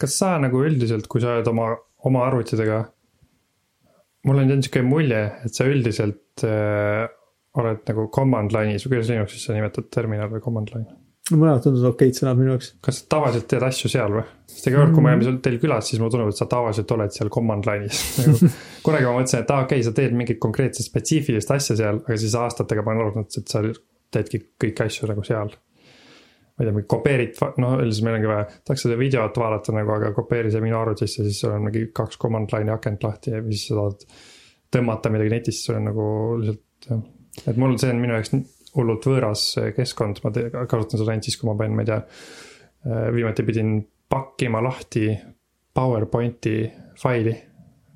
kas 0.00 0.16
sa 0.20 0.34
nagu 0.42 0.64
üldiselt, 0.64 1.08
kui 1.10 1.22
sa 1.22 1.36
oled 1.36 1.48
oma, 1.52 1.70
oma 2.08 2.24
arvutitega. 2.28 2.80
mul 4.28 4.42
on 4.42 4.50
jäänud 4.50 4.66
sihuke 4.66 4.82
mulje, 4.84 5.20
et 5.44 5.56
sa 5.56 5.66
üldiselt 5.68 6.44
äh, 6.44 7.06
oled 7.60 7.84
nagu 7.88 8.06
command 8.14 8.54
line'is 8.54 8.86
või 8.86 8.96
kuidas 8.96 9.10
Linuxis 9.10 9.46
sa 9.46 9.54
nimetad 9.56 9.88
terminal 9.92 10.30
või 10.32 10.42
command 10.44 10.74
line? 10.74 10.96
mõlemad 11.30 11.62
tunduvad 11.62 11.92
okeid 11.92 12.16
sõnad 12.18 12.38
minu 12.38 12.54
jaoks. 12.54 12.72
kas 12.82 13.00
sa 13.00 13.08
tavaliselt 13.14 13.46
teed 13.50 13.62
asju 13.62 13.90
seal 13.92 14.14
või? 14.16 14.24
sest 14.50 14.66
ega 14.70 14.80
kord, 14.80 14.94
kui 14.96 15.04
me 15.04 15.12
oleme 15.14 15.42
teil 15.44 15.58
külas, 15.62 15.86
siis 15.86 16.00
mulle 16.02 16.14
tundub, 16.14 16.32
et 16.32 16.40
sa 16.40 16.48
tavaliselt 16.50 16.94
oled 16.96 17.14
seal 17.14 17.30
command 17.32 17.68
line'is 17.70 18.02
nagu, 18.20 18.52
kunagi 18.86 19.08
ma 19.08 19.16
mõtlesin, 19.18 19.44
et 19.44 19.52
aa 19.52 19.60
ah, 19.60 19.66
okei 19.68 19.78
okay,, 19.80 19.86
sa 19.86 19.94
teed 19.96 20.16
mingit 20.18 20.40
konkreetset 20.42 20.88
spetsiifilist 20.88 21.54
asja 21.54 21.78
seal, 21.78 22.02
aga 22.02 22.18
siis 22.20 22.36
aastatega 22.38 22.86
ma 22.86 22.96
olen 22.96 23.04
aru 23.04 23.14
saanud, 23.14 23.38
et 23.42 23.54
sa 23.54 23.64
teedki 24.16 24.42
kõiki 24.64 24.86
asju 24.86 25.10
nagu 25.10 25.26
seal 25.26 25.54
ma 26.60 26.66
ei 26.66 26.70
tea, 26.70 26.86
kopeerid, 26.94 27.38
no 27.62 27.70
üldiselt 27.80 28.06
meil 28.06 28.18
ongi 28.18 28.28
vaja, 28.30 28.48
tahaks 28.68 28.84
seda 28.86 28.98
videot 29.00 29.38
vaadata 29.40 29.72
nagu, 29.76 29.94
aga 29.96 30.10
kopeeri 30.16 30.52
see 30.52 30.60
minu 30.64 30.76
arvutisse, 30.76 31.24
siis 31.24 31.40
sul 31.40 31.54
on 31.54 31.64
mingi 31.68 31.86
kaks 31.96 32.20
command 32.20 32.52
line'i 32.52 32.74
akent 32.74 33.06
lahti 33.06 33.32
ja 33.32 33.40
siis 33.48 33.70
sa 33.70 33.78
tahad 33.78 34.04
tõmmata 34.76 35.12
midagi 35.14 35.32
netist, 35.32 35.64
sul 35.64 35.80
on 35.80 35.88
nagu 35.90 36.10
lihtsalt 36.42 36.66
et 37.46 37.56
mul 37.60 37.76
see 37.80 37.92
on 37.92 38.00
minu 38.02 38.16
jaoks 38.16 38.34
hullult 38.74 39.06
võõras 39.10 39.44
keskkond, 39.76 40.20
ma 40.24 40.32
te, 40.34 40.46
kasutan 40.52 41.00
seda 41.00 41.14
ainult 41.14 41.26
siis, 41.26 41.38
kui 41.40 41.48
ma 41.50 41.56
pean, 41.58 41.74
ma 41.74 41.84
ei 41.84 41.90
tea. 41.90 42.00
Äh, 42.86 43.06
viimati 43.12 43.44
pidin 43.44 43.74
pakkima 44.10 44.62
lahti 44.64 45.10
PowerPointi 45.76 46.54
faili 46.98 47.34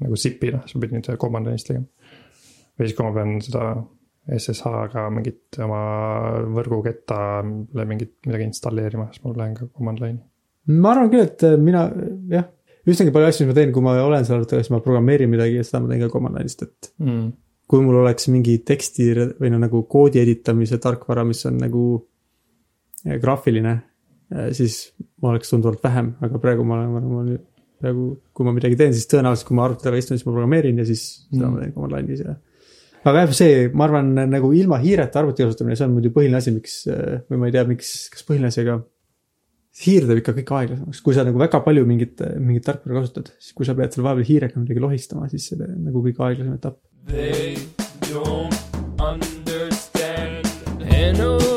nagu 0.02 0.18
zip'i, 0.18 0.50
noh, 0.52 0.64
sa 0.68 0.80
pidid 0.82 0.98
nüüd 0.98 1.20
command 1.20 1.48
line'ist 1.48 1.70
tegema. 1.70 1.86
või 2.74 2.88
siis, 2.88 2.96
kui 2.98 3.06
ma 3.06 3.14
pean 3.14 3.36
seda 3.44 3.68
SSH-ga 4.24 5.04
mingit 5.12 5.58
oma 5.60 5.80
võrgukettale 6.54 7.84
mingit 7.88 8.14
midagi 8.24 8.46
installeerima, 8.48 9.10
siis 9.12 9.24
ma 9.24 9.34
lähen 9.36 9.56
ka 9.58 9.68
command 9.68 10.00
line'i. 10.00 10.22
ma 10.80 10.94
arvan 10.94 11.10
küll, 11.12 11.26
et 11.26 11.44
äh, 11.44 11.56
mina 11.60 11.84
jah, 12.32 12.46
üsnagi 12.88 13.12
palju 13.12 13.28
asju, 13.28 13.44
mis 13.44 13.52
ma 13.52 13.56
teen, 13.58 13.72
kui 13.74 13.84
ma 13.84 13.96
olen 14.00 14.24
seal 14.24 14.38
arvutis, 14.38 14.70
ma 14.72 14.80
programmeerin 14.84 15.32
midagi 15.32 15.58
ja 15.60 15.66
seda 15.66 15.82
ma 15.84 15.92
teen 15.92 16.04
ka 16.06 16.12
command 16.12 16.40
line'ist, 16.40 16.64
et 16.64 16.90
mm. 17.04 17.26
kui 17.68 17.84
mul 17.84 18.00
oleks 18.00 18.30
mingi 18.32 18.56
teksti 18.64 19.10
või 19.42 19.52
no 19.52 19.60
nagu 19.60 19.84
koodi 19.92 20.22
editamise 20.22 20.80
tarkvara, 20.80 21.26
mis 21.28 21.44
on 21.50 21.60
nagu 21.60 21.84
äh, 23.04 23.18
graafiline, 23.20 23.76
äh, 24.32 24.48
siis 24.56 24.86
ma 25.20 25.34
oleks 25.34 25.52
tunduvalt 25.52 25.84
vähem, 25.84 26.14
aga 26.24 26.40
praegu 26.40 26.64
ma 26.64 26.80
olen, 26.80 26.96
ma 26.96 27.20
olen 27.20 27.44
praegu, 27.84 28.08
kui 28.32 28.48
ma 28.48 28.56
midagi 28.56 28.80
teen, 28.80 28.96
siis 28.96 29.04
tõenäoliselt, 29.12 29.50
kui 29.50 29.60
ma 29.60 29.68
arvuti 29.68 29.84
taga 29.84 30.00
istun, 30.00 30.16
siis 30.16 30.24
ma 30.24 30.32
programmeerin 30.32 30.80
ja 30.80 30.88
siis 30.88 31.04
seda 31.28 31.44
mm. 31.44 31.52
ma 31.52 31.60
teen 31.60 31.76
command 31.76 31.98
line'is 31.98 32.24
ja 32.24 32.38
aga 33.04 33.24
jah, 33.24 33.36
see, 33.36 33.68
ma 33.76 33.86
arvan, 33.88 34.10
nagu 34.32 34.50
ilma 34.56 34.80
hiireta 34.82 35.20
arvuti 35.20 35.44
kasutamine, 35.44 35.76
see 35.78 35.86
on 35.88 35.94
muidu 35.96 36.12
põhiline 36.14 36.40
asi, 36.40 36.54
miks 36.54 36.80
või 37.30 37.40
ma 37.40 37.50
ei 37.50 37.56
tea, 37.56 37.64
miks, 37.68 37.94
kas 38.14 38.26
põhiline 38.26 38.50
asi, 38.52 38.64
aga. 38.64 38.80
hiir 39.84 40.06
teeb 40.08 40.20
ikka 40.22 40.36
kõik 40.36 40.52
aeglasemaks, 40.58 41.00
kui 41.04 41.16
sa 41.16 41.24
nagu 41.26 41.40
väga 41.40 41.60
palju 41.64 41.86
mingit, 41.88 42.20
mingit 42.38 42.66
tarkvara 42.68 43.02
kasutad, 43.02 43.32
siis 43.38 43.56
kui 43.56 43.66
sa 43.66 43.74
pead 43.78 43.94
seal 43.94 44.06
vahepeal 44.06 44.28
hiirega 44.28 44.60
midagi 44.62 44.84
lohistama, 44.84 45.28
siis 45.32 45.50
see 45.50 45.58
nagu 45.58 46.04
kõige 46.04 46.22
aeglasem 46.28 46.54
etapp. 46.54 46.78
They 47.10 47.58
don't 48.08 48.54
understand 49.02 50.46
and 50.88 51.53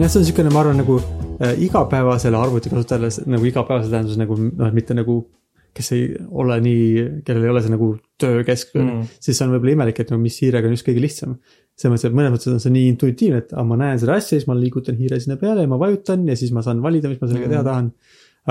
jah, 0.00 0.08
see 0.08 0.20
on 0.20 0.24
niisugune, 0.24 0.52
ma 0.52 0.62
arvan, 0.62 0.80
nagu 0.80 0.96
äh, 1.42 1.58
igapäevasele 1.66 2.38
arvutikasutajale 2.38 3.10
nagu 3.34 3.48
igapäevase 3.48 3.92
tähenduses 3.92 4.20
nagu 4.20 4.38
noh, 4.40 4.72
mitte 4.76 4.96
nagu. 4.96 5.22
kes 5.70 5.92
ei 5.94 6.06
ole 6.42 6.56
nii, 6.64 6.86
kellel 7.22 7.44
ei 7.46 7.50
ole 7.52 7.60
see 7.62 7.70
nagu 7.70 7.92
töökeskkond 8.18 8.88
mm., 8.88 9.10
siis 9.22 9.36
see 9.38 9.44
on 9.46 9.52
võib-olla 9.52 9.76
imelik, 9.76 10.00
et 10.02 10.08
no 10.10 10.16
mis 10.18 10.34
hiirega 10.42 10.66
on 10.66 10.72
just 10.74 10.82
kõige 10.88 11.04
lihtsam. 11.04 11.36
selles 11.78 11.92
mõttes, 11.92 12.06
et 12.08 12.16
mõnes 12.18 12.32
mõttes 12.34 12.50
on 12.50 12.58
see 12.64 12.72
nii 12.74 12.88
intuitiivne, 12.90 13.38
et 13.44 13.52
ah, 13.54 13.62
ma 13.68 13.78
näen 13.78 14.00
seda 14.02 14.16
asja, 14.18 14.32
siis 14.34 14.48
ma 14.50 14.56
liigutan 14.58 14.98
hiire 14.98 15.20
sinna 15.22 15.38
peale 15.38 15.62
ja 15.62 15.70
ma 15.70 15.78
vajutan 15.78 16.24
ja 16.26 16.34
siis 16.36 16.50
ma 16.56 16.64
saan 16.66 16.82
valida, 16.82 17.08
mis 17.12 17.22
ma 17.22 17.28
sellega 17.30 17.46
mm. 17.46 17.54
teha 17.54 17.62
tahan. 17.68 17.92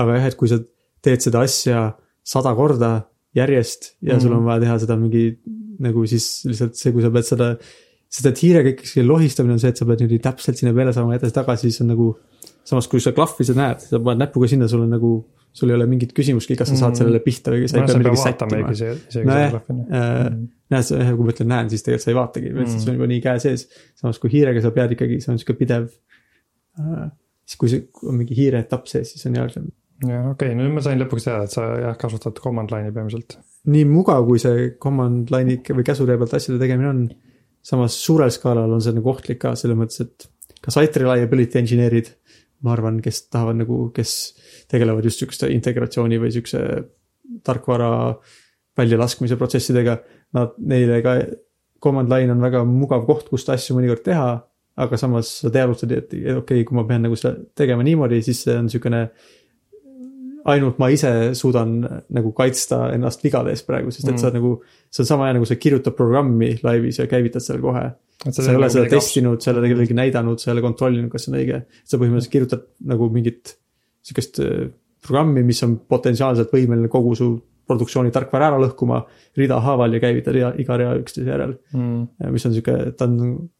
aga 0.00 0.16
jah, 0.16 0.30
et 0.30 0.38
kui 0.40 0.48
sa 0.48 0.58
teed 1.04 1.26
seda 1.26 1.44
asja 1.44 1.84
sada 2.32 2.54
korda 2.56 2.90
järjest 3.36 3.92
ja 4.00 4.16
mm. 4.16 4.24
sul 4.24 4.38
on 4.38 4.48
vaja 4.48 4.64
teha 4.64 4.78
seda 4.86 4.96
mingi 4.96 5.26
nagu 5.84 6.06
siis 6.08 6.30
lihtsalt 6.48 6.80
see, 6.80 6.94
kui 6.96 7.04
sa 7.04 7.12
pead 7.12 7.28
seda 7.28 7.52
sest 8.10 8.26
et 8.26 8.40
hiirega 8.42 8.72
ikkagi 8.74 9.04
lohistamine 9.06 9.54
on 9.54 9.60
see, 9.62 9.70
et 9.70 9.78
sa 9.78 9.86
pead 9.86 10.02
niimoodi 10.02 10.18
täpselt 10.24 10.58
sinna 10.58 10.72
peale 10.76 10.94
saama 10.94 11.14
edasi-tagasi, 11.18 11.70
siis 11.70 11.84
on 11.84 11.92
nagu. 11.94 12.12
samas, 12.70 12.86
kui 12.90 13.00
sa 13.02 13.10
klahvi 13.16 13.44
sa 13.46 13.54
näed, 13.56 13.80
sa 13.82 13.98
paned 13.98 14.20
näpuga 14.20 14.46
sinna, 14.50 14.66
sul 14.70 14.82
on 14.84 14.90
nagu, 14.92 15.10
sul 15.56 15.70
ei 15.72 15.74
ole 15.74 15.86
mingit 15.90 16.12
küsimustki, 16.14 16.54
kas 16.58 16.68
sa 16.70 16.76
saad 16.76 16.92
mm. 16.92 16.98
sellele 17.00 17.20
pihta 17.24 17.54
või 17.54 17.64
sa 17.70 17.78
ei 17.78 17.82
no, 17.82 17.86
pea 17.88 18.00
midagi 18.02 18.20
sättima. 18.20 18.58
äh, 19.88 20.18
mm. 20.28 20.42
näed, 20.74 20.90
kui 21.16 21.26
ma 21.26 21.34
ütlen 21.34 21.50
näen, 21.50 21.70
siis 21.72 21.86
tegelikult 21.86 22.04
sa 22.04 22.12
ei 22.12 22.18
vaatagi 22.18 22.52
see 22.68 22.92
on 22.92 22.98
juba 23.00 23.08
nii 23.10 23.22
käe 23.24 23.42
sees. 23.42 23.64
samas 23.98 24.20
kui 24.22 24.30
hiirega 24.34 24.62
sa 24.62 24.74
pead 24.76 24.94
ikkagi, 24.94 25.18
see 25.24 25.32
on 25.32 25.40
sihuke 25.40 25.56
pidev 25.58 25.88
äh,. 26.78 27.08
siis 27.48 27.62
kui 27.62 27.72
see 27.72 27.86
on 28.06 28.20
mingi 28.20 28.38
hiire 28.38 28.62
etapp 28.66 28.90
sees, 28.92 29.14
siis 29.16 29.26
on 29.30 29.40
jälle. 29.40 29.64
jah, 30.04 30.28
okei 30.34 30.52
okay,, 30.52 30.58
nüüd 30.60 30.76
ma 30.76 30.84
sain 30.84 31.00
lõpuks 31.00 31.26
teada, 31.26 31.48
et 31.48 31.56
sa 31.56 31.66
jah 31.80 31.98
kasutad 31.98 32.38
command 32.44 32.70
line'i 32.74 32.94
peamiselt. 32.94 33.40
nii 33.72 33.88
mugav, 33.90 34.28
kui 34.28 34.38
see 34.42 34.70
command 34.82 35.32
line'i 35.34 35.58
või 35.72 35.88
käsutee 35.88 36.20
pealt 36.20 36.38
asjade 36.38 36.62
tegemine 36.62 36.92
on 36.92 37.02
samas 37.62 37.96
suurel 38.00 38.32
skaalal 38.32 38.72
on 38.72 38.82
see 38.84 38.94
nagu 38.96 39.12
ohtlik 39.12 39.40
ka 39.42 39.54
selles 39.58 39.78
mõttes, 39.78 40.00
et 40.04 40.28
ka 40.60 40.72
site 40.74 41.02
reliability 41.02 41.60
engineer'id, 41.60 42.10
ma 42.64 42.74
arvan, 42.74 43.00
kes 43.04 43.24
tahavad 43.32 43.60
nagu, 43.62 43.82
kes 43.96 44.14
tegelevad 44.70 45.06
just 45.08 45.22
sihukeste 45.22 45.48
integratsiooni 45.54 46.20
või 46.20 46.32
sihukese 46.34 46.64
tarkvara 47.46 47.90
väljalaskmise 48.78 49.38
protsessidega. 49.40 49.96
Nad, 50.36 50.54
neile 50.58 51.00
ka 51.04 51.16
command 51.82 52.12
line 52.12 52.32
on 52.34 52.44
väga 52.44 52.62
mugav 52.68 53.06
koht, 53.08 53.28
kust 53.32 53.50
asju 53.52 53.78
mõnikord 53.78 54.04
teha. 54.06 54.30
aga 54.80 54.96
samas 54.96 55.28
sa 55.42 55.50
teadvustad, 55.52 55.90
et 55.92 56.12
okei 56.14 56.36
okay,, 56.38 56.62
kui 56.64 56.76
ma 56.78 56.86
pean 56.88 57.02
nagu 57.04 57.16
seda 57.18 57.34
tegema 57.58 57.82
niimoodi, 57.84 58.22
siis 58.24 58.38
see 58.46 58.54
on 58.56 58.68
sihukene 58.70 59.00
ainult 60.48 60.78
ma 60.80 60.88
ise 60.92 61.10
suudan 61.36 61.74
nagu 62.16 62.32
kaitsta 62.36 62.86
ennast 62.94 63.24
vigade 63.24 63.52
eest 63.54 63.66
praegu, 63.68 63.92
sest 63.92 64.06
et 64.08 64.14
mm. 64.14 64.22
sa 64.22 64.30
nagu. 64.34 64.54
see 64.90 65.04
on 65.04 65.08
sama 65.10 65.28
hea 65.28 65.36
nagu 65.36 65.48
sa 65.48 65.56
kirjutad 65.60 65.96
programmi 65.96 66.54
laivis 66.64 66.98
ja 66.98 67.06
käivitad 67.10 67.44
selle 67.44 67.60
kohe. 67.64 67.84
sa 68.24 68.42
ei 68.42 68.56
ole 68.56 68.66
nagu 68.66 68.74
seda 68.74 68.88
testinud, 68.90 69.42
sa 69.42 69.52
ei 69.52 69.60
ole 69.60 69.72
kellelegi 69.72 69.96
näidanud, 69.96 70.40
sa 70.40 70.50
ei 70.50 70.56
ole 70.56 70.64
kontrollinud, 70.64 71.10
kas 71.12 71.26
see 71.26 71.34
on 71.34 71.38
õige. 71.42 71.62
sa 71.84 72.00
põhimõtteliselt 72.00 72.34
kirjutad 72.34 72.66
nagu 72.92 73.10
mingit 73.12 73.54
sihukest 74.06 74.42
äh, 74.44 74.66
programmi, 75.04 75.44
mis 75.46 75.62
on 75.66 75.78
potentsiaalselt 75.88 76.52
võimeline 76.54 76.90
kogu 76.92 77.14
su 77.18 77.30
produktsiooni 77.70 78.10
tarkvara 78.14 78.50
ära 78.50 78.60
lõhkuma. 78.64 79.04
rida 79.38 79.60
haaval 79.62 79.94
ja 79.94 80.02
käivitad 80.02 80.36
iga 80.58 80.76
rea 80.80 80.94
üksteise 80.98 81.30
järel 81.30 81.56
mm.. 81.76 82.30
mis 82.34 82.46
on 82.46 82.56
sihuke, 82.56 82.76
ta 82.98 83.06
on 83.06 83.50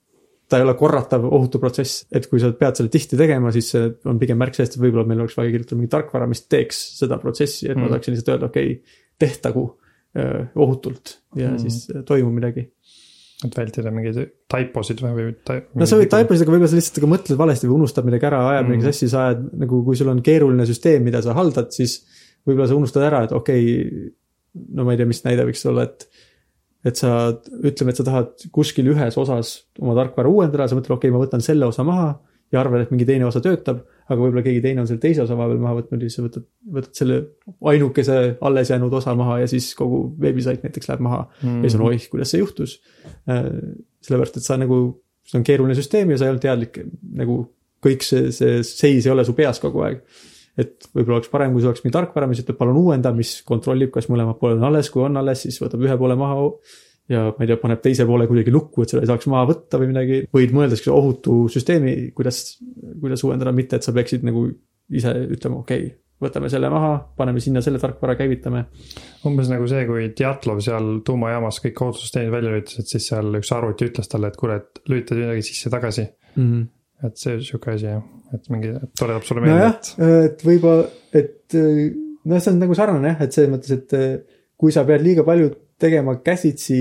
ta 0.51 0.59
ei 0.59 0.65
ole 0.67 0.75
korratav 0.79 1.27
ohutu 1.29 1.61
protsess, 1.63 2.05
et 2.15 2.27
kui 2.31 2.41
sa 2.43 2.51
pead 2.57 2.79
selle 2.79 2.91
tihti 2.93 3.19
tegema, 3.19 3.53
siis 3.55 3.71
see 3.75 3.85
on 4.11 4.19
pigem 4.21 4.41
märk 4.41 4.57
sellest, 4.57 4.77
et 4.77 4.83
võib-olla 4.83 5.07
meil 5.09 5.23
oleks 5.23 5.37
vaja 5.39 5.53
kirjutada 5.53 5.79
mingi 5.79 5.93
tarkvara, 5.93 6.27
mis 6.31 6.43
teeks 6.51 6.81
seda 6.99 7.21
protsessi, 7.23 7.69
et 7.69 7.77
mm. 7.77 7.87
ma 7.87 7.95
saaksin 7.95 8.17
lihtsalt 8.17 8.33
öelda, 8.35 8.51
okei 8.51 8.75
okay,, 8.75 8.99
tehtagu 9.21 9.65
öö, 10.17 10.43
ohutult 10.65 11.19
ja 11.39 11.53
mm. 11.53 11.59
siis 11.63 12.05
toimub 12.09 12.35
midagi. 12.35 12.67
et 13.47 13.55
vältida 13.57 13.93
mingeid 13.95 14.19
typosid 14.53 14.99
või, 15.01 15.13
või? 15.17 15.61
no 15.81 15.87
sa 15.89 15.97
võid 16.01 16.11
typosid, 16.13 16.45
aga 16.45 16.53
võib-olla 16.55 16.73
sa 16.73 16.81
lihtsalt 16.81 16.99
aga 17.01 17.13
mõtled 17.15 17.39
valesti 17.41 17.69
või 17.71 17.77
unustad 17.79 18.09
midagi 18.09 18.27
ära, 18.29 18.41
ajad 18.55 18.65
mm. 18.65 18.73
midagi 18.75 18.91
sassi, 18.91 19.11
sa 19.13 19.27
ajad 19.29 19.45
nagu, 19.63 19.85
kui 19.87 20.01
sul 20.01 20.11
on 20.13 20.25
keeruline 20.25 20.67
süsteem, 20.69 21.07
mida 21.07 21.23
sa 21.25 21.37
haldad, 21.39 21.71
siis 21.77 22.01
võib-olla 22.49 22.69
sa 22.69 22.81
unustad 22.81 23.07
ära, 23.07 23.23
et 23.29 23.37
okei 23.37 23.71
okay,, 23.77 24.11
no 24.75 24.85
ma 24.89 24.97
ei 24.97 25.01
tea, 25.01 25.09
mis 25.09 25.23
näide 25.25 25.47
võiks 25.47 25.63
olla, 25.71 25.87
et 25.87 26.09
et 26.87 26.97
sa, 26.97 27.13
ütleme, 27.61 27.93
et 27.93 28.01
sa 28.01 28.07
tahad 28.07 28.49
kuskil 28.55 28.89
ühes 28.95 29.17
osas 29.21 29.53
oma 29.81 29.95
tarkvara 29.99 30.31
uuendada, 30.31 30.69
sa 30.69 30.79
mõtled, 30.79 30.95
okei 30.97 31.11
okay,, 31.11 31.17
ma 31.17 31.23
võtan 31.23 31.45
selle 31.45 31.69
osa 31.69 31.85
maha 31.87 32.15
ja 32.51 32.61
arvad, 32.63 32.85
et 32.85 32.95
mingi 32.95 33.07
teine 33.07 33.27
osa 33.29 33.43
töötab. 33.45 33.85
aga 34.11 34.19
võib-olla 34.19 34.43
keegi 34.43 34.63
teine 34.65 34.83
on 34.83 34.89
selle 34.91 35.03
teise 35.03 35.23
osa 35.23 35.37
vahepeal 35.39 35.61
maha 35.63 35.77
võtnud 35.77 36.01
ja 36.03 36.09
siis 36.09 36.17
sa 36.19 36.25
võtad, 36.25 36.47
võtad 36.79 36.97
selle 36.99 37.19
ainukese 37.71 38.17
alles 38.49 38.73
jäänud 38.73 38.97
osa 38.99 39.15
maha 39.15 39.37
ja 39.45 39.51
siis 39.51 39.69
kogu 39.79 40.01
veebisait 40.21 40.65
näiteks 40.67 40.91
läheb 40.91 41.05
maha 41.07 41.21
mm. 41.29 41.45
-hmm. 41.45 41.61
ja 41.61 41.71
siis 41.71 41.79
on 41.79 41.87
oih, 41.87 42.09
kuidas 42.11 42.35
see 42.35 42.41
juhtus. 42.43 42.81
Äh, 43.31 43.47
sellepärast, 44.03 44.41
et 44.41 44.49
sa 44.49 44.57
nagu, 44.59 44.81
see 45.23 45.39
on 45.39 45.47
keeruline 45.47 45.79
süsteem 45.79 46.11
ja 46.11 46.19
sa 46.19 46.27
ei 46.27 46.35
olnud 46.35 46.43
teadlik 46.43 46.81
nagu 47.23 47.39
kõik 47.87 48.03
see, 48.05 48.33
see 48.35 48.65
seis 48.67 49.07
ei 49.07 49.13
ole 49.13 49.25
su 49.25 49.37
peas 49.39 49.63
kogu 49.63 49.85
aeg 49.87 50.03
et 50.61 50.91
võib-olla 50.93 51.19
oleks 51.19 51.33
parem, 51.33 51.55
kui 51.55 51.63
see 51.63 51.71
oleks 51.71 51.85
mingi 51.85 51.97
tarkvara, 51.97 52.29
mis 52.31 52.43
ütleb 52.43 52.59
palun 52.61 52.79
uuenda, 52.81 53.13
mis 53.17 53.39
kontrollib, 53.47 53.93
kas 53.95 54.11
mõlemad 54.13 54.39
pooled 54.41 54.61
on 54.61 54.69
alles, 54.71 54.91
kui 54.93 55.05
on 55.07 55.21
alles, 55.21 55.45
siis 55.47 55.59
võtab 55.63 55.83
ühe 55.87 55.97
poole 56.01 56.17
maha. 56.21 56.51
ja 57.11 57.25
ma 57.35 57.43
ei 57.43 57.51
tea, 57.51 57.59
paneb 57.59 57.81
teise 57.83 58.05
poole 58.07 58.29
kuidagi 58.31 58.53
lukku, 58.55 58.85
et 58.85 58.93
seda 58.93 59.03
ei 59.03 59.11
saaks 59.11 59.27
maha 59.33 59.49
võtta 59.49 59.81
või 59.81 59.91
midagi, 59.91 60.21
võid 60.37 60.53
mõelda 60.55 60.77
siukse 60.79 60.93
ohutu 60.95 61.41
süsteemi, 61.51 62.13
kuidas, 62.15 62.61
kuidas 63.01 63.25
uuendada, 63.27 63.55
mitte 63.57 63.81
et 63.81 63.87
sa 63.87 63.95
peaksid 63.97 64.23
nagu 64.29 64.45
ise 64.95 65.17
ütlema, 65.35 65.65
okei 65.65 65.89
okay, 65.89 65.97
võtame 66.23 66.51
selle 66.53 66.71
maha, 66.71 66.93
paneme 67.17 67.41
sinna 67.43 67.63
selle 67.65 67.81
tarkvara, 67.83 68.15
käivitame. 68.19 68.67
umbes 69.27 69.51
nagu 69.51 69.67
see, 69.71 69.87
kui 69.89 70.11
Djatlov 70.17 70.61
seal 70.65 71.01
tuumajaamas 71.07 71.63
kõik 71.65 71.81
ohutussüsteemid 71.87 72.35
välja 72.35 72.53
lülitas, 72.53 72.83
et 72.83 72.93
siis 72.93 73.09
seal 73.11 73.41
üks 73.41 73.53
arvuti 73.57 73.89
ütles 73.91 74.11
talle, 74.11 74.31
et 74.31 74.39
kuule, 74.39 74.61
et 74.61 74.83
lülita 74.91 75.19
midagi 75.19 75.49
sisse-tagasi 75.51 76.07
mm. 76.37 76.45
-hmm 76.45 76.69
et 77.07 77.17
see 77.21 77.39
sihuke 77.45 77.75
asi 77.75 77.89
jah, 77.89 78.05
et 78.37 78.53
mingi 78.53 78.75
toredab 78.99 79.25
sulle 79.27 79.45
meelde, 79.45 79.71
et, 79.71 79.91
et 80.29 80.47
võib-olla, 80.47 80.87
et 81.17 81.59
äh, 81.59 81.83
noh, 82.29 82.41
see 82.41 82.53
on 82.53 82.63
nagu 82.63 82.77
sarnane 82.77 83.15
jah, 83.15 83.27
et 83.27 83.37
selles 83.37 83.53
mõttes, 83.53 83.75
et 83.77 83.97
äh, 83.97 84.41
kui 84.61 84.75
sa 84.75 84.85
pead 84.89 85.05
liiga 85.05 85.25
palju 85.25 85.55
tegema 85.81 86.19
käsitsi 86.21 86.81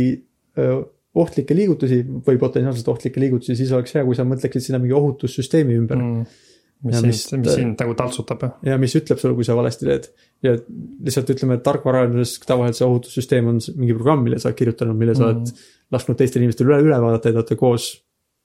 öö, 0.60 0.81
ohtlikke 1.19 1.56
liigutusi 1.56 2.01
või 2.04 2.38
potentsiaalselt 2.42 2.92
ohtlikke 2.92 3.21
liigutusi, 3.24 3.56
siis 3.57 3.71
oleks 3.75 3.95
hea, 3.95 4.04
kui 4.06 4.18
sa 4.18 4.25
mõtleksid 4.27 4.68
sinna 4.68 4.81
mingi 4.81 4.95
ohutussüsteemi 4.98 5.77
ümber 5.80 5.98
mm.. 5.98 6.42
mis 6.86 7.00
sind 7.00 7.45
mis-, 7.45 7.56
sind 7.56 7.80
nagu 7.81 7.95
taltsutab 7.98 8.44
ja 8.68 8.77
mis 8.81 8.95
ütleb 9.00 9.22
sulle, 9.22 9.38
kui 9.38 9.48
sa 9.48 9.56
valesti 9.57 9.88
teed. 9.88 10.10
ja 10.45 10.54
lihtsalt 10.60 11.33
ütleme, 11.33 11.57
et 11.57 11.65
tarkvaraarenduses 11.65 12.44
tavaliselt 12.45 12.81
see 12.81 12.92
ohutussüsteem 12.92 13.50
on 13.54 13.63
mingi 13.80 13.95
programm, 13.98 14.27
mille 14.27 14.42
sa 14.42 14.51
oled 14.51 14.60
kirjutanud, 14.60 15.00
mille 15.00 15.18
sa 15.18 15.31
oled 15.31 15.56
lasknud 15.95 16.19
teistel 16.19 16.44
inimestel 16.44 16.69
üle, 16.69 16.83
üle 16.86 17.01
vaadata 17.01 17.31
ja 17.31 17.39
te 17.39 17.44
olete 17.44 17.60
koos 17.63 17.89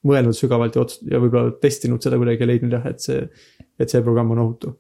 mõelnud 0.05 0.37
sügavalt 0.37 0.77
ja 0.77 0.83
ots- 0.85 1.01
ja 1.11 1.21
võib-olla 1.23 1.55
testinud 1.61 2.03
seda 2.05 2.19
kuidagi 2.21 2.45
ja 2.45 2.51
leidnud 2.51 2.77
jah, 2.77 2.87
et 2.91 3.01
see, 3.01 3.23
et 3.81 3.91
see 3.91 4.05
programm 4.05 4.35
on 4.35 4.43
ohutu. 4.45 4.77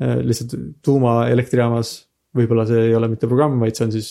lihtsalt 0.00 0.56
tuumaelektrijaamas 0.82 1.94
võib-olla 2.34 2.66
see 2.66 2.88
ei 2.88 2.94
ole 2.98 3.08
mitte 3.12 3.28
programm, 3.30 3.60
vaid 3.62 3.78
see 3.78 3.86
on 3.86 3.92
siis 3.94 4.08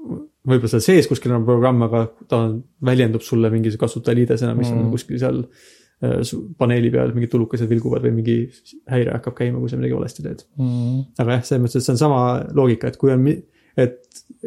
võib-olla 0.00 0.70
seal 0.72 0.84
sees 0.84 1.08
kuskil 1.10 1.34
on 1.34 1.44
programm, 1.48 1.82
aga 1.86 2.04
ta 2.30 2.44
väljendub 2.86 3.24
sulle 3.24 3.50
mingi 3.52 3.72
kasutajaliidesena, 3.78 4.54
mis 4.56 4.70
mm. 4.70 4.76
Mm. 4.78 4.86
on 4.86 4.94
kuskil 4.94 5.20
seal 5.20 5.40
äh, 5.42 6.34
paneeli 6.60 6.92
peal 6.94 7.14
mingid 7.16 7.32
tulukesed 7.34 7.68
vilguvad 7.70 8.06
või 8.06 8.14
mingi 8.20 8.36
häire 8.90 9.16
hakkab 9.18 9.36
käima, 9.42 9.60
kui 9.60 9.72
sa 9.72 9.80
midagi 9.80 9.98
valesti 9.98 10.24
teed. 10.24 10.44
aga 11.20 11.38
jah, 11.38 11.48
selles 11.48 11.64
mõttes, 11.64 11.80
et 11.82 11.88
see 11.88 11.96
on 11.96 12.04
sama 12.04 12.22
loogika, 12.56 12.92
et 12.92 13.00
kui 13.00 13.12
on, 13.12 13.26
et, 13.84 13.98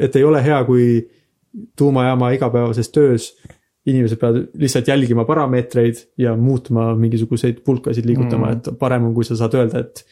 et 0.08 0.18
ei 0.20 0.26
ole 0.26 0.42
hea, 0.46 0.64
kui 0.70 0.88
tuumajaama 1.78 2.32
igapäevases 2.34 2.90
töös 2.90 3.34
inimesed 3.86 4.20
peavad 4.20 4.52
lihtsalt 4.60 4.88
jälgima 4.88 5.26
parameetreid 5.28 6.06
ja 6.18 6.36
muutma 6.40 6.94
mingisuguseid 6.96 7.64
pulkasid 7.66 8.06
liigutama 8.08 8.48
Mm. 8.48 8.54
et 8.58 8.80
parem 8.80 9.10
on, 9.10 9.14
kui 9.14 9.26
sa 9.28 9.36
saad 9.40 9.58
öelda, 9.60 9.80
et 9.80 10.06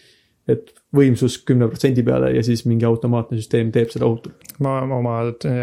et 0.50 0.72
võimsus 0.98 1.36
kümne 1.46 1.68
protsendi 1.70 2.04
peale 2.04 2.32
ja 2.34 2.42
siis 2.44 2.64
mingi 2.66 2.86
automaatne 2.88 3.38
süsteem 3.38 3.70
teeb 3.72 3.92
seda 3.94 4.08
ohutult. 4.08 4.36
ma 4.60 4.80
oma 4.82 5.20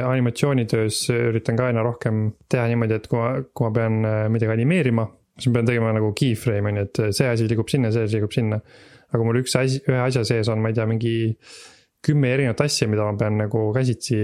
animatsioonitöös 0.09 1.01
üritan 1.11 1.57
ka 1.59 1.67
aina 1.67 1.83
rohkem 1.83 2.29
teha 2.49 2.67
niimoodi, 2.71 2.95
et 2.95 3.09
kui 3.11 3.19
ma, 3.19 3.33
kui 3.53 3.67
ma 3.67 3.73
pean 3.75 4.05
äh, 4.07 4.21
midagi 4.33 4.55
animeerima, 4.55 5.09
siis 5.37 5.51
ma 5.51 5.59
pean 5.59 5.67
tegema 5.73 5.93
nagu 5.97 6.13
keyframe'i, 6.17 6.73
on 6.73 6.79
ju, 6.81 6.87
et 6.87 7.03
see 7.19 7.29
asi 7.29 7.49
liigub 7.51 7.69
sinna, 7.69 7.91
see 7.93 8.07
asi 8.07 8.17
liigub 8.17 8.33
sinna. 8.33 8.61
aga 9.13 9.25
mul 9.25 9.41
üks 9.43 9.57
asi, 9.59 9.83
ühe 9.89 10.01
asja 10.05 10.25
sees 10.29 10.49
on, 10.53 10.63
ma 10.63 10.71
ei 10.71 10.79
tea, 10.79 10.87
mingi 10.87 11.15
kümme 12.05 12.31
erinevat 12.35 12.61
asja, 12.61 12.89
mida 12.89 13.07
ma 13.09 13.17
pean 13.19 13.39
nagu 13.41 13.69
käsitsi 13.75 14.19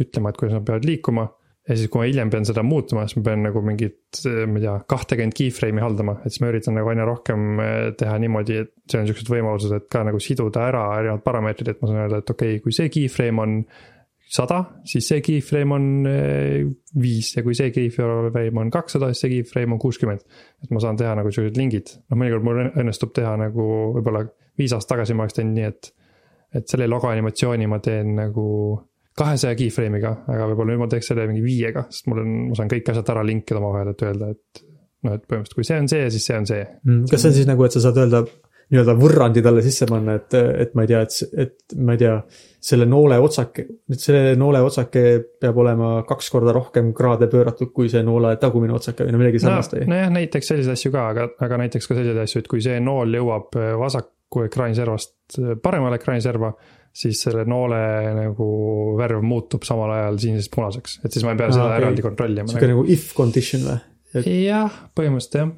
ütlema, 0.00 0.30
et 0.30 0.40
kuidas 0.40 0.54
nad 0.54 0.66
peavad 0.66 0.86
liikuma. 0.86 1.26
Ja 1.66 1.74
siis, 1.74 1.90
kui 1.90 2.02
ma 2.02 2.06
hiljem 2.06 2.30
pean 2.30 2.46
seda 2.46 2.62
muutma, 2.66 3.06
siis 3.08 3.18
ma 3.18 3.24
pean 3.30 3.42
nagu 3.46 3.62
mingit, 3.64 4.20
ma 4.46 4.60
ei 4.60 4.62
tea, 4.62 4.76
kahtekümmet 4.92 5.34
keyframe'i 5.36 5.82
haldama, 5.82 6.20
et 6.22 6.34
siis 6.34 6.42
ma 6.44 6.52
üritan 6.52 6.78
nagu 6.78 6.92
aina 6.92 7.08
rohkem 7.08 7.60
eh, 7.62 7.74
teha 7.98 8.14
niimoodi, 8.22 8.60
et 8.62 8.72
see 8.92 9.02
on 9.02 9.10
siuksed 9.10 9.32
võimalused, 9.32 9.74
et 9.74 9.90
ka 9.92 10.04
nagu 10.06 10.22
siduda 10.22 10.68
ära 10.70 10.86
erinevad 11.00 11.26
parameetrid, 11.26 11.72
et 11.72 11.82
ma 11.82 11.90
saan 11.90 12.04
öelda, 12.04 12.22
et 12.22 12.32
okei 12.36 12.56
okay,, 12.56 12.64
kui 12.64 12.76
see 12.76 12.92
keyframe 12.94 13.42
on 13.42 13.58
sada, 14.36 14.62
siis 14.86 15.10
see 15.10 15.22
keyframe 15.26 15.76
on 15.76 15.90
eh, 16.10 16.64
viis 17.02 17.34
ja 17.36 17.44
kui 17.46 17.58
see 17.58 17.74
keyframe 17.74 18.62
on 18.62 18.72
kakssada, 18.74 19.10
siis 19.10 19.26
see 19.26 19.34
keyframe 19.36 19.76
on 19.76 19.82
kuuskümmend. 19.82 20.26
et 20.62 20.74
ma 20.74 20.82
saan 20.82 20.98
teha 20.98 21.18
nagu 21.18 21.34
sellised 21.34 21.58
lingid, 21.58 21.96
noh 22.10 22.22
mõnikord 22.22 22.46
mul 22.46 22.64
õnnestub 22.68 23.14
teha 23.14 23.36
nagu 23.42 23.70
võib-olla 23.98 24.26
viis 24.58 24.74
aastat 24.74 24.96
tagasi 24.96 25.14
ma 25.14 25.26
oleks 25.26 25.38
teinud 25.38 25.58
nii, 25.58 25.70
et. 25.70 25.94
et 26.56 26.68
selle 26.70 26.86
logo 26.88 27.10
animatsiooni 27.10 27.66
ma 27.68 27.82
teen 27.82 28.14
nagu 28.16 28.46
kahesaja 29.16 29.56
keyframe'iga, 29.58 30.12
aga 30.28 30.48
võib-olla 30.50 30.74
nüüd 30.74 30.84
ma 30.84 30.88
teeks 30.92 31.12
selle 31.12 31.26
mingi 31.30 31.44
viiega, 31.44 31.86
sest 31.92 32.10
mul 32.10 32.22
on, 32.22 32.32
ma 32.50 32.58
saan 32.58 32.72
kõik 32.72 32.90
asjad 32.92 33.14
ära 33.14 33.22
link 33.26 33.48
ida 33.48 33.60
omavahel, 33.62 33.92
et 33.94 34.02
öelda, 34.04 34.32
et. 34.34 34.64
noh, 35.06 35.16
et 35.16 35.22
põhimõtteliselt, 35.24 35.60
kui 35.60 35.68
see 35.68 35.78
on 35.80 35.88
see, 35.92 36.10
siis 36.12 36.26
see 36.28 36.40
on 36.40 36.50
see. 36.50 36.66
kas 37.10 37.24
see 37.24 37.32
on 37.32 37.38
siis 37.38 37.48
nagu, 37.48 37.64
et 37.64 37.76
sa 37.76 37.84
saad 37.86 38.02
öelda 38.04 38.26
nii-öelda 38.72 38.94
võrrandi 38.98 39.42
talle 39.46 39.62
sisse 39.62 39.86
panna, 39.86 40.16
et, 40.18 40.34
et 40.34 40.72
ma 40.74 40.82
ei 40.82 40.90
tea, 40.90 41.02
et, 41.06 41.36
et 41.44 41.74
ma 41.78 41.94
ei 41.94 42.00
tea, 42.00 42.14
selle 42.66 42.86
noole 42.90 43.18
otsake, 43.22 43.62
nüüd 43.86 44.02
selle 44.02 44.32
noole 44.38 44.62
otsake 44.66 45.02
peab 45.42 45.60
olema 45.62 45.90
kaks 46.08 46.30
korda 46.34 46.54
rohkem 46.56 46.90
kraade 46.96 47.28
pööratud 47.30 47.70
kui 47.74 47.90
see 47.92 48.02
noole 48.06 48.32
tagumine 48.42 48.74
otsake 48.74 49.06
või 49.06 49.14
no 49.14 49.20
midagi 49.22 49.38
no, 49.38 49.44
sarnast 49.44 49.76
või? 49.76 49.86
nojah, 49.92 50.10
näiteks 50.16 50.50
selliseid 50.50 50.74
asju 50.74 50.90
ka, 50.96 51.04
aga, 51.14 51.28
aga 51.46 51.60
näiteks 51.62 51.86
ka 51.86 51.94
selliseid 51.94 52.24
asju, 52.24 52.42
et 52.42 52.50
kui 52.50 52.64
see 52.64 52.80
nool 52.82 53.14
jõuab 53.20 53.54
äh, 53.60 53.70
vasaku 53.78 54.48
ekraaniservast 54.48 55.38
äh, 55.38 55.54
paremale 55.62 56.00
ekraaniserva, 56.00 56.50
siis 56.96 57.20
selle 57.26 57.44
noole 57.48 57.78
nagu 58.16 58.46
värv 58.98 59.20
muutub 59.26 59.66
samal 59.68 59.92
ajal 59.98 60.16
sinisest 60.22 60.52
punaseks, 60.54 60.98
et 61.04 61.12
siis 61.12 61.26
ma 61.26 61.34
ei 61.34 61.40
pea 61.42 61.50
Aa, 61.50 61.54
seda 61.58 61.68
okei. 61.68 61.82
eraldi 61.84 62.04
kontrollima. 62.06 62.48
sihuke 62.50 62.70
nagu 62.72 62.84
if 62.96 63.10
condition 63.18 63.66
või? 63.68 63.78
et 64.16 64.28
jah, 64.32 64.72
põhimõtteliselt 64.96 65.38
jah, 65.42 65.50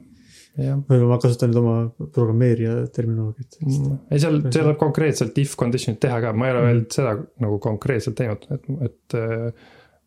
jah. 0.67 0.79
võib-olla 0.88 1.12
ma 1.14 1.19
kasutan 1.23 1.52
nüüd 1.52 1.61
oma 1.62 1.75
programmeerija 2.17 2.76
terminoloogiat. 2.96 3.58
ei, 3.62 4.19
seal, 4.19 4.40
seal 4.49 4.64
tuleb 4.64 4.81
konkreetselt 4.81 5.38
if 5.38 5.55
condition'it 5.61 6.00
teha 6.02 6.19
ka, 6.25 6.32
ma 6.35 6.49
ei 6.49 6.56
ole 6.56 6.64
veel 6.67 6.81
Mhm. 6.82 6.90
seda 6.99 7.14
nagu 7.44 7.58
konkreetselt 7.62 8.19
teinud, 8.19 8.49
et, 8.56 8.67
et 8.88 9.19
äh, 9.20 9.52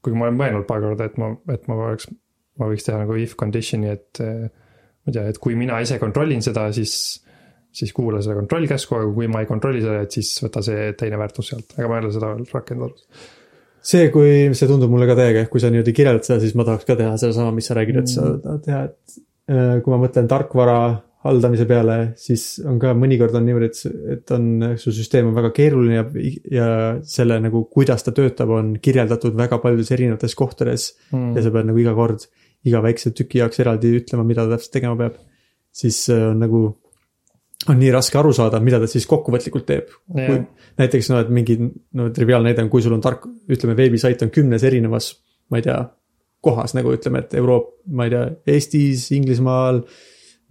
kuigi 0.04 0.18
ma 0.20 0.28
olen 0.28 0.40
mõelnud 0.42 0.68
paar 0.68 0.82
korda, 0.84 1.08
et 1.08 1.18
ma, 1.22 1.32
et 1.54 1.68
ma 1.72 1.78
oleks, 1.88 2.10
ma 2.60 2.68
võiks 2.68 2.84
teha 2.90 3.00
nagu 3.06 3.16
if 3.22 3.38
condition'i, 3.40 3.88
et 3.96 4.20
äh, 4.26 4.50
ma 4.52 5.10
ei 5.14 5.16
tea, 5.16 5.28
et 5.32 5.40
kui 5.42 5.56
mina 5.56 5.80
ise 5.82 5.96
kontrollin 6.02 6.44
seda, 6.44 6.68
siis, 6.76 7.22
siis 7.72 7.94
kuula 7.96 8.22
seda 8.24 8.38
kontrollkäsku, 8.40 8.98
aga 8.98 9.12
kui 9.16 9.30
ma 9.32 9.44
ei 9.44 9.50
kontrolli 9.50 9.84
seda, 9.84 10.02
et 10.06 10.18
siis 10.18 10.32
võta 10.44 10.64
see 10.66 10.90
teine 11.00 11.20
väärtus 11.22 11.52
sealt, 11.54 11.78
aga 11.78 11.88
ma 11.88 12.00
ei 12.00 12.06
ole 12.06 12.16
seda 12.16 12.34
veel 12.34 12.50
rakendanud. 12.52 13.06
see, 13.92 14.10
kui 14.14 14.34
see 14.58 14.70
tundub 14.70 14.92
mulle 14.94 15.08
ka 15.10 15.16
täiega, 15.18 15.46
kui 15.52 15.64
sa 15.64 15.72
niimoodi 15.74 15.94
kirjeldad 15.98 16.28
seda, 16.28 16.42
siis 16.44 16.58
ma 16.58 16.68
tahaks 16.68 16.86
ka 16.90 16.98
teha 17.00 17.16
sedasama, 17.22 17.54
mis 17.56 17.72
sa 17.72 17.78
räägid, 17.78 18.02
et 18.04 18.12
sa 18.12 18.28
tahad 18.44 18.68
teha, 18.68 18.84
et 18.92 19.24
äh, 19.54 19.80
kui 19.82 19.94
ma 19.94 20.02
mõtlen 20.04 20.30
tarkvara 20.30 20.82
haldamise 21.22 21.68
peale, 21.70 21.96
siis 22.18 22.44
on 22.66 22.80
ka 22.82 22.96
mõnikord 22.98 23.36
on 23.38 23.44
niimoodi, 23.46 23.68
et, 23.70 24.06
et 24.16 24.32
on, 24.34 24.46
su 24.82 24.94
süsteem 24.96 25.30
on 25.30 25.36
väga 25.38 25.52
keeruline 25.54 26.00
ja, 26.00 26.06
ja 26.50 26.70
selle 27.06 27.38
nagu, 27.44 27.64
kuidas 27.74 28.06
ta 28.06 28.14
töötab, 28.18 28.54
on 28.58 28.72
kirjeldatud 28.82 29.38
väga 29.38 29.62
paljudes 29.62 29.94
erinevates 29.94 30.38
kohtades 30.38 30.92
Mm. 31.12 31.36
ja 31.36 31.42
sa 31.44 31.52
pead 31.52 31.68
nagu 31.68 31.80
iga 31.82 31.92
kord 31.92 32.24
iga 32.68 32.80
väikse 32.84 33.12
tüki 33.16 33.42
jaoks 33.42 33.60
eraldi 33.62 33.92
ütlema, 34.00 34.24
mida 34.28 34.46
ta 34.46 34.56
täpselt 34.56 34.74
tegema 34.78 34.98
peab. 34.98 35.18
siis 35.72 35.98
äh, 36.10 36.30
on 36.32 36.42
nagu, 36.44 36.62
on 37.70 37.78
nii 37.78 37.92
raske 37.94 38.18
aru 38.18 38.32
saada, 38.34 38.60
mida 38.64 38.80
ta 38.82 38.88
siis 38.90 39.06
kokkuvõtlikult 39.10 39.66
teeb. 39.68 39.92
kui 40.12 40.40
näiteks 40.82 41.12
no, 41.12 41.20
et 41.22 41.30
mingi 41.34 41.58
no 41.98 42.10
triviaalne 42.14 42.50
näide 42.52 42.64
on, 42.66 42.72
kui 42.74 42.82
sul 42.82 42.96
on 42.96 43.04
tark, 43.04 43.28
ütleme 43.52 43.76
veebisait 43.78 44.22
on 44.26 44.32
kümnes 44.34 44.64
erinevas, 44.68 45.12
ma 45.52 45.62
ei 45.62 45.68
tea, 45.68 45.78
kohas 46.42 46.74
nagu 46.78 46.94
ütleme, 46.96 47.22
et 47.22 47.36
Euroop-, 47.38 47.76
ma 47.94 48.08
ei 48.08 48.16
tea, 48.16 48.24
Eestis, 48.56 49.12
Inglismaal. 49.16 49.84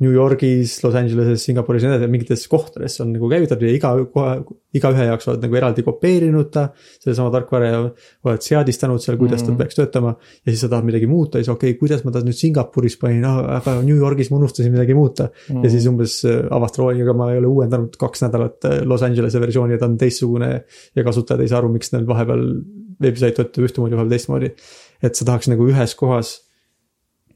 New 0.00 0.12
Yorgis, 0.14 0.78
Los 0.84 0.94
Angeleses, 0.96 1.42
Singapuris 1.44 1.82
ja 1.84 1.90
nii 1.90 1.98
edasi, 1.98 2.10
mingites 2.10 2.46
kohtades 2.48 2.94
on 3.04 3.10
nagu 3.12 3.28
käivitatud 3.28 3.66
ja 3.68 3.72
iga 3.76 3.90
kohe, 4.14 4.38
igaühe 4.76 5.06
jaoks 5.10 5.28
oled 5.28 5.42
nagu 5.44 5.58
eraldi 5.60 5.84
kopeerinud 5.84 6.48
ta. 6.54 6.70
sellesama 7.02 7.30
tarkvara 7.34 7.68
ja 7.68 7.80
oled 7.84 8.46
seadistanud 8.46 9.02
seal, 9.02 9.18
kuidas 9.20 9.42
ta 9.44 9.50
Mhm. 9.52 9.58
peaks 9.58 9.76
töötama. 9.76 10.14
ja 10.46 10.52
siis 10.52 10.60
sa 10.60 10.68
tahad 10.68 10.84
midagi 10.88 11.06
muuta 11.06 11.38
ja 11.38 11.44
siis 11.44 11.52
okei 11.54 11.70
okay,, 11.70 11.78
kuidas 11.78 12.04
ma 12.04 12.10
ta 12.10 12.20
nüüd 12.24 12.38
Singapuris 12.38 12.96
panin, 12.96 13.24
aga 13.24 13.82
New 13.82 13.96
Yorgis 13.96 14.30
ma 14.30 14.36
unustasin 14.40 14.72
midagi 14.72 14.94
muuta. 14.94 15.30
Mm. 15.50 15.64
ja 15.64 15.70
siis 15.70 15.86
umbes 15.86 16.24
äh, 16.24 16.46
avastad, 16.50 16.84
oi, 16.84 17.02
aga 17.02 17.12
ma 17.12 17.32
ei 17.32 17.38
ole 17.38 17.46
uuendanud 17.46 17.96
kaks 18.00 18.22
nädalat 18.22 18.64
äh, 18.64 18.80
Los 18.84 19.02
Angelese 19.02 19.40
versiooni 19.40 19.72
ja 19.76 19.78
ta 19.78 19.86
on 19.86 19.98
teistsugune. 19.98 20.64
ja 20.96 21.04
kasutajad 21.04 21.40
ei 21.40 21.48
saa 21.48 21.58
aru, 21.58 21.68
miks 21.72 21.92
neil 21.92 22.06
vahepeal 22.06 22.46
veebisait 23.00 23.34
töötab 23.36 23.64
ühtemoodi, 23.68 23.96
vahepeal 23.96 24.16
teistmoodi. 24.16 24.54
et 25.02 25.14
sa 25.14 25.24
tahaks 25.24 25.48
nagu 25.48 25.68
ühes 25.68 25.94
kohas, 25.96 26.38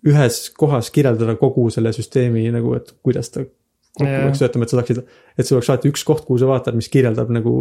ühes 0.05 0.41
kohas 0.59 0.91
kirjeldada 0.95 1.37
kogu 1.41 1.69
selle 1.73 1.93
süsteemi 1.97 2.47
nagu, 2.55 2.75
et 2.79 2.95
kuidas 3.05 3.33
ta 3.33 3.45
kokku 3.95 4.11
peaks 4.11 4.43
töötama, 4.43 4.67
et 4.67 4.73
sa 4.73 4.79
tahaksid, 4.81 5.03
et 5.39 5.47
sul 5.47 5.59
oleks 5.59 5.71
alati 5.71 5.91
üks 5.93 6.03
koht, 6.07 6.25
kuhu 6.27 6.41
sa 6.43 6.49
vaatad, 6.51 6.77
mis 6.79 6.91
kirjeldab 6.91 7.31
nagu 7.35 7.55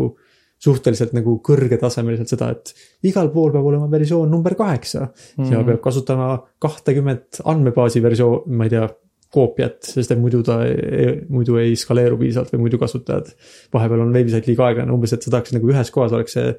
suhteliselt 0.64 1.14
nagu 1.16 1.36
kõrgetasemeliselt 1.44 2.32
seda, 2.32 2.50
et 2.56 2.74
igal 3.10 3.30
pool 3.34 3.52
peab 3.54 3.68
olema 3.68 3.90
versioon 3.92 4.32
number 4.32 4.56
kaheksa 4.58 5.10
mm. 5.10 5.52
ja 5.52 5.64
peab 5.68 5.82
kasutama 5.84 6.36
kahtekümmet 6.64 7.42
andmebaasi 7.52 8.02
versioon, 8.04 8.46
ma 8.58 8.70
ei 8.70 8.76
tea, 8.76 8.88
koopiat, 9.34 9.80
sest 9.88 10.12
et 10.14 10.20
muidu 10.22 10.44
ta 10.46 10.60
ei, 10.68 11.16
muidu 11.34 11.56
ei 11.58 11.74
skaleeru 11.80 12.20
piisavalt 12.20 12.54
või 12.54 12.68
muidu 12.68 12.78
kasutajad. 12.82 13.32
vahepeal 13.74 14.04
on 14.04 14.14
veebisait 14.14 14.46
liiga 14.46 14.68
aeglane, 14.68 14.94
umbes, 14.94 15.16
et 15.16 15.26
sa 15.26 15.34
tahaksid 15.34 15.58
nagu 15.58 15.72
ühes 15.74 15.90
kohas 15.94 16.14
oleks 16.14 16.38
see 16.38 16.52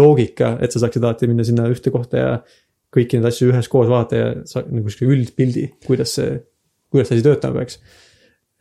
loogika, 0.00 0.54
et 0.64 0.72
sa 0.72 0.80
saaksid 0.80 1.04
alati 1.04 1.28
minna 1.28 1.44
sinna 1.44 1.66
ühte 1.68 1.92
kohta 1.92 2.22
ja 2.22 2.30
kõiki 2.92 3.18
neid 3.18 3.28
asju 3.30 3.50
üheskoos 3.50 3.90
vaadata 3.90 4.18
ja 4.18 4.32
sa 4.48 4.62
nagu 4.66 4.92
sihuke 4.92 5.14
üldpildi, 5.14 5.66
kuidas 5.86 6.16
see, 6.18 6.34
kuidas 6.92 7.08
see 7.08 7.18
asi 7.18 7.26
töötama 7.26 7.62
peaks. 7.62 7.78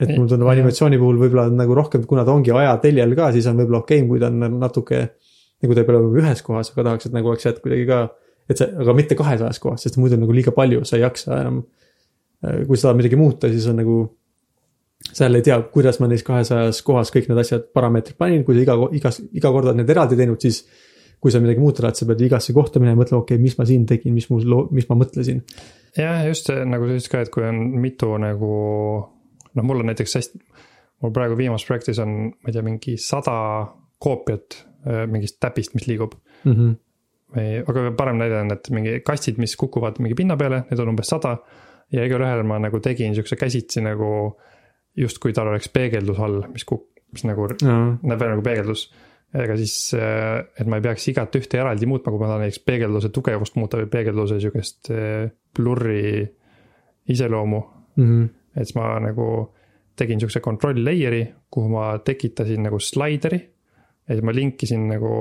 et 0.02 0.16
mulle 0.16 0.32
tundub 0.32 0.50
animatsiooni 0.50 0.98
puhul 0.98 1.20
võib-olla 1.22 1.50
nagu 1.54 1.76
rohkem, 1.78 2.06
kuna 2.10 2.24
ta 2.26 2.34
ongi 2.34 2.54
ajateljel 2.56 3.14
ka, 3.18 3.30
siis 3.36 3.50
on 3.52 3.60
võib-olla 3.60 3.84
okei, 3.84 4.06
kui 4.08 4.22
ta 4.22 4.32
on 4.32 4.58
natuke. 4.62 5.02
nagu 5.62 5.76
ta 5.76 5.84
ei 5.84 5.88
pea 5.88 5.98
olema 5.98 6.24
ühes 6.24 6.42
kohas, 6.46 6.72
aga 6.74 6.88
tahaks, 6.88 7.10
et 7.10 7.14
nagu 7.18 7.30
oleks 7.30 7.46
sealt 7.46 7.60
kuidagi 7.62 7.86
ka, 7.90 8.00
et 8.50 8.58
see, 8.58 8.72
aga 8.82 8.96
mitte 8.98 9.18
kahesajas 9.20 9.60
kohas, 9.62 9.84
sest 9.86 10.00
muidu 10.02 10.18
on 10.18 10.24
nagu 10.26 10.34
liiga 10.36 10.54
palju, 10.56 10.86
sa 10.88 10.98
ei 10.98 11.06
jaksa 11.06 11.38
enam. 11.44 11.62
kui 12.42 12.78
sa 12.78 12.88
tahad 12.88 12.98
midagi 12.98 13.20
muuta, 13.20 13.52
siis 13.52 13.68
on 13.70 13.78
nagu. 13.84 14.00
sa 15.02 15.26
jälle 15.26 15.40
ei 15.42 15.44
tea, 15.44 15.56
kuidas 15.74 15.98
ma 16.00 16.08
neis 16.08 16.22
kahesajas 16.24 16.82
kohas 16.86 17.10
kõik 17.14 17.28
need 17.30 17.40
asjad, 17.42 17.64
parameetrid 17.74 18.18
panin, 18.22 18.44
kui 18.46 18.54
sa 18.54 18.62
iga, 18.62 18.76
igas, 18.94 19.18
iga 19.34 19.50
kord 19.50 19.66
oled 19.66 19.80
need 19.82 19.90
eraldi 19.90 20.18
teinud, 20.18 20.40
siis. 20.42 20.64
Kui 21.22 21.34
sa 21.34 21.42
midagi 21.44 21.62
muuta 21.62 21.84
tahad, 21.84 22.00
sa 22.00 22.08
pead 22.10 22.24
igasse 22.25 22.54
kohta 22.58 22.82
minema 22.82 23.04
mõtlema, 23.04 23.22
okei 23.22 23.38
okay,, 23.38 23.44
mis 23.44 23.58
ma 23.60 23.68
siin 23.70 23.86
tegin, 23.90 24.16
mis 24.18 24.28
mu 24.32 24.40
loo, 24.42 24.66
mis 24.74 24.88
ma 24.90 24.98
mõtlesin. 24.98 25.44
jah, 25.98 26.24
just 26.28 26.50
see, 26.50 26.66
nagu 26.66 26.88
sa 26.88 26.96
ütlesid 26.96 27.13
ka, 27.13 27.25
et 27.25 27.34
kui 27.34 27.46
on 27.46 27.62
mitu 27.84 28.10
nagu 28.22 28.51
noh, 29.58 29.66
mul 29.66 29.84
on 29.84 29.92
näiteks 29.92 30.18
hästi, 30.18 30.42
mul 31.04 31.13
praegu 31.16 31.38
viimases 31.40 31.68
projektis 31.68 32.00
on, 32.04 32.32
ma 32.32 32.51
ei 32.51 32.56
tea, 32.56 32.66
mingi 32.66 32.96
sada 33.01 33.36
koopiat 34.01 34.62
äh, 34.62 35.04
mingist 35.12 35.40
täpist, 35.44 35.75
mis 35.78 35.88
liigub 35.90 36.16
mm. 36.44 36.54
-hmm. 36.54 36.78
või, 37.36 37.50
aga 37.66 37.92
parem 37.98 38.22
näide 38.22 38.40
on, 38.42 38.56
et 38.56 38.72
mingi 38.74 38.98
kastid, 39.06 39.42
mis 39.42 39.56
kukuvad 39.60 40.01
mingi 40.01 40.18
pinna 40.18 40.38
peale, 40.40 40.63
neid 40.70 40.82
on 40.82 40.96
umbes 40.96 41.13
sada. 41.13 41.38
ja 41.92 42.06
igalühel 42.08 42.46
ma 42.48 42.56
nagu 42.63 42.80
tegin 42.80 43.16
siukse 43.16 43.36
käsitsi 43.36 43.82
nagu 43.84 44.38
justkui 44.96 45.34
tal 45.34 45.50
oleks 45.51 45.68
peegeldus 45.70 46.20
all, 46.20 46.38
mis 46.54 46.63
kuk-, 46.63 46.88
mis 47.12 47.25
nagu 47.28 47.50
jaa, 47.62 47.98
näeb 48.01 48.20
välja 48.20 48.36
nagu 48.36 48.44
peegeldus. 48.46 48.86
Ega 49.32 49.56
siis, 49.56 49.76
et 49.96 50.68
ma 50.68 50.80
ei 50.80 50.84
peaks 50.84 51.08
igat 51.08 51.36
ühte 51.40 51.60
eraldi 51.62 51.88
muutma, 51.88 52.12
kui 52.12 52.20
ma 52.20 52.28
tahan 52.28 52.44
näiteks 52.46 52.64
peegelduse 52.68 53.12
tugevust 53.16 53.56
muuta 53.56 53.80
või 53.80 53.88
peegelduse 53.92 54.42
sihukest 54.44 54.92
blurri 55.56 56.26
iseloomu. 57.12 57.62
Mhm. 57.96 58.24
et 58.56 58.68
siis 58.68 58.76
ma 58.76 58.94
nagu 59.00 59.26
tegin 60.00 60.20
sihukese 60.20 60.42
control 60.44 60.84
layer'i, 60.84 61.26
kuhu 61.52 61.70
ma 61.72 61.98
tekitasin 62.00 62.64
nagu 62.64 62.80
slaideri. 62.80 63.40
ja 64.08 64.16
siis 64.16 64.26
ma 64.26 64.34
linkisin 64.36 64.88
nagu 64.90 65.12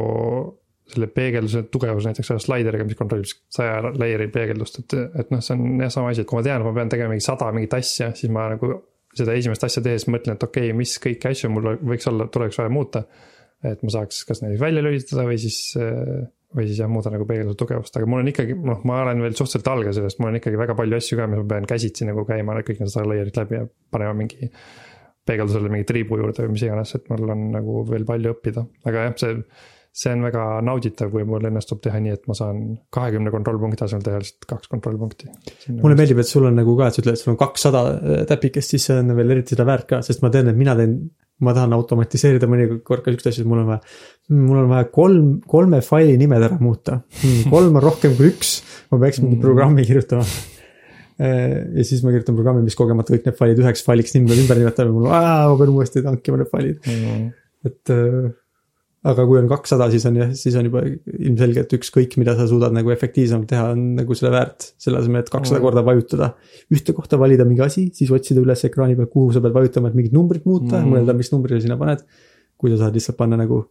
selle 0.91 1.07
peegelduse 1.15 1.63
tugevuse 1.71 2.11
näiteks 2.11 2.31
selle 2.33 2.43
slaideriga, 2.43 2.85
mis 2.87 2.99
kontrollib 2.99 3.29
saja 3.53 3.93
layer'i 3.95 4.29
peegeldust, 4.33 4.81
et, 4.83 4.95
et 5.23 5.29
noh, 5.31 5.43
see 5.45 5.55
on 5.55 5.83
jah 5.85 5.93
sama 5.93 6.11
asi, 6.11 6.25
et 6.25 6.31
kui 6.31 6.41
ma 6.41 6.47
tean, 6.47 6.63
et 6.63 6.67
ma 6.67 6.73
pean 6.75 6.91
tegema 6.93 7.13
mingi 7.13 7.25
sada 7.25 7.51
mingit 7.55 7.77
asja, 7.79 8.11
siis 8.19 8.33
ma 8.35 8.49
nagu 8.51 8.73
seda 9.17 9.35
esimest 9.39 9.67
asja 9.67 9.83
tehes 9.85 10.07
mõtlen, 10.11 10.39
et 10.39 10.47
okei 10.47 10.71
okay,, 10.71 10.79
mis 10.81 10.97
kõiki 11.03 11.31
asju 11.31 11.51
mul 11.53 11.77
võiks 11.93 12.09
olla, 12.11 12.27
tuleks 12.33 12.59
vaja 12.61 12.73
muuta. 12.75 13.05
Et 13.67 13.83
ma 13.85 13.93
saaks 13.93 14.23
kas 14.29 14.43
näiteks 14.45 14.63
välja 14.63 14.85
lülitada 14.85 15.25
või 15.29 15.39
siis, 15.41 15.59
või 16.57 16.69
siis 16.69 16.81
jah, 16.81 16.91
muuda 16.93 17.13
nagu 17.15 17.27
peegelduse 17.29 17.59
tugevust, 17.61 17.97
aga 17.99 18.09
mul 18.11 18.23
on 18.25 18.31
ikkagi, 18.33 18.57
noh, 18.57 18.85
ma 18.89 19.03
olen 19.05 19.25
veel 19.27 19.37
suhteliselt 19.39 19.73
alge 19.73 19.97
sellest, 19.97 20.21
mul 20.23 20.33
on 20.33 20.39
ikkagi 20.41 20.61
väga 20.61 20.77
palju 20.79 21.01
asju 21.01 21.19
ka, 21.21 21.27
mis 21.31 21.43
ma 21.43 21.49
pean 21.55 21.69
käsitsi 21.69 22.09
nagu 22.09 22.25
käima 22.29 22.61
kõik 22.61 22.81
need 22.81 22.93
sada 22.93 23.11
layer'it 23.11 23.43
läbi 23.43 23.61
ja 23.61 23.67
panema 23.93 24.17
mingi. 24.23 24.51
peegeldusele 25.31 25.69
mingi 25.71 25.87
triibu 25.87 26.17
juurde 26.19 26.47
või 26.47 26.55
mis 26.57 26.63
iganes, 26.65 26.95
et 26.97 27.11
mul 27.13 27.29
on 27.31 27.51
nagu 27.53 27.83
veel 27.87 28.07
palju 28.09 28.33
õppida, 28.35 28.65
aga 28.89 29.05
jah, 29.05 29.19
see 29.21 29.37
see 29.91 30.13
on 30.15 30.23
väga 30.23 30.45
nauditav, 30.65 31.11
kui 31.11 31.25
mul 31.27 31.47
õnnestub 31.49 31.81
teha 31.83 31.99
nii, 32.03 32.15
et 32.15 32.29
ma 32.31 32.37
saan 32.39 32.61
kahekümne 32.95 33.33
kontrollpunkti 33.35 33.87
asemel 33.87 34.05
teha 34.07 34.21
lihtsalt 34.23 34.47
kaks 34.53 34.71
kontrollpunkti. 34.71 35.31
mulle 35.81 35.97
meeldib, 35.99 36.21
et 36.23 36.31
sul 36.31 36.47
on 36.47 36.55
nagu 36.61 36.77
ka, 36.79 36.89
et 36.89 36.97
sa 36.97 37.03
ütled, 37.03 37.19
et 37.19 37.23
sul 37.25 37.33
on 37.35 37.41
kakssada 37.41 37.83
täpikest, 38.31 38.77
siis 38.77 38.87
see 38.87 39.01
on 39.03 39.11
veel 39.19 39.35
eriti 39.35 39.57
seda 39.57 39.67
väärt 39.67 39.89
ka, 39.91 40.01
sest 40.07 40.23
ma 40.23 40.31
tean, 40.35 40.53
et 40.53 40.59
mina 40.59 40.77
teen. 40.79 40.95
Ma 41.45 41.55
tahan 41.57 41.75
automatiseerida 41.77 42.49
mõnikord 42.51 43.05
ka 43.05 43.15
siukseid 43.15 43.33
asju, 43.33 43.45
et 43.45 43.51
mul 43.51 43.63
on 43.63 43.69
vaja, 43.73 43.81
mul 44.37 44.63
on 44.63 44.71
vaja 44.71 44.89
kolm, 44.93 45.29
kolme 45.51 45.81
faili 45.85 46.17
nimed 46.21 46.47
ära 46.49 46.61
muuta. 46.61 47.01
kolm 47.55 47.77
on 47.81 47.85
rohkem 47.85 48.17
kui 48.19 48.31
üks, 48.33 48.59
ma 48.93 49.01
peaks 49.03 49.23
mingi 49.25 49.41
programmi 49.43 49.87
kirjutama. 49.89 50.27
Ja 51.21 51.83
siis 51.85 52.01
ma 52.01 52.15
kirjutan 52.15 52.33
programmi, 52.33 52.63
mis 52.65 52.73
kogemata 52.73 53.13
kõik 53.13 53.27
need 53.27 53.37
failid 53.37 53.59
üheks 53.61 53.83
failiks 53.85 54.15
niimoodi 54.15 54.41
ümber 54.41 54.57
nimetab 54.57 54.87
ja 54.89 54.93
mul, 54.95 55.09
ma 55.11 55.59
pean 55.59 55.73
uuesti 55.75 56.01
tankima 56.01 56.39
need 56.41 56.49
failid. 56.49 56.79
Mm.. 56.89 57.27
et 57.69 57.93
äh, 57.93 58.31
aga 59.05 59.25
kui 59.25 59.39
on 59.41 59.47
kakssada, 59.49 59.87
siis 59.91 60.05
on 60.07 60.17
jah, 60.17 60.33
siis 60.37 60.55
on 60.61 60.67
juba 60.69 60.83
ilmselge, 60.85 61.61
et 61.65 61.73
ükskõik, 61.73 62.19
mida 62.21 62.35
sa 62.37 62.45
suudad 62.51 62.75
nagu 62.77 62.91
efektiivsemalt 62.93 63.49
teha, 63.49 63.71
on 63.73 63.95
nagu 63.97 64.15
selle 64.15 64.33
väärt. 64.35 64.73
selle 64.79 64.99
asemel, 65.01 65.21
et 65.25 65.31
kakssada 65.33 65.59
Mm. 65.59 65.65
korda 65.65 65.83
vajutada 65.87 66.35
ühte 66.71 66.93
kohta, 66.93 67.17
valida 67.19 67.45
mingi 67.49 67.63
asi, 67.65 67.91
siis 67.95 68.11
otsida 68.11 68.41
üles 68.45 68.65
ekraani 68.69 68.97
peal, 68.97 69.07
kuhu 69.07 69.33
sa 69.33 69.41
pead 69.41 69.53
vajutama, 69.57 69.89
et 69.89 69.95
mingit 69.95 70.13
numbrit 70.13 70.45
muuta 70.45 70.83
Mm. 70.83 70.93
mõelda, 70.93 71.17
mis 71.17 71.33
numbri 71.33 71.57
sa 71.57 71.61
sinna 71.67 71.77
paned. 71.79 72.05
kui 72.59 72.69
sa 72.71 72.77
saad 72.77 72.93
lihtsalt 72.95 73.17
panna 73.17 73.37
nagu 73.39 73.69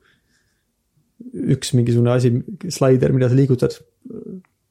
üks 1.53 1.73
mingisugune 1.75 2.09
asi, 2.09 2.31
slaider, 2.69 3.11
mida 3.13 3.29
sa 3.29 3.35
liigutad. 3.35 3.75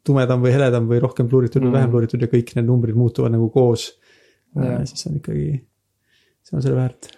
tumedam 0.09 0.41
või 0.41 0.53
heledam 0.55 0.87
või 0.89 0.99
rohkem 1.03 1.29
pluuritud 1.29 1.61
või 1.61 1.69
Mm. 1.69 1.73
vähem 1.77 1.91
pluuritud 1.91 2.21
ja 2.23 2.27
kõik 2.29 2.57
need 2.57 2.65
numbrid 2.65 2.97
muutuvad 2.97 3.31
nagu 3.31 3.51
koos. 3.53 3.93
Siis 4.87 5.07
on 5.07 5.19
ikkagi, 5.21 5.61
see 6.43 6.57
on 6.57 6.63
selle 6.63 6.77
väärt. 6.77 7.11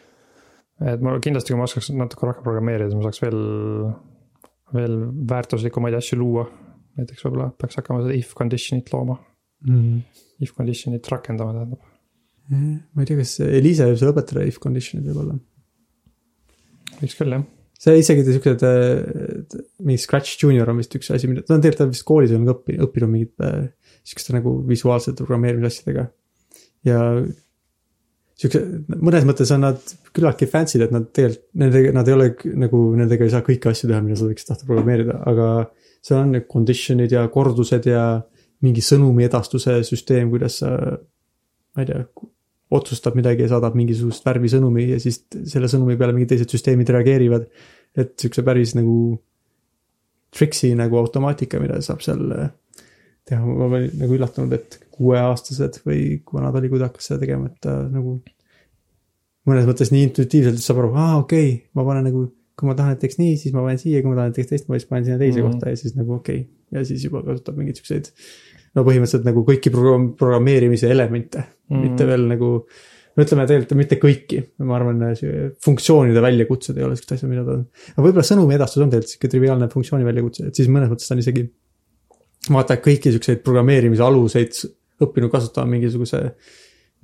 Et 0.80 1.02
ma 1.04 1.18
kindlasti, 1.22 1.52
kui 1.52 1.60
ma 1.60 1.66
oskaks 1.68 1.90
natuke 1.92 2.28
rohkem 2.28 2.46
programmeerida, 2.46 2.88
siis 2.88 2.99
ma 2.99 3.08
saaks 3.08 3.22
veel, 3.25 3.40
veel 4.76 4.96
väärtuslikumaid 5.32 5.99
asju 5.99 6.20
luua. 6.20 6.46
näiteks 7.00 7.22
võib-olla 7.25 7.50
peaks 7.56 7.78
hakkama 7.78 8.02
seda 8.04 8.16
if 8.18 8.34
condition'it 8.37 8.92
looma, 8.92 9.18
Mm. 9.60 10.00
if 10.40 10.54
condition'it 10.56 11.04
rakendama 11.12 11.52
tähendab. 11.52 11.80
ma 12.50 13.02
ei 13.02 13.06
tea, 13.06 13.16
kas 13.18 13.34
Eliisa 13.44 13.84
võib 13.87 13.99
sulle 14.00 14.14
õpetada 14.14 14.46
if 14.49 14.56
condition'id 14.58 15.04
võib-olla 15.04 15.37
võiks 17.00 17.16
küll 17.18 17.34
jah. 17.34 17.44
see 17.80 18.00
isegi 18.00 18.25
siuksed 18.26 18.64
mingi 19.84 20.00
Scratch 20.00 20.40
Junior 20.40 20.72
on 20.72 20.80
vist 20.80 20.96
üks 20.96 21.12
asi, 21.14 21.28
mida 21.30 21.44
ta 21.44 21.56
on 21.56 21.62
tegelikult 21.64 21.84
ta 21.84 21.92
vist 21.92 22.06
koolis 22.08 22.32
on 22.37 22.49
ka 22.49 22.56
õppinud, 22.56 22.87
õppinud 22.88 23.12
mingit 23.12 23.44
äh, 23.44 23.68
siukeste 24.02 24.34
nagu 24.37 24.56
visuaalsete 24.68 25.25
programmeerimisasjadega. 25.25 26.08
ja 26.88 26.99
siukse, 28.40 28.62
mõnes 28.97 29.26
mõttes 29.28 29.52
on 29.54 29.64
nad 29.66 29.94
küllaltki 30.16 30.49
fancy'd, 30.50 30.87
et 30.87 30.94
nad 30.94 31.06
tegelikult, 31.12 31.47
nendega, 31.61 31.92
nad 31.97 32.09
ei 32.09 32.16
ole 32.16 32.28
nagu, 32.62 32.82
nendega 32.99 33.26
ei 33.26 33.32
saa 33.32 33.44
kõiki 33.47 33.70
asju 33.70 33.90
teha, 33.90 34.00
mida 34.04 34.18
sa 34.18 34.28
võiksid 34.28 34.52
tahta 34.52 34.68
programmeerida, 34.68 35.20
aga. 35.30 35.52
seal 36.00 36.23
on 36.23 36.30
need 36.32 36.47
condition'id 36.49 37.12
ja 37.12 37.26
kordused 37.28 37.85
ja 37.85 38.04
mingi 38.64 38.80
sõnumi 38.80 39.26
edastuse 39.26 39.75
süsteem, 39.85 40.30
kuidas 40.32 40.61
sa, 40.62 40.70
ma 41.76 41.82
ei 41.82 41.88
tea 41.90 42.06
otsustab 42.70 43.16
midagi 43.18 43.44
ja 43.44 43.50
saadab 43.50 43.75
mingisugust 43.76 44.25
värvi 44.25 44.49
sõnumi 44.49 44.87
ja 44.92 45.00
siis 45.02 45.25
selle 45.50 45.68
sõnumi 45.68 45.99
peale 45.99 46.14
mingid 46.14 46.30
teised 46.32 46.52
süsteemid 46.54 46.88
reageerivad. 46.94 47.49
et 47.99 48.12
siukse 48.23 48.44
päris 48.47 48.76
nagu 48.78 49.18
triksi 50.30 50.70
nagu 50.78 50.97
automaatika, 50.97 51.59
mida 51.59 51.80
saab 51.82 52.04
seal 52.06 52.23
teha, 53.30 53.40
ma 53.46 53.68
olin 53.70 53.88
nagu 54.00 54.16
üllatunud, 54.18 54.52
et 54.58 54.76
kuueaastased 54.96 55.80
või 55.87 56.02
kui 56.25 56.37
vana 56.38 56.50
ta 56.52 56.60
oli, 56.60 56.70
kui 56.72 56.80
ta 56.82 56.90
hakkas 56.90 57.10
seda 57.10 57.22
tegema, 57.22 57.49
et 57.50 57.58
ta 57.64 57.78
nagu. 57.88 58.18
mõnes 59.49 59.64
mõttes 59.66 59.88
nii 59.94 60.04
intuitiivselt, 60.10 60.60
saab 60.62 60.82
aru, 60.82 60.90
aa 61.00 61.16
okei 61.22 61.46
okay,, 61.49 61.58
ma 61.75 61.84
panen 61.87 62.04
nagu, 62.10 62.26
kui 62.60 62.68
ma 62.68 62.75
tahan, 62.76 62.92
et 62.94 63.00
teeks 63.02 63.16
nii, 63.18 63.38
siis 63.40 63.54
ma 63.56 63.62
panen 63.64 63.80
siia, 63.80 64.02
kui 64.04 64.12
ma 64.12 64.18
tahan, 64.18 64.34
et 64.34 64.37
teeks 64.38 64.50
teistmoodi, 64.52 64.82
siis 64.82 64.90
panen 64.90 65.06
sinna 65.08 65.18
teise 65.22 65.40
Mhm. 65.40 65.46
mm. 65.46 65.54
kohta 65.56 65.72
ja 65.72 65.80
siis 65.80 65.96
nagu 65.96 66.14
okei 66.18 66.40
okay. 66.44 66.49
ja 66.76 66.84
siis 66.84 67.04
juba 67.08 67.22
kasutab 67.26 67.56
mingeid 67.58 67.80
siukseid. 67.80 68.10
no 68.76 68.84
põhimõtteliselt 68.87 69.25
nagu 69.26 69.42
kõiki 69.49 69.72
programm, 69.75 70.10
programmeerimise 70.20 70.90
elemente 70.92 71.40
mm., 71.40 71.76
Mhm. 71.76 71.82
mitte 71.87 72.06
veel 72.06 72.26
nagu 72.28 72.50
no 73.16 73.25
ütleme 73.25 73.46
tegelikult 73.49 73.78
mitte 73.80 73.96
kõiki, 74.00 74.42
ma 74.62 74.76
arvan, 74.76 75.00
funktsioonide 75.64 76.22
väljakutsed 76.22 76.78
ei 76.78 76.84
ole 76.87 76.96
siuksed 76.99 77.16
asjad, 77.16 77.30
mida 77.32 77.42
ta 77.46 77.56
on. 77.56 77.64
aga 77.96 78.04
võib-olla 78.06 78.26
sõnumi 78.28 78.54
edastus 78.54 78.84
on 78.84 78.92
tegelikult 78.92 79.14
sihuke 79.14 79.32
triviaalne 79.32 79.68
funktsiooni 79.72 80.06
väljakutse, 80.06 80.46
et 80.46 80.60
siis 80.60 80.70
mõnes 80.70 80.92
mõttes 80.92 81.08
ta 81.08 81.16
on 81.16 81.25
isegi. 81.25 81.49
Vaata 82.49 82.78
kõiki 82.80 83.12
siukseid 83.14 83.42
programmeerimise 83.44 84.04
aluseid 84.04 84.61
õppinud 85.04 85.32
kasutama 85.32 85.75
mingisuguse 85.75 86.23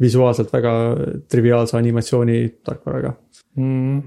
visuaalselt 0.01 0.53
väga 0.53 0.73
triviaalse 1.33 1.77
animatsiooni 1.79 2.39
tarkvaraga 2.65 3.15
mm.. 3.57 4.01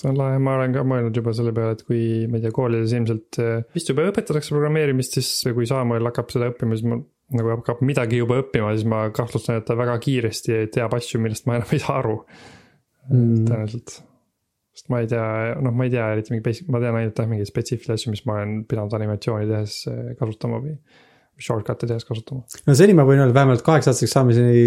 see 0.00 0.10
on 0.10 0.18
lahe, 0.18 0.38
ma 0.42 0.56
olen 0.58 0.74
ka 0.74 0.86
mõelnud 0.86 1.18
juba 1.18 1.34
selle 1.36 1.54
peale, 1.56 1.76
et 1.78 1.84
kui 1.86 2.00
ma 2.30 2.38
ei 2.38 2.46
tea, 2.46 2.54
koolides 2.54 2.94
ilmselt 2.98 3.40
eh, 3.42 3.60
vist 3.74 3.90
juba 3.90 4.08
õpetatakse 4.10 4.54
programmeerimist, 4.54 5.18
siis 5.18 5.54
kui 5.54 5.68
Samuel 5.70 6.10
hakkab 6.10 6.34
seda 6.34 6.50
õppima, 6.52 6.78
siis 6.78 6.90
ma 6.90 7.00
nagu 7.36 7.56
hakkab 7.56 7.82
midagi 7.86 8.20
juba 8.20 8.38
õppima, 8.42 8.74
siis 8.74 8.86
ma 8.90 9.08
kahtlustan, 9.14 9.58
et 9.58 9.66
ta 9.66 9.74
väga 9.78 9.96
kiiresti 10.02 10.66
teab 10.74 10.94
asju, 10.94 11.18
millest 11.22 11.46
ma 11.48 11.58
enam 11.58 11.74
ei 11.74 11.82
saa 11.82 11.98
aru 12.02 12.20
Mm. 13.10 13.46
tõenäoliselt. 13.46 14.00
Sest 14.76 14.92
ma 14.92 15.00
ei 15.00 15.08
tea, 15.08 15.24
noh, 15.64 15.72
ma 15.72 15.86
ei 15.86 15.92
tea 15.94 16.06
eriti 16.12 16.34
mingi 16.34 16.68
ma 16.72 16.80
tean 16.82 16.98
ainult 16.98 17.16
jah, 17.16 17.28
mingeid 17.30 17.48
spetsiifilisi 17.48 17.94
asju, 17.94 18.12
mis 18.12 18.24
ma 18.28 18.38
olen 18.40 18.62
pidanud 18.68 18.96
animatsiooni 18.98 19.48
tehes 19.48 19.82
eh, 19.92 20.14
kasutama 20.20 20.62
või. 20.62 20.76
Shortcut'e 21.36 21.84
tehes 21.84 22.06
kasutama. 22.08 22.46
no 22.64 22.74
seni 22.78 22.94
ma 22.96 23.04
võin 23.04 23.18
öelda 23.20 23.34
vähemalt 23.36 23.60
kaheksa-aastaseks 23.64 24.14
saamiseni. 24.16 24.60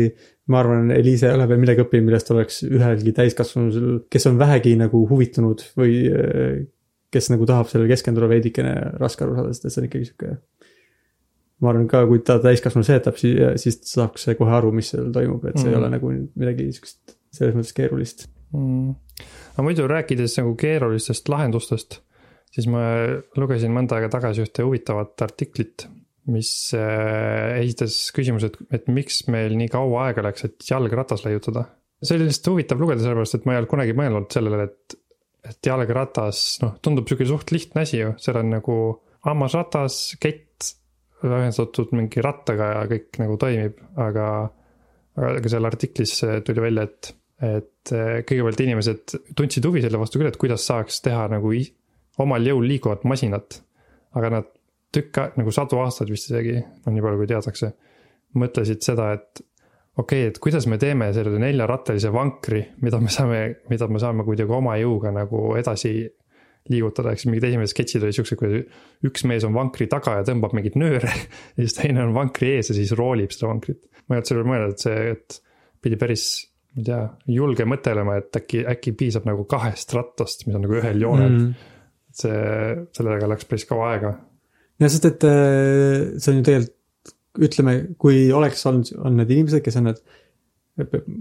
ma 0.53 0.59
arvan, 0.61 0.91
Eliise 0.93 1.25
ei 1.25 1.33
ole 1.33 1.47
veel 1.49 1.61
midagi 1.63 1.81
õppinud, 1.81 2.05
millest 2.05 2.29
oleks 2.29 2.59
ühelgi 2.67 3.13
täiskasvanul, 3.17 4.03
kes 4.13 4.27
on 4.29 4.37
vähegi 4.37 4.75
nagu 4.77 5.01
huvitunud 5.09 5.63
või 5.77 5.95
äh, 6.13 6.59
kes 7.09 7.31
nagu 7.33 7.49
tahab 7.49 7.71
sellele 7.71 7.89
keskenduda 7.89 8.29
veidikene 8.29 8.75
raske 9.01 9.25
aru 9.25 9.37
saada, 9.39 9.53
sest 9.55 9.65
et 9.65 9.73
see 9.73 9.81
on 9.81 9.89
ikkagi 9.89 10.09
sihuke. 10.11 10.35
ma 11.65 11.73
arvan 11.73 11.89
ka, 11.89 12.03
kui 12.09 12.21
ta 12.25 12.37
täiskasvanu 12.43 12.85
seletab, 12.85 13.17
siis, 13.17 13.41
siis 13.65 13.81
saaks 13.89 14.29
kohe 14.37 14.53
aru, 14.61 14.69
mis 14.73 14.93
seal 14.93 15.09
toimub, 15.15 15.49
et 15.49 15.57
see 15.57 15.71
mm. 15.71 15.73
ei 15.73 15.77
Mm. 15.77 15.81
ole 15.81 15.93
nagu 15.97 16.13
midagi 16.43 16.69
siukest 16.77 17.17
selles 17.33 17.57
mõttes 17.57 17.73
keerulist 17.77 18.29
mm.. 18.55 18.93
aga 19.53 19.65
muidu 19.65 19.87
rääkides 19.89 20.37
nagu 20.41 20.55
keerulistest 20.59 21.29
lahendustest, 21.31 21.99
siis 22.53 22.69
ma 22.71 22.83
lugesin 23.39 23.73
mõnda 23.75 23.97
aega 23.97 24.11
tagasi 24.17 24.45
ühte 24.45 24.65
huvitavat 24.67 25.25
artiklit, 25.25 25.87
mis 26.29 26.51
äh, 26.77 27.59
esitas 27.63 27.97
küsimuse, 28.15 28.51
et, 28.51 28.59
et 28.79 28.89
miks 28.93 29.23
meil 29.31 29.55
nii 29.57 29.71
kaua 29.73 30.09
aega 30.09 30.25
läks, 30.29 30.45
et 30.45 30.69
jalgratas 30.69 31.25
leiutada. 31.25 31.65
see 32.03 32.17
oli 32.17 32.29
lihtsalt 32.29 32.53
huvitav 32.53 32.81
lugeda, 32.81 33.03
sellepärast 33.03 33.39
et 33.39 33.47
ma 33.47 33.55
ei 33.55 33.61
olnud 33.61 33.73
kunagi 33.73 33.97
mõelnud 33.97 34.29
sellele, 34.33 34.69
et, 34.69 34.99
et 35.49 35.71
jalgratas, 35.71 36.43
noh, 36.63 36.77
tundub 36.85 37.09
sihuke 37.09 37.27
suht 37.27 37.55
lihtne 37.55 37.87
asi 37.87 38.03
ju, 38.03 38.13
seal 38.21 38.39
on 38.43 38.53
nagu 38.57 38.77
hammasratas, 39.25 40.03
kett 40.21 40.45
ühendatud 41.25 41.89
mingi 41.91 42.21
rattaga 42.23 42.69
ja 42.77 42.83
kõik 42.87 43.17
nagu 43.19 43.35
toimib, 43.41 43.81
aga 43.99 44.29
aga 45.19 45.51
seal 45.51 45.67
artiklis 45.67 46.13
tuli 46.47 46.63
välja, 46.63 46.85
et, 46.87 47.11
et 47.43 47.78
eh, 47.95 48.21
kõigepealt 48.27 48.63
inimesed 48.65 49.17
tundsid 49.37 49.65
huvi 49.65 49.83
selle 49.83 50.01
vastu 50.01 50.19
küll, 50.19 50.29
et 50.31 50.39
kuidas 50.39 50.65
saaks 50.69 51.01
teha 51.05 51.27
nagu 51.33 51.53
omal 52.19 52.47
jõul 52.47 52.67
liikuvat 52.67 53.05
masinat. 53.07 53.61
aga 54.17 54.29
nad 54.33 54.47
tükk 54.91 55.37
nagu 55.37 55.51
sadu 55.53 55.77
aastaid 55.83 56.09
vist 56.09 56.31
isegi, 56.31 56.55
no 56.57 56.91
nii 56.93 57.03
palju 57.05 57.19
kui 57.21 57.29
teatakse, 57.29 57.67
mõtlesid 58.41 58.81
seda, 58.81 59.11
et 59.13 59.43
okei 59.99 60.23
okay,, 60.23 60.31
et 60.31 60.39
kuidas 60.41 60.65
me 60.69 60.79
teeme 60.81 61.11
selle 61.13 61.37
neljarattalise 61.41 62.11
vankri, 62.13 62.63
mida 62.81 62.99
me 63.01 63.11
saame, 63.13 63.41
mida 63.69 63.87
me 63.87 64.01
saame 64.01 64.25
kuidagi 64.25 64.55
oma 64.55 64.77
jõuga 64.81 65.13
nagu 65.13 65.43
edasi 65.59 65.93
liigutada, 66.69 67.13
eks 67.13 67.25
mingid 67.29 67.47
esimesed 67.49 67.73
sketšid 67.73 68.05
olid 68.05 68.17
siuksed, 68.17 68.39
kui 68.39 68.63
üks 69.07 69.25
mees 69.29 69.45
on 69.47 69.55
vankri 69.55 69.87
taga 69.91 70.19
ja 70.19 70.25
tõmbab 70.27 70.53
mingeid 70.57 70.77
nööre 70.79 71.11
ja 71.55 71.59
siis 71.59 71.77
teine 71.77 72.03
on 72.05 72.15
vankri 72.17 72.55
ees 72.57 72.71
ja 72.71 72.77
siis 72.77 72.93
roolib 72.97 73.33
seda 73.35 73.49
vankrit. 73.53 73.81
ma 74.07 74.15
ei 74.15 74.19
olnud 74.19 74.29
selle 74.29 74.43
peale 74.43 74.53
mõelnud, 74.53 74.75
et 74.75 74.85
see, 74.85 75.13
et 75.15 75.39
pidi 75.85 75.99
päris, 76.01 76.25
ma 76.79 76.83
ei 76.83 76.87
tea, 76.87 77.35
julge 77.35 77.67
mõtelema, 77.67 78.17
et 78.21 78.39
äkki, 78.39 78.63
äkki 78.73 78.95
piisab 78.97 79.27
nagu 79.27 79.45
kahest 79.49 79.93
rattast, 79.97 80.47
mis 80.47 80.57
on 80.57 80.65
nagu 80.65 80.79
ühel 80.79 81.03
joonel 81.03 81.35
mm.. 81.35 81.69
see, 82.21 82.41
sellega 82.95 83.29
läks 83.33 83.49
päris 83.49 83.67
kaua 83.69 83.93
aega. 83.93 84.13
jah, 84.79 84.91
sest 84.91 85.09
et 85.11 85.27
äh, 85.27 86.09
see 86.17 86.33
on 86.33 86.41
ju 86.41 86.47
tegelikult, 86.49 86.75
ütleme, 87.39 87.73
kui 88.01 88.23
oleks 88.35 88.65
olnud, 88.67 88.89
on 89.05 89.19
need 89.19 89.29
inimesed, 89.35 89.61
kes 89.63 89.77
on 89.79 89.91
need, 89.91 89.99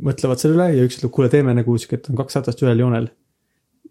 mõtlevad 0.08 0.40
selle 0.40 0.56
üle 0.56 0.68
ja 0.78 0.86
üks 0.86 0.98
ütleb, 0.98 1.12
kuule, 1.14 1.28
teeme 1.32 1.52
nagu 1.54 1.74
sihuke, 1.78 1.98
et 2.00 2.08
on 2.10 2.18
kaks 2.18 2.38
ratast 2.38 2.62
ühel 2.64 2.80
joonel 2.80 3.10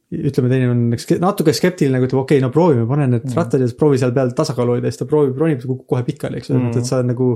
ütleme, 0.07 0.47
teine 0.51 0.69
on 0.71 0.83
natuke 1.23 1.53
skeptiline, 1.55 1.97
nagu 1.97 2.07
ütleb, 2.07 2.21
okei 2.21 2.37
okay,, 2.39 2.43
no 2.43 2.51
proovime, 2.53 2.85
pane 2.87 3.09
need 3.11 3.25
mm. 3.27 3.35
rattad 3.35 3.63
ja 3.63 3.67
siis 3.67 3.77
proovi 3.79 3.99
seal 3.99 4.13
peal 4.15 4.31
tasakaalu 4.35 4.77
hoida 4.77 4.87
ja 4.87 4.95
siis 4.95 5.01
ta 5.01 5.07
proovib, 5.09 5.35
ronib, 5.41 5.63
kukub 5.65 5.87
kohe 5.91 6.05
pikali, 6.07 6.39
eks 6.39 6.51
ju 6.51 6.59
mm., 6.59 6.75
et 6.79 6.87
sa 6.87 7.01
nagu. 7.05 7.31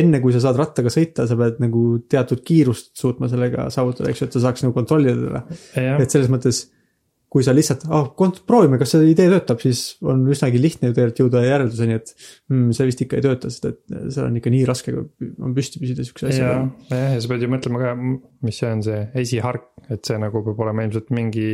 Enne 0.00 0.20
kui 0.22 0.34
sa 0.34 0.42
saad 0.44 0.60
rattaga 0.60 0.92
sõita, 0.92 1.26
sa 1.28 1.38
pead 1.38 1.58
nagu 1.62 1.86
teatud 2.10 2.44
kiirust 2.46 2.92
suutma 2.98 3.28
sellega 3.32 3.68
saavutada, 3.74 4.12
eks 4.12 4.22
ju, 4.22 4.30
et 4.30 4.38
sa 4.38 4.46
saaks 4.46 4.64
nagu 4.64 4.76
kontrollida 4.76 5.18
teda. 5.18 5.98
et 6.00 6.14
selles 6.14 6.30
mõttes 6.32 6.64
kui 7.32 7.44
sa 7.44 7.54
lihtsalt, 7.56 7.86
ah 7.88 8.02
oh, 8.04 8.32
proovime, 8.44 8.76
kas 8.80 8.90
see 8.92 9.06
idee 9.08 9.30
töötab, 9.32 9.60
siis 9.64 9.94
on 10.04 10.26
üsnagi 10.34 10.58
lihtne 10.60 10.90
ju 10.90 10.96
tegelikult 10.98 11.22
jõuda 11.22 11.44
järelduseni, 11.46 11.96
et 11.96 12.12
mm, 12.52 12.74
see 12.76 12.88
vist 12.90 13.00
ikka 13.06 13.16
ei 13.16 13.24
tööta, 13.24 13.48
sest 13.52 13.68
et 13.70 13.78
seal 14.12 14.26
on 14.26 14.36
ikka 14.36 14.52
nii 14.52 14.66
raske, 14.68 14.92
on 14.92 15.54
püsti 15.56 15.80
püsida 15.80 16.04
sihukese 16.04 16.28
asjaga. 16.28 16.58
jah, 16.92 17.14
ja 17.16 17.22
sa 17.24 17.30
pead 17.32 17.46
ju 17.46 17.50
mõtlema 17.54 17.80
ka, 17.80 17.94
mis 18.44 18.60
see 18.60 18.68
on 18.68 18.84
see 18.84 19.00
esihark, 19.22 19.70
et 19.88 20.04
see 20.04 20.20
nagu 20.20 20.44
peab 20.44 20.60
olema 20.66 20.84
ilmselt 20.84 21.08
mingi 21.16 21.46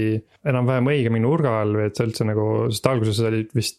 enam-vähem 0.50 0.90
õige 0.96 1.14
mingi 1.14 1.28
nurga 1.28 1.60
all 1.60 1.78
või 1.78 1.86
et 1.86 2.00
see 2.00 2.10
üldse 2.10 2.26
nagu, 2.26 2.48
sest 2.74 2.90
alguses 2.90 3.22
olid 3.30 3.54
vist 3.54 3.78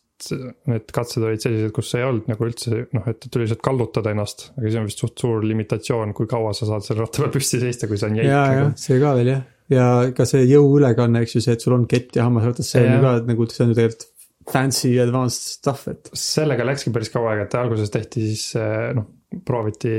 need 0.69 0.89
katsed 0.95 1.23
olid 1.23 1.43
sellised, 1.43 1.71
kus 1.75 1.93
ei 1.97 2.05
olnud 2.07 2.27
nagu 2.31 2.47
üldse 2.47 2.83
noh, 2.95 3.07
et 3.09 3.29
tuli 3.29 3.45
lihtsalt 3.45 3.63
kallutada 3.65 4.13
ennast, 4.15 4.49
aga 4.57 4.73
see 4.73 4.81
on 4.81 4.89
vist 4.89 5.05
suht 5.05 5.23
suur 5.23 5.45
limitatsioon, 5.45 6.13
kui 6.17 6.29
kaua 6.29 6.51
sa 6.57 6.67
saad 6.69 6.85
selle 6.85 7.05
ratta 7.05 7.23
peal 7.23 7.33
püsti 7.37 7.61
seista, 7.63 7.89
kui 7.89 7.99
see 8.01 8.11
on 8.11 8.19
jäik. 8.21 8.29
ja, 8.31 8.43
ja 8.53 8.61
nagu. 8.65 8.75
see 8.79 8.99
ka 9.01 9.15
veel 9.19 9.33
jah 9.33 9.47
ja 9.69 9.89
ka 10.15 10.25
see 10.29 10.45
jõuülekanne, 10.49 11.23
eks 11.23 11.37
ju, 11.37 11.43
see, 11.45 11.57
et 11.57 11.65
sul 11.65 11.75
on 11.77 11.85
kett 11.89 12.17
ja 12.17 12.25
hammasratas, 12.27 12.71
see 12.73 12.81
ja. 12.83 12.89
on 12.89 12.97
ju 12.97 13.05
ka, 13.05 13.17
et 13.21 13.29
nagu 13.29 13.49
see 13.51 13.65
on 13.65 13.73
ju 13.73 13.77
tegelikult 13.79 14.07
fancy 14.49 14.95
advanced 15.01 15.45
stuff, 15.59 15.87
et. 15.91 16.09
sellega 16.17 16.65
läkski 16.65 16.93
päris 16.93 17.11
kaua 17.13 17.33
aega, 17.33 17.45
et 17.45 17.57
alguses 17.59 17.91
tehti 17.93 18.23
siis 18.31 18.45
eh, 18.57 18.89
noh, 18.97 19.05
prooviti 19.45 19.91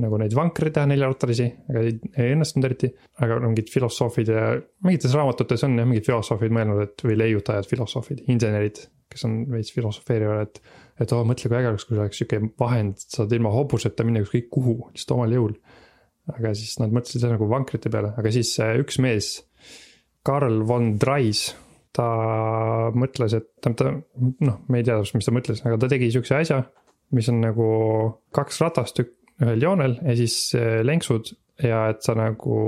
nagu 0.00 0.16
neid 0.20 0.32
vankreid 0.36 0.72
teha 0.76 0.86
neljarattalisi, 0.88 1.48
aga 1.68 1.82
ei, 1.84 1.98
ei 2.14 2.32
õnnestunud 2.36 2.68
eriti. 2.70 2.88
aga 3.20 3.36
mingid 3.44 3.68
filosoofid 3.72 4.32
ja 4.32 4.46
mingites 4.86 5.16
raamatutes 5.16 5.66
on 5.68 5.76
jah 5.82 5.88
mingid 5.88 6.08
filosoofid 6.08 6.56
mõelnud, 6.56 6.80
et 6.86 7.04
või 7.04 7.18
leiutajad, 7.20 7.68
filosoofid, 7.68 8.24
insenerid, 8.32 8.80
kes 9.10 9.26
on 9.28 9.36
veits 9.50 9.72
filosofeerivad, 9.74 10.48
et. 10.48 10.60
et 11.02 11.12
oo 11.14 11.22
oh,, 11.22 11.28
mõtle 11.28 11.50
kui 11.50 11.58
äge 11.58 11.70
oleks, 11.72 11.86
kui 11.88 11.98
oleks 11.98 12.20
sihuke 12.20 12.40
vahend, 12.60 13.00
saad 13.02 13.32
ilma 13.36 13.52
hobuseta 13.54 14.06
minna 14.06 14.22
ükskõik 14.24 14.50
kuhu, 14.54 14.76
lihtsalt 14.94 15.16
omal 15.16 15.36
jõul. 15.36 15.56
Aga 16.30 16.52
siis 16.54 16.76
nad 16.78 16.92
mõtlesid 16.94 17.24
nagu 17.26 17.48
vankrite 17.50 17.90
peale, 17.90 18.12
aga 18.20 18.30
siis 18.34 18.52
üks 18.60 19.00
mees, 19.02 19.32
Karl 20.26 20.60
von 20.68 20.92
Dreis, 21.00 21.48
ta 21.96 22.06
mõtles, 22.94 23.34
et 23.34 23.48
ta, 23.64 23.72
ta 23.74 23.90
noh, 23.90 24.60
me 24.68 24.80
ei 24.80 24.86
tea 24.86 24.98
täpselt, 25.00 25.18
mis 25.18 25.28
ta 25.28 25.34
mõtles, 25.34 25.62
aga 25.66 25.80
ta 25.80 25.90
tegi 25.90 26.10
siukse 26.14 26.36
asja, 26.36 26.60
mis 27.16 27.30
on 27.32 27.40
nagu 27.42 27.70
kaks 28.36 28.60
ratast 28.62 29.02
ühel 29.02 29.64
joonel 29.64 29.96
ja 30.04 30.14
siis 30.18 30.36
eh, 30.58 30.80
lenksud 30.86 31.32
ja 31.64 31.88
et 31.92 32.04
sa 32.04 32.14
nagu 32.18 32.60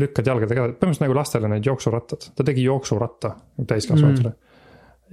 lükkad 0.00 0.26
jalgadega, 0.26 0.66
põhimõtteliselt 0.72 1.04
nagu 1.04 1.16
lastele 1.16 1.50
need 1.52 1.68
jooksurattad, 1.68 2.30
ta 2.34 2.46
tegi 2.46 2.64
jooksuratta 2.66 3.30
täiskasvanutele. 3.70 4.32
Mm.. 4.32 4.43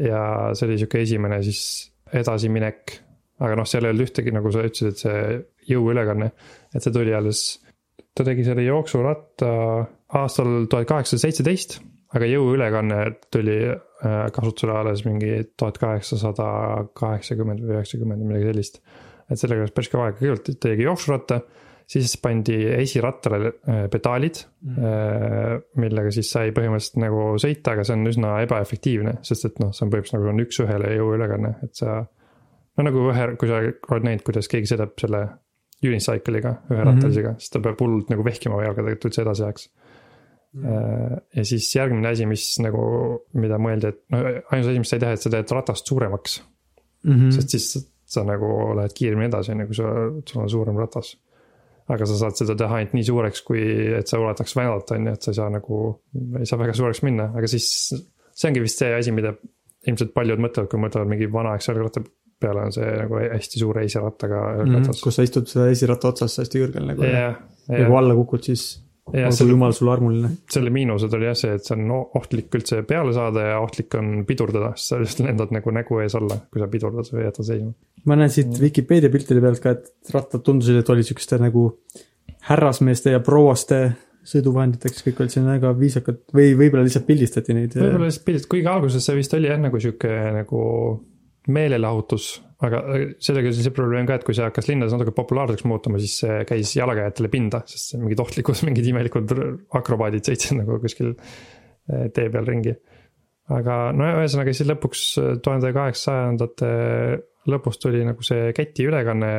Ja 0.01 0.23
see 0.57 0.67
oli 0.67 0.79
sihuke 0.81 1.01
esimene 1.05 1.41
siis 1.45 1.63
edasiminek, 2.11 2.97
aga 3.41 3.55
noh, 3.57 3.67
seal 3.69 3.87
ei 3.87 3.93
olnud 3.93 4.09
ühtegi, 4.09 4.33
nagu 4.35 4.51
sa 4.53 4.65
ütlesid, 4.67 4.91
et 4.91 5.03
see 5.05 5.71
jõuülekanne 5.71 6.31
et 6.75 6.83
see 6.83 6.93
tuli 6.95 7.13
alles, 7.15 7.45
ta 8.15 8.25
tegi 8.27 8.45
selle 8.47 8.65
jooksuratta 8.65 9.49
aastal 10.21 10.67
tuhat 10.71 10.87
kaheksasada 10.89 11.25
seitseteist, 11.25 11.77
aga 12.15 12.27
jõuülekanne 12.27 12.99
tuli 13.31 13.57
äh, 13.71 14.21
kasutusele 14.35 14.75
alles 14.81 15.05
mingi 15.07 15.33
tuhat 15.59 15.79
kaheksasada 15.81 16.47
kaheksakümmend 16.97 17.63
või 17.63 17.77
üheksakümmend 17.77 18.27
midagi 18.27 18.51
sellist. 18.51 18.81
et 19.31 19.39
sellega 19.39 19.63
läks 19.63 19.75
päris 19.75 19.91
kaua 19.91 20.09
aega, 20.09 20.19
kõigepealt 20.19 20.63
tegi 20.63 20.87
jooksuratta, 20.87 21.39
siis 21.91 22.13
pandi 22.23 22.55
esirattale 22.77 23.51
äh, 23.51 23.83
pedaalid 23.91 24.39
mm., 24.63 25.67
millega 25.81 26.13
siis 26.15 26.29
sai 26.31 26.53
põhimõtteliselt 26.55 27.01
nagu 27.03 27.25
sõita, 27.41 27.75
aga 27.75 27.85
see 27.87 27.97
on 27.97 28.07
üsna 28.11 28.33
ebaefektiivne, 28.45 29.17
sest 29.27 29.49
et 29.49 29.61
noh, 29.63 29.73
see 29.75 29.85
on 29.85 29.91
põhimõtteliselt 29.91 30.21
nagu 30.21 30.31
on 30.31 30.43
üks-ühele 30.45 30.95
jõuülekanne, 30.95 31.53
et 31.67 31.75
sa. 31.75 31.99
no 32.77 32.87
nagu 32.87 33.05
ühe, 33.11 33.27
kui 33.41 33.51
sa 33.51 33.61
oled 33.65 34.07
näinud, 34.07 34.25
kuidas 34.27 34.49
keegi 34.51 34.71
sõidab 34.71 34.95
selle 35.01 35.25
unicycle'iga, 35.81 36.55
üherattalisega 36.69 37.31
mm, 37.31 37.35
-hmm. 37.35 37.41
siis 37.41 37.53
ta 37.53 37.61
peab 37.65 37.79
hullult 37.81 38.11
nagu 38.13 38.25
vehkima 38.25 38.61
jalgadega, 38.63 38.97
et 38.97 39.07
üldse 39.09 39.23
edasi 39.25 39.43
ajaks 39.43 39.69
mm. 40.53 40.63
-hmm. 40.63 41.21
ja 41.35 41.45
siis 41.45 41.75
järgmine 41.75 42.09
asi, 42.09 42.25
mis 42.29 42.45
nagu, 42.63 42.83
mida 43.33 43.57
mõeldi, 43.57 43.89
et 43.89 44.03
no 44.13 44.21
ainus 44.23 44.67
asi, 44.67 44.79
mis 44.79 44.89
sa 44.89 44.99
ei 44.99 45.05
teha, 45.05 45.17
et 45.17 45.25
sa 45.25 45.33
teed 45.33 45.55
ratast 45.57 45.87
suuremaks 45.87 46.41
mm. 47.03 47.11
-hmm. 47.11 47.31
sest 47.31 47.49
siis 47.57 47.91
sa 48.11 48.23
nagu 48.27 48.75
lähed 48.75 48.93
kiiremini 48.95 49.29
edasi, 49.29 49.53
enne 49.53 49.65
kui 49.69 49.75
sa, 49.77 49.91
sul 50.27 50.41
on 50.43 50.49
suurem 50.49 50.77
ratas. 50.77 51.15
Aga 51.91 52.07
sa 52.07 52.17
saad 52.19 52.39
seda 52.39 52.55
teha 52.59 52.79
ainult 52.79 52.95
nii 52.97 53.07
suureks, 53.07 53.43
kui, 53.47 53.61
et 53.97 54.07
sa 54.09 54.19
ulataks 54.21 54.55
väänalt, 54.57 54.93
on 54.95 55.09
ju, 55.09 55.15
et 55.17 55.25
sa 55.27 55.33
ei 55.33 55.39
saa 55.39 55.49
nagu, 55.53 55.81
ei 56.39 56.47
saa 56.49 56.59
väga 56.61 56.75
suureks 56.77 57.03
minna, 57.07 57.31
aga 57.37 57.49
siis. 57.51 57.67
see 58.31 58.47
ongi 58.47 58.63
vist 58.63 58.79
see 58.79 58.93
asi, 58.95 59.11
mida 59.11 59.33
ilmselt 59.89 60.13
paljud 60.15 60.39
mõtlevad, 60.41 60.69
kui 60.71 60.79
mõtlevad 60.81 61.09
mingi 61.11 61.27
vanaaegse 61.31 61.71
jalgratta 61.71 62.03
peale 62.41 62.67
on 62.67 62.73
see 62.73 62.91
nagu 62.97 63.19
hästi 63.21 63.59
suure 63.61 63.83
esirattaga 63.85 64.39
mm. 64.63 64.71
-hmm, 64.75 65.01
kus 65.03 65.17
sa 65.17 65.25
istud 65.25 65.49
selle 65.49 65.73
esiratta 65.75 66.09
otsas 66.09 66.39
hästi 66.41 66.61
kõrgel 66.63 66.87
nagu 66.89 67.05
yeah,. 67.05 67.35
ja 67.69 67.85
kui 67.85 67.97
alla 67.99 68.15
kukud, 68.17 68.45
siis 68.49 68.63
ja 68.77 68.90
olgu 69.09 69.47
jumal 69.49 69.73
sulle 69.75 69.93
armuline. 69.95 70.29
selle 70.51 70.69
miinused 70.73 71.13
oli 71.17 71.27
jah 71.27 71.37
see, 71.37 71.55
et 71.57 71.65
see 71.65 71.77
on 71.77 71.89
ohtlik 72.19 72.53
üldse 72.59 72.83
peale 72.87 73.13
saada 73.15 73.47
ja 73.47 73.57
ohtlik 73.63 73.97
on 73.99 74.21
pidurdada, 74.27 74.73
sest 74.75 74.93
sa 74.93 75.01
lihtsalt 75.01 75.27
lendad 75.27 75.55
nagu 75.55 75.73
nägu 75.75 75.99
ees 76.03 76.15
alla, 76.19 76.37
kui 76.51 76.61
sa 76.61 76.69
pidurdad 76.71 77.09
või 77.13 77.25
jätad 77.25 77.49
seisma. 77.49 77.73
ma 78.05 78.19
näen 78.19 78.33
siit 78.33 78.47
mm. 78.51 78.61
Vikipeedia 78.61 79.13
piltide 79.13 79.43
pealt 79.43 79.63
ka, 79.63 79.75
et 79.77 80.15
rattad 80.15 80.45
tundusid, 80.45 80.79
et 80.81 80.93
olid 80.93 81.07
siukeste 81.07 81.41
nagu 81.41 81.65
härrasmeeste 82.51 83.15
ja 83.15 83.21
prouaste 83.25 83.81
sõiduvahenditeks, 84.27 85.01
kõik 85.07 85.23
olid 85.23 85.33
siin 85.33 85.47
väga 85.49 85.71
viisakad 85.77 86.21
või 86.35 86.53
võib-olla 86.57 86.85
lihtsalt 86.85 87.07
pildistati 87.07 87.55
neid. 87.57 87.73
võib-olla 87.77 88.09
lihtsalt 88.09 88.27
pildistati, 88.27 88.51
kuigi 88.53 88.69
alguses 88.69 89.05
see 89.05 89.17
vist 89.17 89.33
oli 89.37 89.49
jah 89.49 89.59
nagu 89.61 89.81
sihuke 89.81 90.11
nagu 90.35 90.61
meelelahutus, 91.49 92.35
aga 92.65 92.81
sellega 93.21 93.49
oli 93.49 93.63
see 93.65 93.73
probleem 93.73 94.07
ka, 94.09 94.19
et 94.19 94.25
kui 94.27 94.37
see 94.37 94.45
hakkas 94.45 94.69
linnades 94.69 94.93
natuke 94.93 95.13
populaarseks 95.17 95.65
muutuma, 95.69 96.01
siis 96.01 96.19
see 96.21 96.37
käis 96.49 96.75
jalakäijatele 96.77 97.31
pinda, 97.33 97.63
sest 97.69 97.95
mingid 98.01 98.21
ohtlikud, 98.21 98.61
mingid 98.67 98.89
imelikud 98.91 99.33
akrobaadid 99.79 100.29
sõitsid 100.29 100.59
nagu 100.59 100.77
kuskil 100.83 101.13
eh, 101.15 102.07
tee 102.13 102.29
peal 102.33 102.47
ringi. 102.47 102.75
aga 103.51 103.79
no 103.97 104.07
ühesõnaga 104.21 104.53
siis 104.55 104.69
lõpuks 104.69 105.05
tuhande 105.43 105.73
kaheksasajandate 105.75 106.71
lõpus 107.51 107.81
tuli 107.81 108.05
nagu 108.05 108.23
see 108.25 108.51
keti 108.57 108.85
ülekanne. 108.89 109.31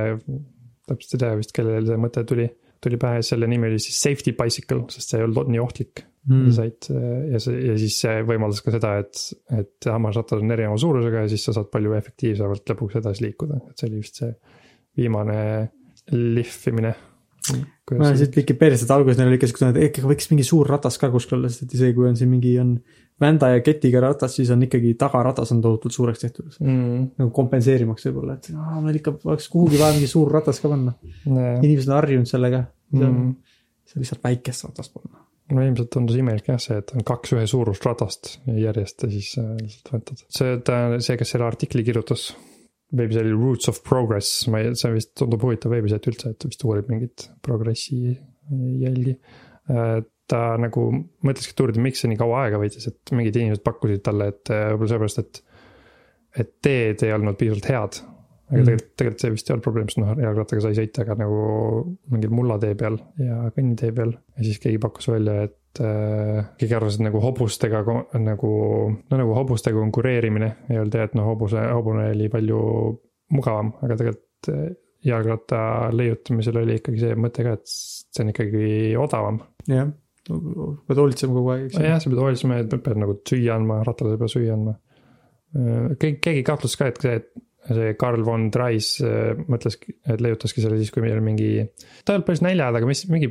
täpselt 0.91 1.15
ei 1.15 1.23
tea 1.23 1.35
vist, 1.39 1.55
kellel 1.55 1.87
see 1.87 2.01
mõte 2.01 2.25
tuli, 2.27 2.49
tuli 2.83 2.99
pähe, 2.99 3.23
selle 3.23 3.47
nimi 3.47 3.71
oli 3.71 3.79
siis 3.83 4.01
safety 4.03 4.35
bicycle, 4.39 4.89
sest 4.91 5.15
see 5.15 5.23
ei 5.23 5.29
olnud 5.29 5.53
nii 5.53 5.63
ohtlik 5.63 6.09
mm.. 6.29 6.51
said 6.55 6.89
ja 7.33 7.41
see 7.43 7.61
ja 7.69 7.77
siis 7.81 7.99
see 8.05 8.25
võimaldas 8.29 8.63
ka 8.65 8.75
seda, 8.75 8.97
et, 9.03 9.23
et 9.59 9.91
hammasrattad 9.91 10.43
on 10.43 10.55
erineva 10.55 10.79
suurusega 10.81 11.25
ja 11.25 11.31
siis 11.33 11.47
sa 11.49 11.57
saad 11.57 11.71
palju 11.73 11.95
efektiivsemalt 11.99 12.75
lõpuks 12.75 13.01
edasi 13.03 13.27
liikuda, 13.27 13.63
et 13.71 13.79
see 13.79 13.91
oli 13.91 14.03
vist 14.03 14.23
see 14.23 14.35
viimane 14.99 15.39
lihvimine. 16.13 16.93
ma 17.53 18.05
olen 18.07 18.19
siit 18.19 18.37
Vikipeediast, 18.39 18.85
et 18.87 18.93
alguses 18.95 19.19
neil 19.19 19.33
oli 19.33 19.39
ikka 19.39 19.49
siukene, 19.51 19.73
et 19.75 19.89
äkki 19.91 20.05
võiks 20.07 20.29
mingi 20.31 20.45
suur 20.47 20.69
ratas 20.71 20.99
ka 21.01 21.11
kuskil 21.11 21.39
olla, 21.39 21.51
sest 21.51 21.67
et 21.67 21.79
isegi 21.79 21.97
kui 21.97 22.07
on 22.11 22.19
siin 22.19 22.31
mingi 22.31 22.53
on 22.63 22.77
vända 23.23 23.51
ja 23.53 23.63
ketiga 23.63 24.03
ratas, 24.03 24.37
siis 24.39 24.51
on 24.55 24.63
ikkagi 24.67 24.95
tagaratas 24.99 25.51
on 25.55 25.63
tohutult 25.63 25.95
suureks 25.95 26.23
tehtud. 26.23 26.55
Mm.. 26.63 27.09
nagu 27.19 27.33
kompenseerimaks 27.35 28.07
võib-olla, 28.09 28.39
et 28.39 28.53
aa, 28.55 28.79
meil 28.85 29.01
ikka 29.01 29.17
oleks 29.27 29.51
kuhugi 29.53 29.81
vaja 29.81 29.97
mingi 29.99 30.11
suur 30.11 30.31
ratas 30.39 30.63
ka 30.63 30.71
panna. 30.71 30.95
Nee.. 31.27 31.59
inimesed 31.65 31.91
on 31.91 31.99
harjunud 31.99 32.31
sellega. 32.31 32.65
Mm., 32.95 33.35
see 33.89 34.03
lihtsalt 34.03 34.23
väikest 34.23 34.69
ratast 34.69 34.95
panna 34.95 35.23
no 35.53 35.65
ilmselt 35.65 35.91
tundus 35.93 36.19
imelik 36.19 36.49
jah, 36.51 36.61
see, 36.63 36.79
et 36.83 36.95
on 36.97 37.05
kaks 37.07 37.35
ühe 37.37 37.45
suurust 37.51 37.85
ratast 37.87 38.33
järjest 38.47 39.07
ja 39.07 39.11
siis 39.13 39.33
äh, 39.41 39.53
lihtsalt 39.61 39.93
võtad. 39.95 40.25
see, 40.39 40.57
ta, 40.67 40.79
see, 41.05 41.19
kes 41.21 41.35
selle 41.35 41.49
artikli 41.49 41.85
kirjutas, 41.87 42.31
veebis 42.97 43.21
oli 43.23 43.35
Roots 43.35 43.71
of 43.73 43.83
Progress, 43.87 44.47
ma 44.53 44.63
ei, 44.63 44.73
see 44.79 44.95
vist 44.95 45.15
tundub 45.19 45.45
huvitav 45.45 45.75
veebisait 45.75 46.09
üldse, 46.11 46.35
et 46.35 46.49
vist 46.49 46.65
uurib 46.69 46.91
mingit 46.93 47.29
progressi 47.45 48.17
jälgi. 48.83 49.17
Äh, 49.73 49.99
ta 50.33 50.43
nagu 50.61 50.87
mõtleski, 51.27 51.53
et 51.53 51.61
uurida, 51.65 51.83
miks 51.83 52.03
see 52.03 52.13
nii 52.13 52.21
kaua 52.21 52.47
aega 52.47 52.61
võttis, 52.63 52.89
et 52.89 53.13
mingid 53.13 53.37
inimesed 53.37 53.65
pakkusid 53.67 54.05
talle, 54.07 54.31
et 54.33 54.53
äh, 54.55 54.71
võib-olla 54.73 54.95
sellepärast, 54.95 55.23
et. 55.25 55.45
et 56.41 56.57
teed 56.65 57.03
ei 57.05 57.13
olnud 57.13 57.37
piisavalt 57.37 57.69
head 57.69 58.01
aga 58.53 58.61
Mm. 58.61 58.67
tegelikult, 58.69 58.93
tegelikult 59.01 59.23
see 59.25 59.33
vist 59.33 59.49
ei 59.49 59.55
olnud 59.55 59.65
probleem, 59.65 59.89
sest 59.89 60.01
noh, 60.03 60.13
jalgrattaga 60.21 60.63
sai 60.67 60.77
sõita 60.77 61.07
ka 61.09 61.15
nagu 61.17 61.37
mingil 62.13 62.33
mullatee 62.37 62.75
peal 62.77 62.99
ja 63.17 63.39
kõnnitee 63.57 63.95
peal. 63.97 64.13
ja 64.37 64.45
siis 64.45 64.61
keegi 64.61 64.81
pakkus 64.83 65.09
välja, 65.09 65.47
et 65.49 65.81
äh, 65.81 66.51
keegi 66.61 66.77
arvas, 66.77 66.99
et 66.99 67.07
nagu 67.07 67.23
hobustega 67.25 67.81
nagu, 68.21 68.53
no 68.93 69.21
nagu 69.23 69.35
hobustega 69.39 69.79
konkureerimine 69.79 70.51
ja 70.69 70.83
öeldi, 70.83 71.01
et 71.01 71.17
noh, 71.17 71.31
hobuse, 71.33 71.65
hobune 71.73 72.11
oli 72.13 72.29
palju 72.33 72.61
mugavam, 73.33 73.73
aga 73.81 73.97
tegelikult 74.03 74.53
äh, 74.53 74.69
jalgratta 75.09 75.63
leiutamisel 75.97 76.61
oli 76.61 76.77
ikkagi 76.79 77.01
see 77.01 77.17
mõte 77.19 77.47
ka, 77.47 77.57
et 77.57 77.73
see 77.73 78.23
on 78.23 78.31
ikkagi 78.35 78.67
odavam. 79.01 79.41
jah, 79.67 79.89
pead 80.29 81.01
hoolitsema 81.01 81.35
kogu 81.35 81.55
aeg, 81.55 81.65
eks 81.71 81.79
ju. 81.81 81.87
jah, 81.89 82.03
sa 82.03 82.13
pead 82.13 82.21
hoolitsema, 82.23 82.61
et 82.63 82.77
pead 82.85 83.01
nagu 83.01 83.17
süüa 83.33 83.57
andma, 83.57 83.81
rattale 83.89 84.13
sa 84.13 84.21
pead 84.21 84.35
süüa 84.37 84.59
andma. 84.59 84.77
keegi, 85.99 86.21
keegi 86.23 86.45
kahtlustas 86.47 86.79
ka, 86.79 86.93
et 86.93 87.01
see, 87.03 87.17
et 87.23 87.33
see 87.69 87.95
Karl 88.01 88.25
von 88.27 88.49
Drais 88.53 88.95
äh, 89.05 89.33
mõtles, 89.51 89.79
et 90.09 90.23
leiutaski 90.25 90.65
selle 90.65 90.79
siis, 90.81 90.91
kui 90.95 91.05
meil 91.05 91.21
mingi, 91.25 91.55
ta 92.03 92.13
ei 92.13 92.19
olnud 92.19 92.29
päris 92.29 92.43
näljad, 92.45 92.79
aga 92.79 92.89
mis 92.89 93.05
mingi, 93.13 93.29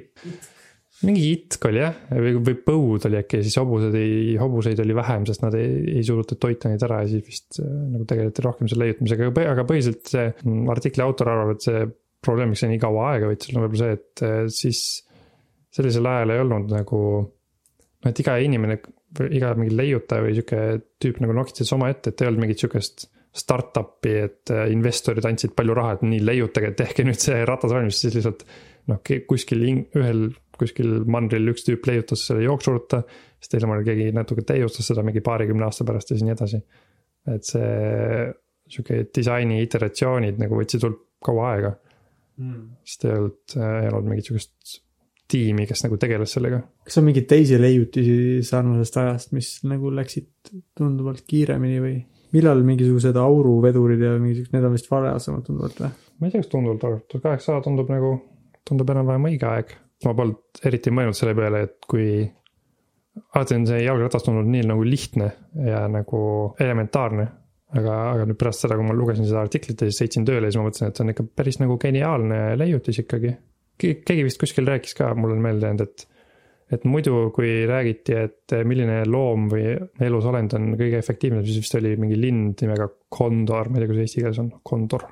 mingi 1.08 1.26
itk 1.34 1.68
oli 1.70 1.82
jah, 1.82 1.98
või, 2.14 2.36
või 2.40 2.58
põud 2.68 3.08
oli 3.10 3.20
äkki 3.20 3.42
ja 3.42 3.48
siis 3.48 3.58
hobused 3.60 3.98
ei, 4.00 4.38
hobuseid 4.40 4.80
oli 4.84 4.96
vähem, 4.98 5.26
sest 5.30 5.44
nad 5.44 5.58
ei, 5.60 5.98
ei 5.98 6.06
suutnud 6.08 6.40
toita 6.42 6.72
neid 6.72 6.86
ära 6.88 7.02
ja 7.04 7.12
siis 7.12 7.28
vist 7.28 7.60
äh, 7.64 7.70
nagu 7.96 8.08
tegeleti 8.10 8.46
rohkem 8.46 8.72
selle 8.72 8.88
leiutamisega, 8.88 9.28
aga 9.28 9.36
põhi- 9.40 9.52
aga 9.56 9.68
põhiliselt 9.70 10.14
see 10.14 10.28
mm, 10.32 10.72
artikli 10.76 11.06
autor 11.06 11.34
arvab, 11.34 11.56
et 11.58 11.68
see 11.68 11.86
probleem, 12.22 12.54
miks 12.54 12.64
see 12.64 12.72
nii 12.72 12.82
kaua 12.82 13.12
aega 13.16 13.32
võttis, 13.32 13.54
on 13.56 13.66
võib-olla 13.66 13.84
see, 13.84 14.00
et 14.00 14.26
äh, 14.28 14.42
siis 14.54 14.84
sellisel 15.72 16.08
ajal 16.08 16.34
ei 16.36 16.44
olnud 16.44 16.72
nagu 16.72 17.00
noh, 17.22 18.10
et 18.10 18.20
iga 18.24 18.36
inimene, 18.44 18.78
iga 19.32 19.54
mingi 19.58 19.76
leiutaja 19.76 20.24
või 20.26 20.36
sihuke 20.38 20.62
tüüp 21.02 21.22
nagu 21.24 21.36
nokitses 21.36 21.72
omaette, 21.76 22.12
et 22.12 22.22
ei 22.22 22.30
olnud 22.30 22.46
mingit 22.46 22.64
sihukest 22.64 23.08
startup'i, 23.32 24.14
et 24.26 24.52
äh, 24.52 24.68
investorid 24.74 25.26
andsid 25.28 25.56
palju 25.56 25.76
raha, 25.78 25.96
et 25.96 26.06
nii 26.08 26.22
leiutage, 26.28 26.74
tehke 26.78 27.06
nüüd 27.08 27.20
see 27.22 27.42
ratas 27.48 27.74
valmis, 27.74 28.02
siis 28.04 28.18
lihtsalt 28.18 28.44
noh, 28.92 29.00
kuskil 29.30 29.64
in- 29.68 29.86
ühel, 29.98 30.26
kuskil 30.60 31.00
mandril 31.10 31.54
üks 31.54 31.64
tüüp 31.68 31.88
leiutas 31.88 32.26
selle 32.28 32.44
jooksurutta, 32.46 33.04
siis 33.40 33.54
teisel 33.54 33.72
maal 33.72 33.86
keegi 33.88 34.12
natuke 34.16 34.44
täiustas 34.48 34.92
seda 34.92 35.06
mingi 35.08 35.24
paarikümne 35.26 35.66
aasta 35.68 35.88
pärast 35.88 36.12
ja 36.12 36.18
siis 36.18 36.28
nii 36.28 36.36
edasi. 36.36 36.62
et 37.32 37.46
see 37.46 38.28
sihuke 38.72 39.04
disaini 39.14 39.60
iteratsioonid 39.62 40.40
nagu 40.42 40.58
võtsid 40.58 40.84
hullult 40.86 41.04
kaua 41.22 41.50
aega, 41.54 41.74
sest 42.88 43.06
ei 43.06 43.12
olnud, 43.14 43.58
ei 43.62 43.90
olnud 43.92 44.08
mingit 44.10 44.28
sihukest 44.28 44.80
tiimi, 45.32 45.68
kes 45.70 45.86
nagu 45.86 46.00
tegeles 46.02 46.34
sellega 46.34 46.64
kas 46.88 46.98
on 47.00 47.06
mingeid 47.08 47.28
teisi 47.30 47.60
leiutisi 47.62 48.42
sarnasest 48.46 48.98
ajast, 49.00 49.36
mis 49.38 49.52
nagu 49.70 49.92
läksid 49.94 50.52
tunduvalt 50.78 51.24
kiiremini 51.30 51.84
või? 51.84 52.00
Millal 52.36 52.64
mingisugused 52.66 53.18
auruvedurid 53.20 54.02
ja 54.04 54.14
mingisugused, 54.18 54.54
need 54.56 54.68
on 54.68 54.76
vist 54.76 54.92
varasemalt 54.92 55.48
tunduvalt 55.48 55.82
või? 55.82 55.92
ma 56.22 56.28
ei 56.28 56.34
tea, 56.34 56.44
kas 56.44 56.52
tunduvalt 56.52 56.86
arvab, 56.88 57.02
tuhat 57.10 57.26
kaheksasada 57.26 57.66
tundub 57.66 57.90
nagu, 57.92 58.12
tundub 58.68 58.94
enam-vähem 58.94 59.28
õige 59.32 59.50
aeg. 59.50 59.74
ma 60.06 60.14
polnud 60.18 60.64
eriti 60.70 60.94
mõelnud 60.94 61.18
selle 61.18 61.36
peale, 61.38 61.66
et 61.68 61.90
kui. 61.90 62.08
alati 63.36 63.58
on 63.58 63.68
see 63.68 63.84
jalgratas 63.84 64.26
tundunud 64.28 64.52
nii 64.54 64.68
nagu 64.72 64.88
lihtne 64.88 65.32
ja 65.68 65.86
nagu 65.92 66.22
elementaarne. 66.60 67.28
aga, 67.72 67.98
aga 68.12 68.28
nüüd 68.28 68.40
pärast 68.40 68.66
seda, 68.66 68.76
kui 68.76 68.88
ma 68.88 68.96
lugesin 68.96 69.28
seda 69.28 69.44
artiklit 69.46 69.82
ja 69.82 69.90
siis 69.90 70.04
sõitsin 70.04 70.28
tööle, 70.28 70.50
siis 70.50 70.60
ma 70.60 70.68
mõtlesin, 70.68 70.92
et 70.92 70.98
see 70.98 71.06
on 71.06 71.14
ikka 71.14 71.28
päris 71.40 71.60
nagu 71.62 71.78
geniaalne 71.80 72.40
leiutis 72.60 73.00
ikkagi. 73.04 73.36
keegi 73.82 74.24
vist 74.28 74.40
kuskil 74.40 74.68
rääkis 74.68 74.94
ka, 74.98 75.14
mul 75.18 75.34
on 75.34 75.42
meelde 75.42 75.70
jäänud, 75.72 75.88
et 75.88 76.08
et 76.72 76.86
muidu, 76.88 77.30
kui 77.36 77.64
räägiti, 77.68 78.16
et 78.16 78.56
milline 78.68 79.02
loom 79.10 79.48
või 79.52 79.74
elusolend 80.04 80.56
on 80.58 80.76
kõige 80.80 81.02
efektiivsem, 81.02 81.44
siis 81.48 81.64
vist 81.66 81.80
oli 81.80 81.96
mingi 82.00 82.20
lind 82.20 82.62
nimega 82.64 82.88
kondor, 83.12 83.70
ma 83.70 83.80
ei 83.80 83.84
tea, 83.84 83.92
kuidas 83.92 84.08
eesti 84.08 84.24
keeles 84.24 84.40
on, 84.44 84.52
kondor. 84.68 85.08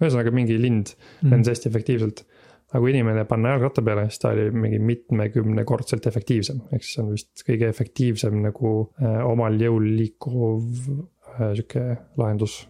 ühesõnaga 0.00 0.32
mingi 0.32 0.56
lind 0.56 0.94
lendas 1.26 1.56
hästi 1.56 1.68
efektiivselt. 1.68 2.24
aga 2.70 2.82
kui 2.84 2.92
inimene 2.94 3.24
panna 3.26 3.56
jalgratta 3.56 3.82
peale, 3.82 4.04
siis 4.08 4.22
ta 4.22 4.30
oli 4.30 4.50
mingi 4.54 4.78
mitmekümnekordselt 4.78 6.06
efektiivsem, 6.06 6.60
ehk 6.70 6.86
siis 6.86 7.00
on 7.02 7.08
vist 7.16 7.42
kõige 7.46 7.66
efektiivsem 7.72 8.36
nagu 8.44 8.74
äh, 9.02 9.18
omal 9.26 9.58
jõul 9.58 9.88
liikuv 9.96 10.62
äh, 10.86 11.50
sihuke 11.58 11.82
lahendus. 12.20 12.60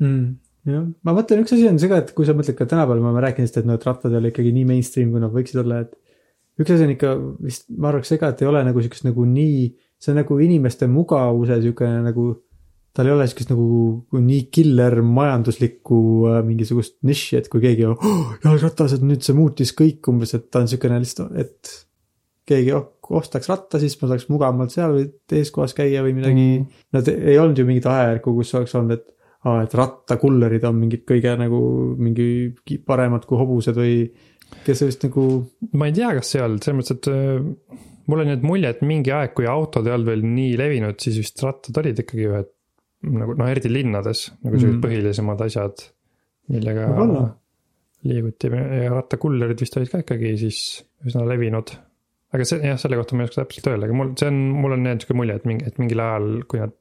mm.. 0.00 0.30
jah, 0.72 0.88
ma 1.04 1.16
mõtlen, 1.18 1.44
üks 1.44 1.52
asi 1.52 1.68
on 1.68 1.82
see 1.82 1.92
ka, 1.92 2.00
et 2.00 2.14
kui 2.16 2.24
sa 2.24 2.32
mõtled 2.38 2.56
ka 2.56 2.64
tänapäeval, 2.64 3.04
me 3.04 3.12
oleme 3.12 3.26
rääkinud 3.26 3.50
sellest, 3.50 3.60
et 3.60 3.68
noh, 3.68 3.76
et 3.76 3.90
rattad 3.90 4.16
ei 4.16 4.22
ole 4.22 4.32
ikkagi 4.32 4.56
nii 4.56 4.70
mainstream, 4.72 5.12
kui 5.12 5.20
nad 5.20 5.36
võiksid 5.36 5.60
olla, 5.60 5.84
et 5.84 5.98
üks 6.62 6.74
asi 6.74 6.86
on 6.86 6.94
ikka 6.94 7.12
vist, 7.42 7.68
ma 7.76 7.90
arvaks 7.90 8.14
ka, 8.20 8.32
et 8.32 8.42
ei 8.42 8.48
ole 8.50 8.62
nagu 8.66 8.84
siukest 8.84 9.06
nagu 9.08 9.26
nii, 9.28 9.68
see 10.02 10.14
on 10.14 10.20
nagu 10.22 10.38
inimeste 10.42 10.88
mugavuse 10.90 11.60
siukene 11.64 12.00
nagu 12.06 12.30
tal 12.92 13.08
ei 13.08 13.14
ole 13.14 13.26
siukest 13.28 13.52
nagu 13.52 13.66
nii 14.20 14.42
killer 14.52 14.98
majanduslikku 15.06 16.00
äh, 16.28 16.40
mingisugust 16.46 16.98
nišši, 17.08 17.38
et 17.40 17.48
kui 17.52 17.62
keegi 17.64 17.88
oh, 17.88 18.34
jalgratas, 18.44 18.96
et 18.96 19.06
nüüd 19.06 19.24
see 19.24 19.36
muutis 19.36 19.72
kõik 19.76 20.12
umbes, 20.12 20.34
et 20.36 20.50
ta 20.52 20.60
on 20.62 20.68
siukene 20.70 21.00
lihtsalt, 21.00 21.32
et 21.40 21.72
keegi 22.48 22.74
oh, 22.76 22.90
ostaks 23.16 23.48
ratta, 23.50 23.80
siis 23.80 23.96
ma 24.00 24.10
saaks 24.10 24.28
mugavamalt 24.32 24.74
seal 24.74 24.92
või 24.96 25.08
teises 25.30 25.52
kohas 25.54 25.74
käia 25.76 26.02
või 26.04 26.14
midagi 26.16 26.44
mm.. 26.44 26.84
Nad 26.96 27.08
ei 27.12 27.38
olnud 27.40 27.58
ju 27.58 27.66
mingit 27.68 27.88
ajajärku, 27.88 28.34
kus 28.36 28.52
oleks 28.58 28.76
olnud, 28.78 28.98
et 28.98 29.08
aa, 29.48 29.62
et 29.64 29.74
rattakullerid 29.78 30.64
on 30.68 30.76
mingid 30.78 31.06
kõige 31.08 31.32
nagu 31.38 31.62
mingi 31.98 32.28
paremad 32.86 33.24
kui 33.28 33.40
hobused 33.40 33.78
või 33.78 33.96
kes 34.66 34.84
vist 34.86 35.06
nagu 35.06 35.26
ma 35.78 35.88
ei 35.88 35.96
tea, 35.96 36.12
kas 36.18 36.32
see 36.32 36.40
ei 36.40 36.46
olnud, 36.46 36.64
selles 36.64 36.78
mõttes, 36.80 36.98
et 36.98 37.10
äh, 37.12 37.78
mul 38.10 38.24
on 38.24 38.30
nüüd 38.32 38.46
mulje, 38.46 38.72
et 38.74 38.82
mingi 38.86 39.14
aeg, 39.14 39.34
kui 39.36 39.48
autod 39.50 39.86
ei 39.88 39.94
olnud 39.96 40.10
veel 40.10 40.26
nii 40.26 40.56
levinud, 40.60 40.98
siis 41.02 41.20
vist 41.22 41.42
rattad 41.44 41.78
olid 41.82 42.02
ikkagi 42.02 42.28
ühed 42.30 42.50
nagu 43.10 43.36
noh, 43.38 43.48
eriti 43.50 43.70
linnades 43.70 44.28
nagu 44.42 44.56
sellised 44.56 44.76
Mm. 44.76 44.82
põhilisemad 44.84 45.40
asjad, 45.46 45.86
millega 46.52 46.90
Võib-olla. 46.90 47.24
liiguti 48.06 48.50
ja 48.50 48.92
rattakullerid 48.92 49.62
vist 49.62 49.78
olid 49.78 49.90
ka 49.90 50.02
ikkagi 50.04 50.36
siis 50.38 50.60
üsna 51.06 51.24
levinud. 51.26 51.74
aga 52.32 52.44
see 52.48 52.62
jah, 52.64 52.78
selle 52.80 52.96
kohta 52.96 53.16
ma 53.16 53.24
ei 53.24 53.28
oska 53.28 53.42
täpselt 53.42 53.66
öelda, 53.72 53.88
aga 53.88 53.96
mul, 53.98 54.14
see 54.16 54.30
on, 54.30 54.38
mul 54.56 54.76
on 54.76 54.86
jäänud 54.86 55.02
sihuke 55.04 55.16
mulje, 55.18 55.34
et 55.36 55.48
mingi, 55.50 55.66
et 55.68 55.80
mingil 55.82 56.00
ajal, 56.00 56.28
kui 56.48 56.62
nad 56.62 56.72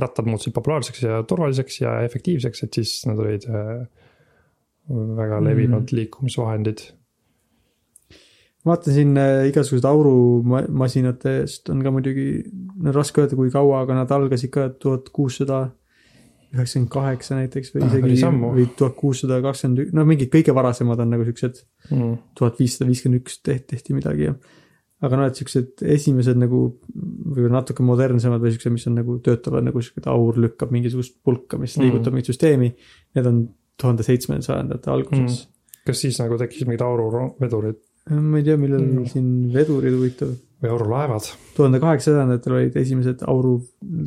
rattad 0.00 0.28
muutusid 0.28 0.54
populaarseks 0.56 1.02
ja 1.02 1.18
turvaliseks 1.28 1.80
ja 1.82 1.98
efektiivseks, 2.06 2.62
et 2.64 2.78
siis 2.78 2.94
nad 3.08 3.20
olid 3.20 3.44
äh, 3.50 3.86
väga 4.88 5.42
levinud 5.44 5.82
mm. 5.82 5.98
liikumisvahendid 5.98 6.86
vaatan 8.66 8.94
siin 8.96 9.16
äh, 9.20 9.46
igasugused 9.50 9.86
aurumasinatest 9.88 11.70
on 11.72 11.82
ka 11.84 11.92
muidugi, 11.94 12.28
raske 12.94 13.22
öelda, 13.22 13.38
kui 13.38 13.50
kaua, 13.54 13.82
aga 13.84 14.00
nad 14.02 14.14
algasid 14.14 14.52
ka 14.54 14.68
tuhat 14.82 15.10
kuussada 15.14 15.66
üheksakümmend 16.54 16.90
kaheksa 16.92 17.38
näiteks 17.40 17.72
või 17.74 17.82
Ah, 17.84 17.94
isegi 17.94 18.20
ammu. 18.26 18.52
või 18.56 18.68
tuhat 18.78 18.94
kuussada 18.98 19.40
kakskümmend 19.44 19.82
üks, 19.84 19.96
no 19.96 20.04
mingid 20.08 20.30
kõige 20.32 20.54
varasemad 20.56 21.02
on 21.02 21.10
nagu 21.14 21.26
siuksed 21.26 21.58
mm.. 21.90 22.14
tuhat 22.38 22.60
viissada 22.62 22.88
viiskümmend 22.90 23.22
üks 23.22 23.40
tehti, 23.44 23.96
midagi 23.96 24.30
ja 24.30 24.36
aga 25.04 25.18
noh, 25.20 25.26
et 25.28 25.36
siuksed 25.36 25.82
esimesed 25.96 26.38
nagu 26.40 26.62
võib-olla 26.94 27.58
natuke 27.58 27.84
modernsemad 27.84 28.40
või 28.40 28.54
siuksed, 28.54 28.72
mis 28.72 28.86
on 28.88 28.96
nagu 29.02 29.18
töötavad 29.26 29.66
nagu 29.66 29.82
siuke, 29.84 30.00
et 30.00 30.08
aur 30.08 30.38
lükkab 30.40 30.72
mingisugust 30.72 31.18
pulka, 31.26 31.58
mis 31.60 31.76
Mm. 31.76 31.84
liigutab 31.84 32.16
mingit 32.16 32.30
süsteemi. 32.32 32.70
Need 33.14 33.28
on 33.28 33.42
tuhande 33.76 34.06
seitsmesajandate 34.06 34.90
alguses 34.90 35.44
kas 35.86 36.00
siis 36.02 36.18
nagu 36.20 36.38
tekkisid 36.40 36.68
mingid 36.68 36.82
auruvedurid 36.86 37.76
mm.. 37.78 37.85
Ma 38.10 38.38
ei 38.38 38.44
tea, 38.46 38.56
millal 38.60 38.82
Mm. 38.82 39.06
siin 39.10 39.30
vedurid 39.54 39.94
huvitav 39.96 40.34
või 40.62 40.70
aurulaevad? 40.70 41.30
tuhande 41.56 41.80
kaheksasajandatel 41.82 42.58
olid 42.58 42.76
esimesed 42.76 43.24
auru 43.26 43.58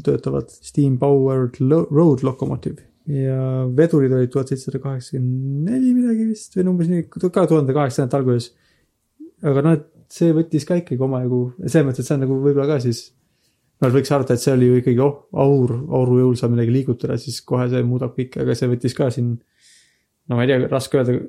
töötavad 0.06 0.50
steam 0.50 0.98
powered 1.02 1.60
road 1.92 2.24
locomotive 2.24 2.86
ja 3.10 3.66
vedurid 3.76 4.14
olid 4.14 4.32
tuhat 4.32 4.52
seitsesada 4.52 4.82
kaheksakümmend 4.84 5.70
neli 5.70 5.94
midagi 5.98 6.28
vist 6.30 6.56
või 6.56 6.68
umbes 6.72 6.90
nii, 6.92 7.08
ka 7.10 7.46
tuhande 7.50 7.74
kaheksasajandate 7.74 8.20
alguses. 8.20 8.52
aga 9.42 9.64
noh, 9.66 9.78
et 9.80 9.88
see 10.14 10.34
võttis 10.36 10.66
ka 10.68 10.78
ikkagi 10.80 11.02
omajagu, 11.06 11.40
selles 11.66 11.88
mõttes, 11.88 12.04
et 12.04 12.10
see 12.10 12.18
on 12.18 12.24
nagu 12.26 12.38
võib-olla 12.44 12.68
ka 12.70 12.80
siis. 12.84 13.02
no 13.82 13.90
võiks 13.94 14.12
arvata, 14.12 14.36
et 14.36 14.44
see 14.44 14.54
oli 14.54 14.68
ju 14.70 14.80
ikkagi 14.82 15.00
oh, 15.04 15.26
aur, 15.34 15.74
auru 16.00 16.20
jõul 16.20 16.38
saab 16.40 16.54
midagi 16.56 16.74
liigutada, 16.76 17.18
siis 17.18 17.42
kohe 17.42 17.70
see 17.72 17.84
muudab 17.88 18.16
kõike, 18.18 18.44
aga 18.44 18.56
see 18.58 18.70
võttis 18.72 18.96
ka 18.98 19.10
siin. 19.14 19.38
no 20.30 20.38
ma 20.38 20.46
ei 20.46 20.52
tea, 20.52 20.68
raske 20.72 21.00
öelda 21.00 21.20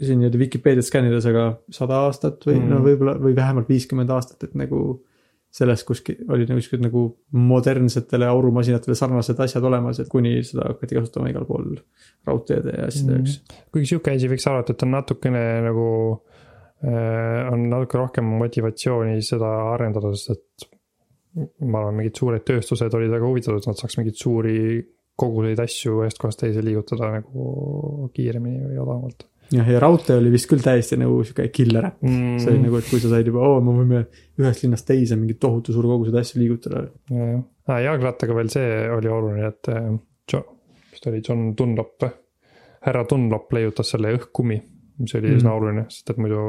siin 0.00 0.20
nii-öelda 0.20 0.40
Vikipeediat 0.40 0.86
skännides, 0.86 1.28
aga 1.30 1.44
sada 1.74 2.02
aastat 2.06 2.44
või 2.48 2.58
mm. 2.58 2.72
No 2.72 2.80
võib-olla 2.84 3.14
või 3.20 3.36
vähemalt 3.36 3.68
viiskümmend 3.70 4.12
aastat, 4.14 4.48
et 4.48 4.56
nagu 4.58 4.80
sellest 5.50 5.86
kuskil 5.88 6.18
olid 6.30 6.50
nagu 6.50 6.62
siuksed 6.62 6.82
nagu 6.84 7.04
modernsetele 7.34 8.26
aurumasinatele 8.30 8.94
sarnased 8.98 9.40
asjad 9.42 9.64
olemas, 9.66 9.98
et 9.98 10.10
kuni 10.10 10.36
seda 10.46 10.68
hakati 10.68 10.98
kasutama 11.00 11.30
igal 11.32 11.46
pool 11.48 11.72
raudteede 12.28 12.76
ja 12.76 12.86
asjade 12.86 13.16
jaoks 13.16 13.38
mm.. 13.40 13.62
kuigi 13.74 13.90
sihuke 13.90 14.14
asi 14.14 14.30
võiks 14.30 14.46
arvata, 14.46 14.76
et 14.76 14.84
on 14.86 14.94
natukene 14.94 15.42
nagu 15.66 15.86
äh,, 16.86 17.50
on 17.50 17.66
natuke 17.72 17.98
rohkem 17.98 18.30
motivatsiooni 18.44 19.18
seda 19.26 19.50
arendada, 19.72 20.14
sest 20.14 20.36
et 20.36 20.70
ma 21.66 21.82
arvan, 21.82 21.98
mingid 21.98 22.22
suured 22.22 22.46
tööstused 22.46 22.94
olid 22.98 23.10
väga 23.10 23.26
huvitatud, 23.26 23.58
et 23.58 23.70
nad 23.70 23.82
saaks 23.82 23.98
mingeid 23.98 24.18
suuri 24.22 24.56
koguseid 25.20 25.60
asju 25.66 25.98
ühest 26.04 26.22
kohast 26.22 26.40
teise 26.42 26.62
liigutada 26.64 27.10
nagu 27.18 28.08
kiiremini 28.14 28.70
või 28.70 28.78
odavamalt 28.78 29.26
jah, 29.52 29.66
ja 29.74 29.80
raudtee 29.82 30.16
oli 30.20 30.30
vist 30.32 30.46
küll 30.50 30.62
täiesti 30.62 30.96
nagu 31.00 31.20
sihuke 31.24 31.48
killer 31.54 31.88
äpp. 31.90 32.02
mm,. 32.02 32.38
see 32.42 32.52
oli 32.52 32.62
nagu, 32.66 32.76
et 32.78 32.88
kui 32.90 33.00
sa 33.02 33.08
said 33.12 33.26
juba, 33.30 33.40
oo, 33.48 33.60
me 33.64 33.72
võime 33.80 34.02
ühest 34.40 34.62
linnast 34.64 34.86
teise 34.88 35.16
mingit 35.18 35.40
tohutu 35.42 35.72
suure 35.74 35.88
kogused 35.90 36.14
asju 36.22 36.40
liigutada. 36.42 36.84
jah 37.10 37.40
ah,, 37.70 37.80
jalgrattaga 37.84 38.34
veel 38.38 38.48
see 38.52 38.68
oli 38.96 39.08
oluline, 39.08 39.46
et 39.52 39.68
äh, 39.74 39.90
Jo- 40.32 40.44
vist 40.92 41.06
oli 41.10 41.20
John 41.26 41.48
Dunlop, 41.58 42.04
härra 42.86 43.02
Dunlop 43.10 43.52
leiutas 43.52 43.90
selle 43.94 44.12
õhkkummi, 44.16 44.60
mis 45.02 45.14
oli 45.18 45.30
Mm. 45.32 45.36
üsna 45.40 45.52
oluline, 45.56 45.84
sest 45.90 46.10
et 46.10 46.18
muidu 46.22 46.40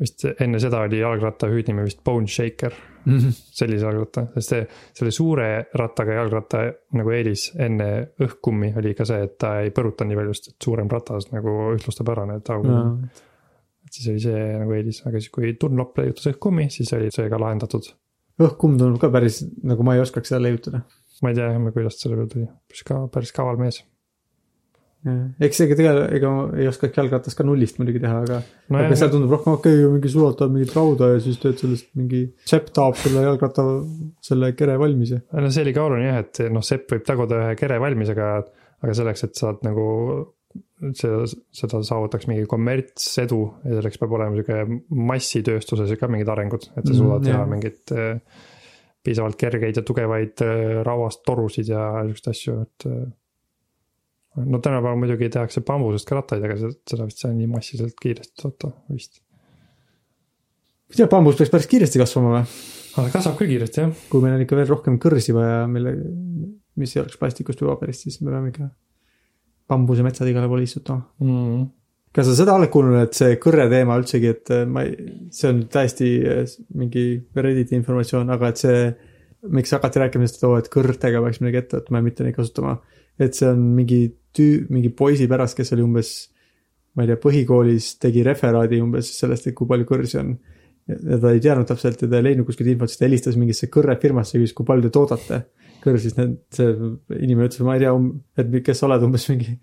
vist 0.00 0.24
enne 0.32 0.58
seda 0.62 0.80
oli 0.86 0.98
jalgratta 0.98 1.48
hüüdnimi 1.52 1.84
vist 1.86 2.00
Bone 2.04 2.26
Shaker, 2.30 2.74
sellise 3.04 3.84
jalgratta, 3.84 4.26
sest 4.34 4.54
see, 4.54 4.64
selle 4.96 5.12
suure 5.14 5.48
rattaga 5.76 6.16
jalgratta 6.18 6.64
nagu 6.98 7.12
eelis 7.14 7.50
enne 7.60 7.90
õhkkummi 8.24 8.72
oli 8.80 8.94
ka 8.98 9.06
see, 9.08 9.28
et 9.28 9.36
ta 9.38 9.58
ei 9.62 9.70
põruta 9.76 10.08
nii 10.08 10.18
palju, 10.18 10.34
sest 10.34 10.50
et 10.54 10.68
suurem 10.68 10.90
ratas 10.90 11.30
nagu 11.30 11.54
ühtlustab 11.76 12.10
ära 12.14 12.26
need 12.32 12.50
augud 12.56 13.12
et 13.84 13.98
siis 13.98 14.10
oli 14.10 14.22
see 14.24 14.44
nagu 14.58 14.74
eelis, 14.74 15.00
aga 15.06 15.20
siis 15.20 15.32
kui 15.34 15.54
Dunlop 15.60 15.98
leiutas 16.00 16.30
õhkkummi, 16.32 16.68
siis 16.72 16.92
oli 16.96 17.10
see 17.14 17.28
ka 17.30 17.40
lahendatud. 17.40 17.90
õhkkumm 18.42 18.78
tundub 18.80 19.00
ka 19.02 19.10
päris, 19.14 19.42
nagu 19.62 19.86
ma 19.86 19.96
ei 19.96 20.02
oskaks 20.02 20.32
seda 20.32 20.42
leiutada. 20.42 20.84
ma 21.22 21.30
ei 21.30 21.36
tea 21.38 21.50
jah, 21.52 21.66
kuidas 21.72 22.00
selle 22.00 22.16
peale 22.18 22.30
tuli, 22.32 22.46
päris 22.70 22.86
ka, 22.88 23.02
päris 23.12 23.32
kaval 23.36 23.60
mees. 23.60 23.82
Eks 25.04 25.60
ega 25.66 25.76
tegelikult, 25.78 26.12
ega 26.16 26.32
ma 26.32 26.44
ei 26.60 26.68
oskaks 26.70 27.00
jalgratast 27.00 27.38
ka 27.38 27.46
nullist 27.46 27.80
muidugi 27.80 28.00
teha, 28.02 28.20
aga 28.24 28.40
no 28.72 28.80
aga 28.80 28.98
seal 28.98 29.12
tundub 29.12 29.34
rohkem 29.36 29.56
okei 29.58 29.80
okay,, 29.80 29.90
mingi 29.96 30.12
sulatad 30.12 30.54
mingit 30.54 30.72
rauda 30.76 31.10
ja 31.12 31.22
siis 31.24 31.40
teed 31.42 31.60
sellest 31.60 31.90
mingi, 31.98 32.22
sepp 32.48 32.70
taob 32.76 32.96
selle 33.00 33.24
jalgratta, 33.26 33.66
selle 34.24 34.52
kere 34.58 34.78
valmis 34.80 35.16
ja. 35.16 35.20
no 35.36 35.50
see 35.52 35.66
oli 35.66 35.74
ka 35.76 35.84
oluline 35.88 36.08
jah, 36.08 36.22
et 36.24 36.44
noh, 36.54 36.64
sepp 36.64 36.94
võib 36.94 37.04
taguda 37.08 37.42
ühe 37.42 37.58
kere 37.60 37.80
valmis, 37.82 38.14
aga, 38.14 38.30
aga 38.84 38.96
selleks, 38.96 39.26
et 39.28 39.42
saad 39.42 39.60
nagu 39.66 39.84
seda, 40.94 41.24
seda 41.54 41.82
saavutaks 41.86 42.28
mingi 42.30 42.46
kommertsedu 42.50 43.40
ja 43.64 43.78
selleks 43.78 44.00
peab 44.00 44.16
olema 44.16 44.38
sihuke 44.38 44.80
massitööstuses 45.12 45.94
ka 46.00 46.08
mingid 46.12 46.30
arengud, 46.32 46.68
et 46.74 46.84
sa 46.84 46.92
Mm, 46.92 46.98
suudad 46.98 47.26
teha 47.26 47.40
jah. 47.40 47.50
mingit 47.50 47.92
äh, 47.92 48.40
piisavalt 49.04 49.36
kergeid 49.40 49.76
ja 49.76 49.84
tugevaid 49.84 50.44
äh, 50.44 50.80
rauast 50.86 51.24
torusid 51.26 51.68
ja 51.68 51.90
siukseid 52.08 52.32
asju, 52.32 52.56
et 52.64 52.88
äh, 52.88 53.04
no 54.36 54.58
tänapäeval 54.58 54.98
muidugi 54.98 55.28
tehakse 55.32 55.62
bambusest 55.66 56.08
ka 56.08 56.18
rattaid, 56.18 56.44
aga 56.46 56.56
seda, 56.58 57.06
vist 57.06 57.22
sai 57.22 57.34
nii 57.36 57.50
massiliselt 57.50 57.98
kiiresti 58.02 58.42
toota 58.42 58.72
vist. 58.92 59.20
ma 60.88 60.96
ei 60.96 61.00
tea, 61.02 61.10
bambus 61.10 61.38
peaks 61.38 61.52
päris 61.52 61.70
kiiresti 61.70 62.02
kasvama 62.02 62.32
või? 62.34 62.48
aga 62.94 63.06
ta 63.06 63.12
kasvab 63.18 63.38
küll 63.38 63.52
kiiresti 63.54 63.82
jah. 63.82 63.94
kui 64.10 64.24
meil 64.24 64.36
on 64.38 64.44
ikka 64.44 64.58
veel 64.58 64.70
rohkem 64.70 64.98
kõrsi 65.02 65.36
vaja, 65.36 65.62
mille, 65.70 65.94
mis 66.80 66.96
ei 66.96 67.04
oleks 67.04 67.20
plastikust 67.20 67.62
või 67.62 67.72
paberist, 67.72 68.06
siis 68.06 68.20
me 68.22 68.34
peame 68.34 68.50
ikka 68.52 68.68
bambusemetsad 69.70 70.28
igale 70.28 70.50
poole 70.50 70.66
istutama 70.66 71.06
mm. 71.22 71.64
kas 72.14 72.28
sa 72.30 72.36
seda 72.40 72.56
oled 72.58 72.72
kuulnud, 72.74 73.00
et 73.06 73.18
see 73.18 73.38
kõrre 73.42 73.68
teema 73.72 73.98
üldsegi, 74.00 74.34
et 74.34 74.54
äh, 74.54 74.66
ma 74.70 74.84
ei, 74.86 74.94
see 75.34 75.50
on 75.52 75.64
täiesti 75.70 76.10
äh, 76.30 76.58
mingi 76.74 77.06
Redditi 77.38 77.78
informatsioon, 77.78 78.34
aga 78.34 78.50
et 78.50 78.66
see, 78.66 78.82
miks 79.54 79.74
hakati 79.76 80.02
rääkima 80.02 80.26
sellest, 80.26 80.42
et 80.42 80.48
oo, 80.50 80.58
et 80.58 80.70
kõrtega 80.72 81.22
peaks 81.24 81.40
midagi 81.42 81.62
ette 81.62 81.80
võtma 81.80 82.00
ja 82.00 82.08
mitte 82.08 82.26
neid 82.26 82.36
kasutama. 82.38 82.78
Et 83.18 83.36
see 83.36 83.48
on 83.50 83.60
mingi 83.76 84.00
tüü-, 84.34 84.64
mingi 84.72 84.90
poisi 84.94 85.28
pärast, 85.30 85.56
kes 85.58 85.74
oli 85.76 85.84
umbes, 85.86 86.14
ma 86.94 87.04
ei 87.04 87.12
tea, 87.12 87.20
põhikoolis 87.22 87.94
tegi 88.02 88.24
referaadi 88.26 88.80
umbes 88.82 89.10
sellest, 89.18 89.48
et 89.50 89.56
kui 89.58 89.70
palju 89.70 89.88
kõrsi 89.88 90.20
on. 90.22 90.36
ja 90.84 91.16
ta 91.16 91.30
ei 91.32 91.40
teadnud 91.40 91.66
täpselt 91.68 92.02
ja 92.02 92.08
ta 92.10 92.18
ei 92.18 92.26
leidnud 92.26 92.44
kuskilt 92.44 92.68
infot, 92.68 92.90
siis 92.92 93.00
ta 93.00 93.06
helistas 93.06 93.38
mingisse 93.40 93.70
kõrrefirmasse 93.72 94.36
ja 94.36 94.42
küsis, 94.42 94.52
kui 94.56 94.66
palju 94.68 94.84
te 94.84 94.92
toodate 94.92 95.38
kõrsi, 95.84 96.08
siis 96.08 96.16
need, 96.18 96.34
see 96.54 96.72
inimene 97.20 97.48
ütles, 97.48 97.60
ma 97.66 97.76
ei 97.76 97.82
tea, 97.82 97.92
et 98.40 98.52
kes 98.66 98.80
sa 98.80 98.86
oled, 98.88 99.04
umbes 99.06 99.26
mingi. 99.30 99.54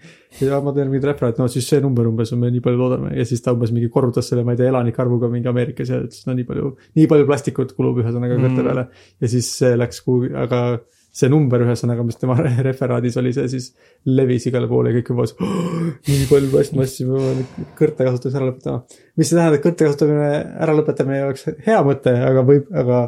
ja 0.42 0.60
ma 0.64 0.74
teen 0.76 0.90
mingit 0.92 1.08
referaati, 1.10 1.42
no 1.42 1.48
siis 1.52 1.68
see 1.70 1.82
number 1.84 2.10
umbes 2.10 2.34
on, 2.36 2.42
me 2.44 2.52
nii 2.54 2.64
palju 2.66 2.82
toodame 2.82 3.14
ja 3.18 3.26
siis 3.28 3.42
ta 3.46 3.54
umbes 3.56 3.74
mingi 3.76 3.90
korrutas 3.94 4.30
selle, 4.30 4.46
ma 4.48 4.56
ei 4.56 4.62
tea, 4.62 4.70
elanike 4.72 5.02
arvuga 5.02 5.30
mingi 5.34 5.50
Ameerikas 5.52 5.94
ja 5.94 6.02
ütles, 6.04 6.26
no 6.28 6.36
nii 6.38 6.48
palju, 6.48 6.74
nii 7.00 7.08
palju 7.12 7.30
plastikut 7.30 7.76
kulub 7.78 8.02
ühesõnaga 8.04 8.38
kõrte 8.38 8.62
Mm. 8.62 8.70
peale. 8.70 8.88
ja 9.22 9.32
siis 9.32 9.50
see 9.62 9.78
läks 9.78 10.02
kuhugi, 10.06 10.34
aga 10.38 10.82
see 11.12 11.30
number 11.32 11.64
ühesõnaga, 11.66 12.06
mis 12.08 12.20
tema 12.20 12.38
referaadis 12.40 13.18
oli, 13.20 13.34
see 13.36 13.50
siis 13.52 13.72
levis 14.08 14.48
igale 14.48 14.70
poole 14.72 14.92
ja 14.92 15.00
kõik 15.00 15.12
juba 15.12 15.26
oh, 15.28 15.90
nii 16.08 16.28
palju 16.30 16.52
plastmassi, 16.54 17.08
me 17.10 17.20
peame 17.20 17.72
kõrte 17.80 18.08
kasutamise 18.08 18.40
ära 18.40 18.48
lõpetama. 18.48 19.00
mis 19.20 19.32
ei 19.32 19.40
tähenda, 19.40 19.60
et 19.60 19.66
kõrte 19.66 19.88
kasutamine 19.90 20.30
ära 20.68 20.78
lõpetamine 20.78 21.26
oleks 21.28 21.50
hea 21.68 21.82
mõte, 21.88 22.16
aga 22.30 22.46
võib, 22.48 22.70
aga 22.84 23.02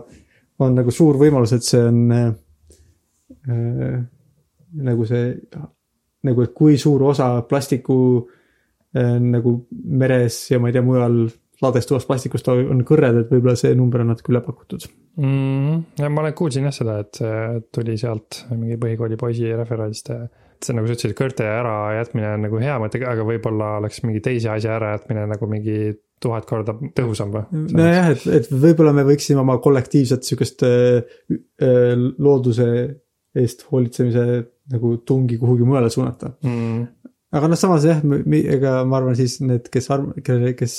on 0.63 0.75
nagu 0.79 0.93
suur 0.93 1.19
võimalus, 1.21 1.55
et 1.55 1.67
see 1.67 1.83
on 1.87 2.01
äh, 2.13 2.27
äh, 3.47 3.95
nagu 4.89 5.07
see, 5.07 5.31
nagu 6.27 6.43
et 6.43 6.53
kui 6.57 6.75
suur 6.81 7.07
osa 7.13 7.29
plastiku 7.47 7.97
äh, 8.97 9.15
nagu 9.23 9.61
meres 9.71 10.43
ja 10.51 10.59
ma 10.59 10.69
ei 10.69 10.75
tea, 10.75 10.83
mujal 10.85 11.23
ladestuvast 11.63 12.09
plastikust 12.09 12.47
on 12.53 12.83
kõrred, 12.87 13.23
et 13.23 13.33
võib-olla 13.33 13.55
see 13.59 13.73
number 13.77 14.03
on 14.03 14.13
natuke 14.13 14.33
üle 14.33 14.43
pakutud. 14.45 14.87
mm,. 15.17 15.83
ja 16.03 16.11
ma 16.13 16.23
olen, 16.23 16.37
kuulsin 16.37 16.69
jah 16.69 16.75
seda, 16.75 16.99
et 17.03 17.21
tuli 17.73 17.97
sealt 17.99 18.45
mingi 18.53 18.79
põhikooli 18.81 19.19
poisi 19.19 19.51
referaadist. 19.51 20.13
et 20.13 20.67
see 20.67 20.77
nagu 20.77 20.87
sa 20.87 20.95
ütlesid, 20.95 21.17
kõrte 21.17 21.47
ärajätmine 21.49 22.33
on 22.37 22.47
nagu 22.47 22.63
hea 22.63 22.79
mõte, 22.81 23.03
aga 23.07 23.27
võib-olla 23.27 23.77
oleks 23.81 24.03
mingi 24.05 24.23
teise 24.23 24.51
asja 24.53 24.77
ärajätmine 24.77 25.27
nagu 25.33 25.49
mingi 25.51 25.93
tuhat 26.23 26.47
korda 26.47 26.75
tõhusam 26.95 27.33
või? 27.33 27.63
nojah, 27.75 28.11
et, 28.13 28.25
et 28.39 28.49
võib-olla 28.51 28.93
me 28.95 29.05
võiksime 29.07 29.43
oma 29.43 29.57
kollektiivset 29.63 30.25
sihukest 30.27 30.65
äh, 30.67 31.03
äh, 31.33 31.93
looduse 32.23 32.67
eest 33.33 33.65
hoolitsemise 33.71 34.25
nagu 34.73 34.97
tungi 35.05 35.39
kuhugi 35.41 35.65
mujale 35.67 35.89
suunata. 35.93 36.33
mm. 36.45 36.83
aga 37.35 37.51
noh, 37.51 37.59
samas 37.59 37.87
jah, 37.87 38.01
ega 38.55 38.81
ma 38.87 38.99
arvan 39.01 39.17
siis 39.19 39.39
need, 39.43 39.69
kes 39.73 39.89
kes 40.59 40.77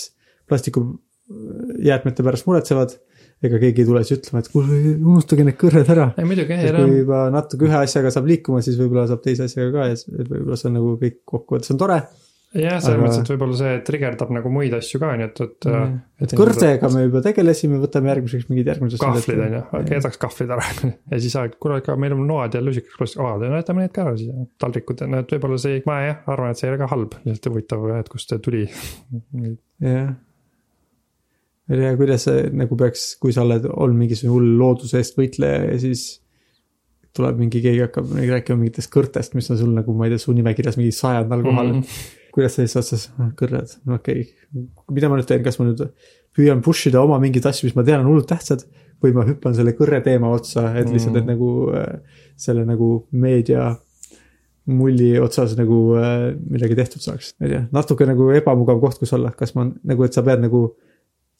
plastikujäätmete 0.50 2.26
pärast 2.26 2.48
muretsevad, 2.48 2.96
ega 3.44 3.60
keegi 3.60 3.84
ei 3.84 3.88
tule 3.88 4.02
siis 4.06 4.20
ütlema, 4.20 4.42
et 4.44 4.50
kuule, 4.52 4.80
unustage 4.94 5.46
need 5.46 5.56
kõrred 5.60 5.88
ära. 5.94 6.10
ei 6.20 6.28
muidugi, 6.28 6.56
et 6.56 6.68
jah, 6.70 6.76
kui 6.80 7.00
juba 7.02 7.24
natuke 7.34 7.68
ühe 7.68 7.80
asjaga 7.80 8.12
saab 8.14 8.28
liikuma, 8.30 8.62
siis 8.64 8.78
võib-olla 8.80 9.08
saab 9.10 9.24
teise 9.24 9.48
asjaga 9.48 9.72
ka 9.74 9.88
ja 9.90 9.96
võib-olla 10.28 10.60
see 10.60 10.70
on 10.70 10.78
nagu 10.78 10.92
kõik 11.00 11.18
kokkuvõttes 11.28 11.74
on 11.74 11.80
tore. 11.80 11.98
jah, 12.54 12.78
selles 12.78 12.94
aga- 12.94 13.02
mõttes, 13.02 13.20
et 13.20 13.30
võib-olla 13.34 13.58
see 13.58 13.78
trigerdab 13.88 14.32
nagu 14.36 14.52
muid 14.54 14.76
asju 14.78 15.00
ka, 15.02 15.12
nii 15.18 15.26
et, 15.26 15.40
et. 15.44 15.68
et 16.24 16.34
kõrtega 16.38 16.90
me 16.94 17.06
juba 17.08 17.22
tegelesime, 17.24 17.80
võtame 17.82 18.12
järgmiseks 18.12 18.48
mingid 18.52 18.70
järgmised. 18.72 19.00
kahvlid 19.02 19.42
on 19.48 19.56
ju, 19.58 19.62
jätaks 19.90 20.20
kahvlid 20.22 20.52
ära 20.56 20.68
ja 21.12 21.22
siis 21.24 21.34
kuule, 21.58 21.80
aga 21.82 21.96
meil 22.00 22.14
on 22.16 22.22
noad 22.30 22.54
ja 22.54 22.62
lusikas, 22.64 23.16
aa, 23.18 23.34
no 23.42 23.56
jätame 23.58 23.84
need 23.84 23.96
ka 23.96 24.06
ära 24.06 24.14
siis, 24.20 24.30
taldrikud, 24.62 25.02
no 25.10 25.24
et 25.24 25.34
võib-olla 25.36 25.58
see, 25.60 25.82
ma 25.90 25.98
jah, 26.06 26.22
arvan, 26.32 26.54
et 26.54 26.62
see 26.62 26.70
ei 26.70 26.76
ole 26.76 26.84
ka 26.84 26.92
halb, 26.94 27.18
lihtsalt 27.26 27.50
huvitav, 27.50 27.88
et 27.98 28.12
kust 28.12 28.30
see 28.32 28.44
tuli. 28.46 28.68
jah. 29.84 30.14
Ma 31.68 31.76
ei 31.76 31.80
tea, 31.80 31.94
kuidas 32.00 32.26
see 32.28 32.50
nagu 32.52 32.76
peaks, 32.80 33.14
kui 33.22 33.32
sa 33.32 33.44
oled 33.46 33.66
olnud 33.70 34.00
mingisugune 34.02 34.34
hull 34.34 34.58
looduse 34.60 35.00
eest 35.00 35.16
võitleja 35.18 35.62
ja 35.70 35.78
siis 35.80 36.04
tuleb 37.14 37.38
mingi, 37.38 37.62
keegi 37.62 37.84
hakkab 37.84 38.10
mingi 38.10 38.32
rääkima 38.32 38.58
mingitest 38.60 38.90
kõrtest, 38.92 39.36
mis 39.38 39.48
on 39.54 39.60
sul 39.60 39.72
nagu, 39.74 39.94
ma 39.96 40.08
ei 40.08 40.14
tea, 40.14 40.22
su 40.24 40.34
nimekirjas 40.34 40.76
mingi 40.80 40.92
sajandal 40.94 41.44
kohal 41.46 41.70
mm. 41.70 41.80
-hmm. 41.80 42.30
kuidas 42.34 42.56
sa 42.56 42.64
siis 42.64 42.76
otsas, 42.80 43.06
kõrred, 43.38 43.76
no 43.86 44.00
okei 44.00 44.26
okay., 44.26 44.66
mida 44.96 45.08
ma 45.08 45.20
nüüd 45.20 45.28
teen, 45.30 45.44
kas 45.46 45.60
ma 45.60 45.68
nüüd 45.68 45.84
püüan 46.34 46.62
push 46.66 46.90
ida 46.90 47.02
oma 47.04 47.20
mingeid 47.22 47.46
asju, 47.46 47.68
mis 47.68 47.76
ma 47.78 47.84
tean 47.86 48.02
on 48.02 48.10
hullult 48.10 48.28
tähtsad 48.28 48.66
või 49.02 49.14
ma 49.14 49.24
hüppan 49.28 49.54
selle 49.54 49.74
kõrre 49.78 50.00
teema 50.02 50.30
otsa, 50.34 50.72
et 50.78 50.90
lihtsalt, 50.90 51.16
et 51.16 51.24
Mhm. 51.24 51.30
nagu 51.30 51.70
äh, 51.76 52.00
selle 52.36 52.64
nagu 52.66 53.06
meedia 53.12 53.76
mulli 54.66 55.18
otsas 55.20 55.56
nagu 55.56 55.94
äh, 56.00 56.34
midagi 56.50 56.74
tehtud 56.74 57.04
saaks, 57.04 57.34
ma 57.38 57.46
ei 57.46 57.52
tea, 57.52 57.62
natuke 57.72 58.06
nagu 58.08 58.30
ebamugav 58.32 58.80
koht, 58.80 58.98
kus 58.98 59.12
olla, 59.12 59.30
kas 59.30 59.54
ma 59.54 59.68
nagu, 59.84 60.04
et 60.04 60.12
sa 60.12 60.22
pead 60.22 60.40
nagu. 60.40 60.74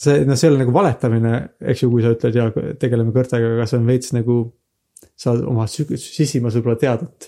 See, 0.04 0.24
noh, 0.28 0.38
see 0.38 0.48
ei 0.48 0.54
ole 0.54 0.62
nagu 0.64 0.74
valetamine, 0.74 1.36
eks 1.72 1.84
ju, 1.84 1.92
kui 1.92 2.04
sa 2.04 2.14
ütled 2.14 2.36
ja 2.38 2.48
tegeleme 2.80 3.14
kõrtega, 3.14 3.54
aga 3.56 3.68
see 3.70 3.80
on 3.80 3.88
veits 3.90 4.14
nagu. 4.16 4.42
sa 5.20 5.34
oma 5.36 5.66
sisimas 5.68 6.54
võib-olla 6.56 6.78
tead, 6.80 7.02
et, 7.04 7.26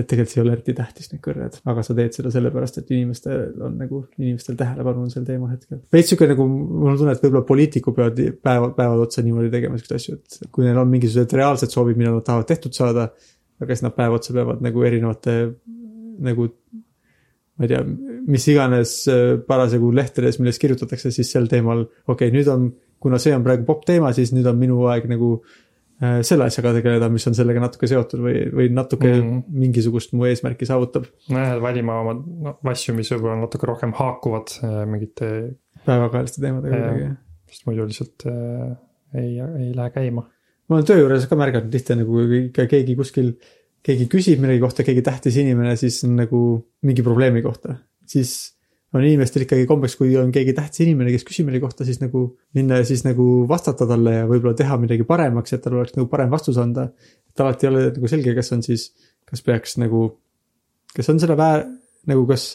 et 0.00 0.06
tegelikult 0.08 0.30
see 0.32 0.38
ei 0.40 0.42
ole 0.42 0.54
eriti 0.56 0.72
tähtis, 0.74 1.10
need 1.12 1.20
kõrred, 1.22 1.58
aga 1.68 1.82
sa 1.84 1.94
teed 1.94 2.16
seda 2.16 2.32
sellepärast, 2.32 2.78
et 2.80 2.88
inimestel 2.90 3.60
on 3.62 3.76
nagu, 3.78 4.00
inimestel 4.16 4.56
tähelepanu 4.58 5.04
on 5.04 5.12
sel 5.12 5.26
teemal 5.26 5.52
hetkel. 5.52 5.82
veits 5.92 6.08
sihuke 6.10 6.26
nagu, 6.30 6.46
mul 6.48 6.94
on 6.94 6.98
tunne, 6.98 7.14
et 7.14 7.22
võib-olla 7.22 7.44
poliitikud 7.46 7.98
peavad 7.98 8.22
päevad, 8.48 8.72
päevad 8.78 9.04
otsa 9.04 9.22
niimoodi 9.22 9.52
tegema 9.52 9.78
siukseid 9.78 10.00
asju, 10.00 10.16
et 10.18 10.50
kui 10.56 10.66
neil 10.66 10.80
on 10.80 10.90
mingisugused 10.90 11.36
reaalsed 11.36 11.76
soovid, 11.76 12.00
mida 12.00 12.14
nad 12.14 12.26
tahavad 12.26 12.48
tehtud 12.48 12.74
saada 12.78 13.10
aga 13.62 13.76
siis 13.76 13.84
nad 13.86 13.94
päev 13.96 14.16
otsa 14.16 14.34
peavad 14.34 14.62
nagu 14.64 14.84
erinevate 14.86 15.36
nagu 16.22 16.48
ma 17.58 17.66
ei 17.66 17.70
tea, 17.70 17.82
mis 18.28 18.46
iganes 18.52 18.94
äh, 19.10 19.34
parasjagu 19.46 19.90
lehtedes, 19.94 20.38
millest 20.40 20.62
kirjutatakse 20.62 21.12
siis 21.14 21.30
sel 21.32 21.48
teemal, 21.50 21.86
okei 22.06 22.28
okay,, 22.28 22.34
nüüd 22.34 22.48
on, 22.52 22.70
kuna 23.02 23.20
see 23.22 23.34
on 23.36 23.44
praegu 23.46 23.66
popp 23.68 23.86
teema, 23.88 24.12
siis 24.16 24.32
nüüd 24.34 24.46
on 24.50 24.58
minu 24.60 24.84
aeg 24.92 25.08
nagu 25.10 25.32
äh, 25.38 26.20
selle 26.26 26.46
asjaga 26.48 26.74
tegeleda, 26.78 27.08
mis 27.12 27.26
on 27.30 27.36
sellega 27.38 27.62
natuke 27.62 27.90
seotud 27.90 28.22
või, 28.24 28.36
või 28.54 28.68
natuke 28.74 29.08
mm. 29.10 29.24
-hmm. 29.24 29.58
mingisugust 29.64 30.14
mu 30.18 30.28
eesmärki 30.30 30.68
saavutab. 30.68 31.08
nojah, 31.32 31.56
valima 31.62 31.98
oma 32.02 32.16
no, 32.18 32.56
asju, 32.74 32.94
mis 32.98 33.10
võib-olla 33.14 33.40
natuke 33.42 33.68
rohkem 33.70 33.94
haakuvad 33.98 34.56
äh, 34.62 34.78
mingite, 34.90 35.32
päevakajaliste 35.86 36.44
teemadega 36.44 36.78
kuidagi. 36.78 37.10
sest 37.52 37.66
muidu 37.68 37.88
lihtsalt 37.90 38.28
äh, 38.30 38.76
ei, 39.18 39.38
ei 39.40 39.72
lähe 39.76 39.90
käima. 39.94 40.26
ma 40.68 40.78
olen 40.78 40.88
töö 40.88 41.02
juures 41.02 41.26
ka 41.28 41.38
märganud 41.38 41.72
tihti 41.72 41.98
nagu 41.98 42.26
ikka 42.38 42.66
keegi 42.70 42.96
kuskil, 42.98 43.34
keegi 43.82 44.08
küsib 44.10 44.42
millegi 44.42 44.62
kohta, 44.62 44.86
keegi 44.86 45.02
tähtis 45.04 45.38
inimene, 45.42 45.74
siis 45.80 46.02
on 46.06 46.16
nagu 46.22 46.42
mingi 46.86 47.04
probleemi 47.04 47.42
kohta, 47.44 47.76
siis 48.12 48.34
on 48.92 49.04
inimestel 49.04 49.46
ikkagi 49.46 49.66
kombeks, 49.68 49.96
kui 49.96 50.12
on 50.20 50.32
keegi 50.34 50.52
tähtis 50.56 50.84
inimene, 50.84 51.12
kes 51.14 51.24
küsib 51.28 51.48
millegi 51.48 51.64
kohta, 51.64 51.86
siis 51.88 52.02
nagu 52.02 52.26
minna 52.56 52.82
ja 52.82 52.88
siis 52.88 53.06
nagu 53.06 53.46
vastata 53.48 53.88
talle 53.88 54.18
ja 54.18 54.26
võib-olla 54.28 54.56
teha 54.58 54.76
midagi 54.82 55.06
paremaks, 55.08 55.56
et 55.56 55.64
tal 55.64 55.78
oleks 55.78 55.96
nagu 55.96 56.10
parem 56.12 56.32
vastus 56.32 56.60
anda. 56.60 56.90
et 57.32 57.40
alati 57.40 57.66
ei 57.66 57.70
ole 57.70 57.86
nagu 57.94 58.10
selge, 58.12 58.34
kas 58.36 58.52
on 58.52 58.60
siis, 58.64 58.90
kas 59.28 59.40
peaks 59.46 59.78
nagu, 59.80 60.10
kas 60.92 61.08
on 61.08 61.22
selle 61.22 61.38
väär, 61.40 61.64
nagu 62.10 62.26
kas, 62.28 62.50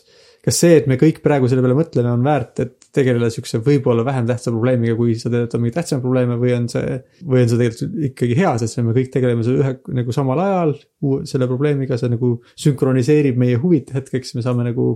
kas 0.46 0.62
see, 0.62 0.78
et 0.78 0.86
me 0.86 1.00
kõik 1.02 1.24
praegu 1.26 1.50
selle 1.50 1.66
peale 1.66 1.80
mõtleme, 1.80 2.14
on 2.14 2.22
väärt, 2.28 2.62
et 2.62 2.88
tegeleda 2.94 3.32
siukse 3.34 3.58
võib-olla 3.66 4.06
vähem 4.06 4.30
tähtsa 4.30 4.54
probleemiga, 4.54 4.94
kui 5.00 5.18
sa 5.18 5.32
tead, 5.34 5.48
et 5.48 5.58
on 5.58 5.64
mingeid 5.64 5.80
tähtsamaid 5.80 6.06
probleeme 6.06 6.38
või 6.38 6.54
on 6.54 6.70
see, 6.70 7.02
või 7.26 7.42
on 7.42 7.50
see 7.50 7.62
tegelikult 7.64 8.08
ikkagi 8.12 8.38
hea, 8.38 8.54
sest 8.62 8.82
me 8.86 8.94
kõik 8.94 9.10
tegeleme 9.14 9.46
selle 9.48 9.66
ühe 9.66 9.74
nagu 10.04 10.14
samal 10.14 10.46
ajal 10.46 10.78
selle 11.26 11.50
probleemiga, 11.50 11.98
see 11.98 12.14
nagu 12.14 12.36
sünkroniseerib 12.54 13.42
meie 13.42 13.58
huvid 13.58 13.90
hetkeks, 13.98 14.38
me 14.38 14.46
saame 14.46 14.70
nagu 14.70 14.92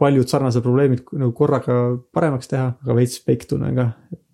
paljud 0.00 0.30
sarnased 0.32 0.64
probleemid 0.64 1.04
nagu 1.12 1.32
korraga 1.36 1.78
paremaks 2.14 2.50
teha, 2.50 2.72
aga 2.84 2.96
veits 2.96 3.20
peiktuna 3.26 3.72
ka. 3.76 3.86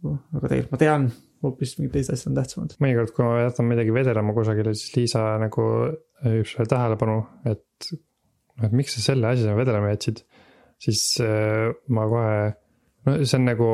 aga 0.07 0.49
tegelikult 0.49 0.75
ma 0.75 0.81
tean, 0.81 1.09
hoopis 1.45 1.77
mingid 1.79 1.97
teised 1.97 2.15
asjad 2.15 2.33
on 2.33 2.41
tähtsamad. 2.41 2.77
mõnikord, 2.83 3.13
kui 3.17 3.27
ma 3.27 3.45
jätan 3.45 3.71
midagi 3.71 3.95
vedelema 3.95 4.35
kusagile, 4.37 4.75
siis 4.79 4.95
Liisa 4.97 5.25
nagu 5.43 5.67
juhib 6.25 6.49
sellele 6.51 6.73
tähelepanu, 6.73 7.19
et 7.53 7.91
et 8.65 8.73
miks 8.73 8.97
sa 8.97 9.03
selle 9.11 9.29
asja 9.29 9.57
vedelema 9.57 9.93
jätsid. 9.93 10.23
siis 10.81 11.03
äh, 11.25 11.73
ma 11.89 12.05
kohe 12.09 12.39
no 13.07 13.17
see 13.23 13.39
on 13.39 13.47
nagu 13.47 13.69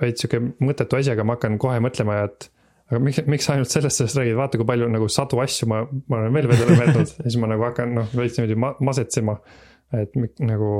veits 0.00 0.24
sihuke 0.24 0.40
mõttetu 0.64 0.98
asi, 0.98 1.12
aga 1.14 1.24
ma 1.26 1.36
hakkan 1.36 1.56
kohe 1.62 1.80
mõtlema, 1.82 2.18
et 2.26 2.48
aga 2.90 3.00
miks, 3.02 3.20
miks 3.30 3.48
ainult 3.52 3.72
sellest, 3.72 4.00
sellest 4.00 4.18
räägid, 4.20 4.36
vaata, 4.38 4.60
kui 4.60 4.68
palju 4.68 4.88
nagu 4.92 5.08
sadu 5.12 5.40
asju 5.44 5.68
ma, 5.70 5.82
ma 6.10 6.20
olen 6.20 6.34
veel 6.36 6.50
vedele 6.50 6.78
jätnud 6.80 7.12
ja 7.12 7.26
siis 7.26 7.38
ma 7.40 7.50
nagu 7.50 7.66
hakkan 7.66 7.94
noh, 8.00 8.10
veits 8.18 8.38
niimoodi 8.38 8.58
ma, 8.60 8.74
masetsema. 8.84 9.38
et 9.94 10.16
nagu, 10.42 10.72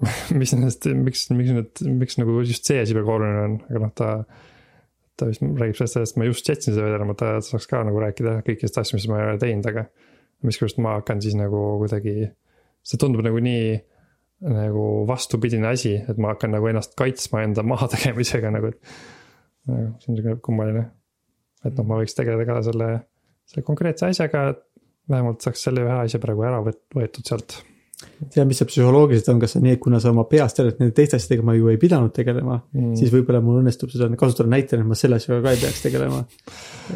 mis 0.40 0.52
nendest, 0.52 0.88
miks, 0.92 1.26
miks 1.32 1.54
need, 1.56 1.82
miks 2.02 2.18
nagu 2.20 2.36
just 2.44 2.68
see 2.68 2.82
asi 2.82 2.96
praegu 2.96 3.14
oluline 3.16 3.44
on, 3.46 3.56
aga 3.70 3.82
noh, 3.86 3.94
ta. 3.96 4.10
ta 5.16 5.30
vist 5.30 5.40
räägib 5.40 5.78
sellest, 5.80 5.96
et 5.96 6.18
ma 6.20 6.26
just 6.28 6.48
jätsin 6.48 6.74
seda 6.74 6.90
vedelema, 6.90 7.14
ta 7.16 7.38
saaks 7.40 7.64
ka 7.70 7.80
nagu 7.88 8.00
rääkida 8.02 8.42
kõikidest 8.44 8.76
asjadest, 8.76 8.98
mis 8.98 9.06
ma 9.08 9.22
ei 9.22 9.30
ole 9.30 9.40
teinud, 9.40 9.68
aga. 9.70 9.86
miskipärast 10.44 10.80
ma 10.84 10.98
hakkan 10.98 11.22
siis 11.24 11.38
nagu 11.38 11.62
kuidagi, 11.80 12.26
see 12.84 13.00
tundub 13.00 13.24
nagu 13.24 13.40
nii 13.40 13.70
nagu 14.44 15.06
vastupidine 15.08 15.70
asi, 15.70 15.94
et 15.96 16.18
ma 16.20 16.34
hakkan 16.34 16.52
nagu 16.52 16.68
ennast 16.68 16.92
kaitsma 16.98 17.42
enda 17.46 17.64
mahategemisega 17.64 18.50
nagu, 18.56 18.72
et. 18.72 18.96
nagu 19.70 19.94
see 20.02 20.12
on 20.12 20.20
sihuke 20.20 20.40
kummaline. 20.44 20.84
et 21.64 21.72
noh, 21.72 21.88
ma 21.88 22.02
võiks 22.02 22.14
tegeleda 22.14 22.44
ka 22.48 22.60
selle, 22.68 22.90
selle 23.48 23.64
konkreetse 23.66 24.10
asjaga, 24.10 24.50
et 24.52 24.62
vähemalt 25.10 25.44
saaks 25.44 25.64
selle 25.66 25.86
ühe 25.86 25.96
asja 26.02 26.20
praegu 26.22 26.44
ära 26.46 26.60
võetud 26.62 27.24
sealt. 27.24 27.60
Tea, 28.32 28.44
mis 28.44 28.58
see 28.60 28.68
psühholoogiliselt 28.68 29.30
on, 29.32 29.40
kas 29.40 29.54
see 29.54 29.60
on 29.62 29.66
nii, 29.66 29.76
et 29.78 29.82
kuna 29.82 30.00
sa 30.02 30.10
oma 30.12 30.26
peas 30.28 30.56
tead, 30.56 30.68
et 30.72 30.82
nende 30.82 30.92
teiste 30.96 31.16
asjadega 31.16 31.46
ma 31.48 31.54
ju 31.56 31.70
ei 31.72 31.80
pidanud 31.80 32.12
tegelema 32.16 32.58
mm., 32.60 32.92
siis 32.98 33.12
võib-olla 33.14 33.40
mul 33.44 33.62
õnnestub 33.62 33.92
seda 33.92 34.10
kasutada 34.20 34.52
näitena, 34.52 34.84
et 34.84 34.90
ma 34.90 34.98
selle 34.98 35.16
asjaga 35.20 35.40
ka 35.46 35.54
ei 35.56 35.62
peaks 35.62 35.82
tegelema. 35.86 36.20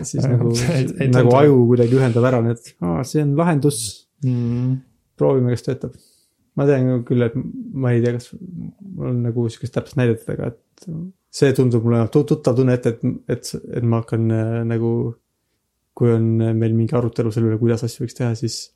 siis 0.02 0.28
nagu, 0.28 0.52
nagu 1.16 1.34
aju 1.40 1.58
kuidagi 1.72 1.96
ühendab 1.96 2.28
ära 2.28 2.42
need, 2.44 2.72
aa, 2.84 3.00
see 3.08 3.24
on 3.24 3.32
lahendus 3.38 3.80
mm.. 4.26 4.74
proovime, 5.20 5.56
kas 5.56 5.64
töötab 5.70 5.96
ma 6.58 6.66
tean 6.68 7.04
küll, 7.08 7.24
et 7.24 7.38
ma 7.38 7.94
ei 7.94 8.02
tea, 8.04 8.18
kas 8.18 8.34
mul 8.34 9.14
on 9.14 9.22
nagu 9.24 9.46
sihukest 9.48 9.76
täpset 9.76 10.00
näidet, 10.00 10.26
aga 10.32 10.52
et 10.52 10.90
see 11.40 11.54
tundub 11.56 11.86
mulle 11.86 12.02
tuttav 12.12 12.58
tunne 12.58 12.76
ette, 12.76 12.96
et, 12.96 13.16
et, 13.30 13.52
et 13.78 13.86
ma 13.86 14.02
hakkan 14.02 14.28
äh, 14.34 14.60
nagu. 14.68 14.92
kui 16.00 16.08
on 16.14 16.22
meil 16.56 16.72
mingi 16.72 16.94
arutelu 16.96 17.28
selle 17.34 17.50
üle, 17.50 17.56
kuidas 17.60 17.82
asju 17.84 18.06
võiks 18.06 18.16
teha, 18.16 18.30
siis 18.38 18.70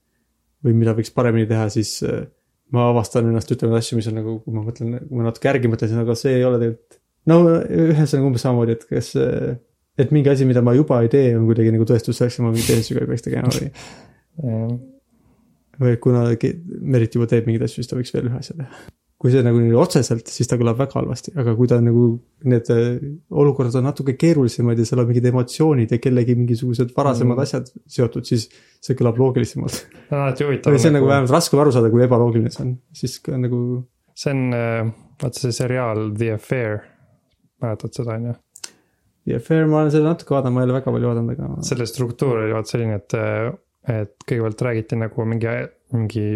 või 0.65 0.77
mida 0.79 0.95
võiks 0.97 1.13
paremini 1.15 1.49
teha, 1.51 1.69
siis 1.73 1.97
äh, 2.07 2.25
ma 2.75 2.89
avastan 2.93 3.29
ennast 3.31 3.53
ütlema 3.55 3.81
asju, 3.81 3.99
mis 3.99 4.09
on 4.11 4.19
nagu, 4.21 4.39
kui 4.45 4.57
ma 4.57 4.65
mõtlen, 4.67 4.97
kui 5.05 5.21
ma 5.21 5.29
natuke 5.29 5.51
järgi 5.51 5.71
mõtlen, 5.71 5.93
siis 5.93 6.01
aga 6.05 6.17
see 6.19 6.39
ei 6.39 6.47
ole 6.49 6.61
tegelikult. 6.63 6.99
no 7.31 7.39
ühesõnaga 7.61 8.31
umbes 8.31 8.47
samamoodi, 8.47 8.79
et 8.79 8.89
kas, 8.89 9.13
äh, 9.21 9.55
et 10.01 10.15
mingi 10.15 10.33
asi, 10.33 10.49
mida 10.49 10.65
ma 10.65 10.75
juba 10.77 11.03
ei 11.05 11.13
tee, 11.13 11.29
on 11.39 11.47
kuidagi 11.51 11.75
nagu 11.75 11.87
tõestus 11.89 12.19
selleks, 12.21 12.41
et 12.41 12.47
ma 12.47 12.55
mingeid 12.55 12.83
asju 12.83 12.99
ei 12.99 13.13
peaks 13.13 13.29
tegema 13.29 13.55
või 13.55 13.71
või 15.81 15.97
kuna 16.03 16.27
Merit 16.81 17.15
juba 17.17 17.27
teeb 17.31 17.49
mingeid 17.49 17.67
asju, 17.67 17.83
siis 17.83 17.91
ta 17.91 17.99
võiks 17.99 18.15
veel 18.15 18.29
ühe 18.31 18.39
asja 18.39 18.57
teha. 18.59 18.85
Kui 19.25 19.33
see 19.33 19.41
nagu 19.41 19.57
nii 19.57 19.73
otseselt, 19.81 20.29
siis 20.29 20.51
ta 20.51 20.59
kõlab 20.61 20.77
väga 20.77 20.99
halvasti, 20.99 21.33
aga 21.41 21.55
kui 21.57 21.69
ta 21.71 21.79
nagu 21.81 22.11
need 22.45 22.69
äh, 22.75 23.07
olukorrad 23.33 23.79
on 23.81 23.87
natuke 23.89 24.13
keerulisemad 24.21 24.77
ja 24.77 24.85
seal 24.85 25.01
on 25.01 25.09
mingid 25.09 25.25
emotsioonid 25.31 25.95
ja 25.97 25.99
kellegi 26.03 26.35
mingisugused 26.37 26.91
varasemad 26.93 27.39
mm. 27.39 27.47
asjad 27.47 27.71
seotud, 27.97 28.29
siis 28.29 28.51
see 28.85 28.99
kõlab 28.99 29.17
loogilisemalt. 29.23 29.79
see 29.81 30.13
on 30.13 30.27
alati 30.27 30.45
huvitav. 30.45 30.77
see 30.77 30.91
on 30.91 30.99
nagu, 30.99 31.07
nagu 31.07 31.13
vähemalt 31.15 31.33
raskem 31.33 31.63
aru 31.65 31.73
saada, 31.73 31.89
kui 31.95 32.05
ebaloogiline 32.05 32.53
see 32.53 32.67
on, 32.67 32.75
siis 33.01 33.17
ka 33.25 33.41
nagu. 33.41 33.61
see 34.13 34.35
on, 34.37 34.43
äh, 34.59 34.93
vaata 35.25 35.47
see 35.47 35.57
seriaal 35.57 36.11
The 36.19 36.35
Affair, 36.37 36.77
mäletad 37.65 37.97
seda, 37.97 38.19
on 38.19 38.29
ju? 38.29 38.37
The 39.25 39.39
Affair, 39.41 39.65
ma 39.73 39.81
olen 39.87 39.95
seda 39.95 40.11
natuke 40.11 40.37
vaadanud, 40.37 40.59
ma 40.59 40.67
ei 40.67 40.69
ole 40.69 40.77
väga 40.83 40.93
palju 40.99 41.15
vaadanud, 41.15 41.39
aga. 41.39 41.55
selle 41.65 41.89
struktuur 41.89 42.43
oli 42.43 42.53
vaata 42.53 42.75
selline, 42.77 43.01
et 43.01 43.17
äh, 43.17 43.55
et 43.85 44.13
kõigepealt 44.29 44.63
räägiti 44.65 44.97
nagu 45.01 45.25
mingi, 45.29 45.57
mingi 45.93 46.27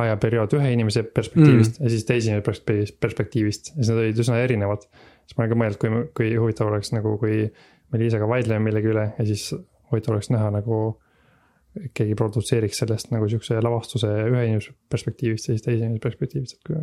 ajaperiood 0.00 0.56
ühe 0.58 0.72
inimese 0.74 1.04
perspektiivist 1.04 1.78
mm. 1.78 1.84
ja 1.84 1.92
siis 1.92 2.06
teise 2.08 2.30
inimese 2.32 2.94
perspektiivist 3.02 3.72
ja 3.72 3.78
siis 3.80 3.92
nad 3.92 4.00
olid 4.02 4.22
üsna 4.24 4.40
erinevad. 4.42 4.86
siis 5.26 5.36
ma 5.36 5.44
olen 5.44 5.52
ka 5.52 5.60
mõelnud, 5.62 5.80
kui, 5.82 6.02
kui 6.18 6.32
huvitav 6.40 6.70
oleks 6.70 6.92
nagu, 6.94 7.16
kui 7.20 7.44
me 7.92 8.00
Liisaga 8.00 8.28
vaidleme 8.28 8.70
millegi 8.70 8.92
üle 8.92 9.06
ja 9.18 9.26
siis 9.28 9.50
huvitav 9.90 10.16
oleks 10.16 10.32
näha 10.32 10.50
nagu. 10.58 10.82
keegi 11.96 12.12
produtseeriks 12.12 12.82
sellest 12.82 13.14
nagu 13.14 13.24
sihukese 13.32 13.60
lavastuse 13.64 14.08
ühe 14.28 14.42
inimese 14.44 14.74
perspektiivist 14.92 15.48
ja 15.48 15.54
siis 15.54 15.64
teise 15.64 15.86
inimese 15.86 16.02
perspektiivist, 16.04 16.58
et 16.58 16.66
kui. 16.68 16.80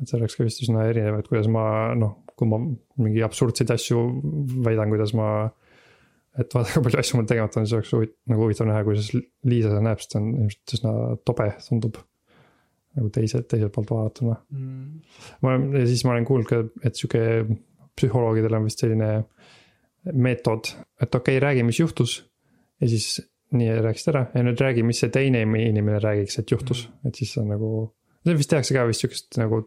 et 0.00 0.08
see 0.08 0.16
oleks 0.16 0.36
ka 0.36 0.44
vist 0.46 0.62
üsna 0.64 0.86
erinev, 0.88 1.18
et 1.20 1.28
kuidas 1.28 1.50
ma 1.52 1.64
noh, 1.94 2.14
kui 2.32 2.48
ma 2.48 2.60
mingi 3.04 3.20
absurdseid 3.26 3.68
asju 3.74 4.00
väidan, 4.64 4.88
kuidas 4.88 5.12
ma 5.12 5.26
et 6.38 6.54
vaata, 6.54 6.72
kui 6.74 6.86
palju 6.86 7.00
asju 7.02 7.18
mul 7.18 7.28
tegemata 7.28 7.60
on, 7.60 7.66
siis 7.66 7.76
oleks 7.76 7.92
huvitav, 7.96 8.16
nagu 8.32 8.46
huvitav 8.46 8.68
näha, 8.70 8.84
kuidas 8.86 9.10
Liisa 9.12 9.72
seda 9.72 9.82
näeb, 9.84 10.00
sest 10.02 10.14
ta 10.14 10.20
on 10.20 10.30
ilmselt 10.36 10.74
üsna 10.78 10.94
tobe, 11.28 11.48
tundub. 11.66 12.00
Nagu 12.98 13.10
teise, 13.14 13.42
teiselt 13.46 13.72
poolt 13.74 13.90
vaadatuna 13.94 14.36
mm.. 14.50 15.18
ma 15.42 15.52
olen, 15.52 15.66
ja 15.78 15.86
siis 15.86 16.04
ma 16.06 16.14
olen 16.16 16.26
kuulnud 16.28 16.48
ka, 16.48 16.62
et 16.86 16.98
sihuke 16.98 17.22
psühholoogidel 17.98 18.56
on 18.58 18.66
vist 18.66 18.82
selline 18.82 19.10
meetod, 20.16 20.72
et 21.00 21.14
okei 21.14 21.36
okay,, 21.36 21.42
räägi, 21.44 21.66
mis 21.66 21.80
juhtus. 21.80 22.16
ja 22.80 22.88
siis 22.88 23.20
nii 23.56 23.74
rääkisid 23.84 24.12
ära 24.12 24.24
ja 24.34 24.44
nüüd 24.46 24.62
räägi, 24.62 24.84
mis 24.86 25.02
see 25.02 25.12
teine 25.12 25.42
inimene 25.42 25.98
räägiks, 26.02 26.38
et 26.40 26.50
juhtus 26.54 26.86
mm., 26.86 27.10
et 27.10 27.20
siis 27.20 27.34
on 27.40 27.50
nagu. 27.50 27.70
see 28.24 28.38
vist 28.38 28.50
tehakse 28.52 28.76
ka 28.76 28.86
vist 28.88 29.04
sihukest 29.04 29.38
nagu, 29.40 29.62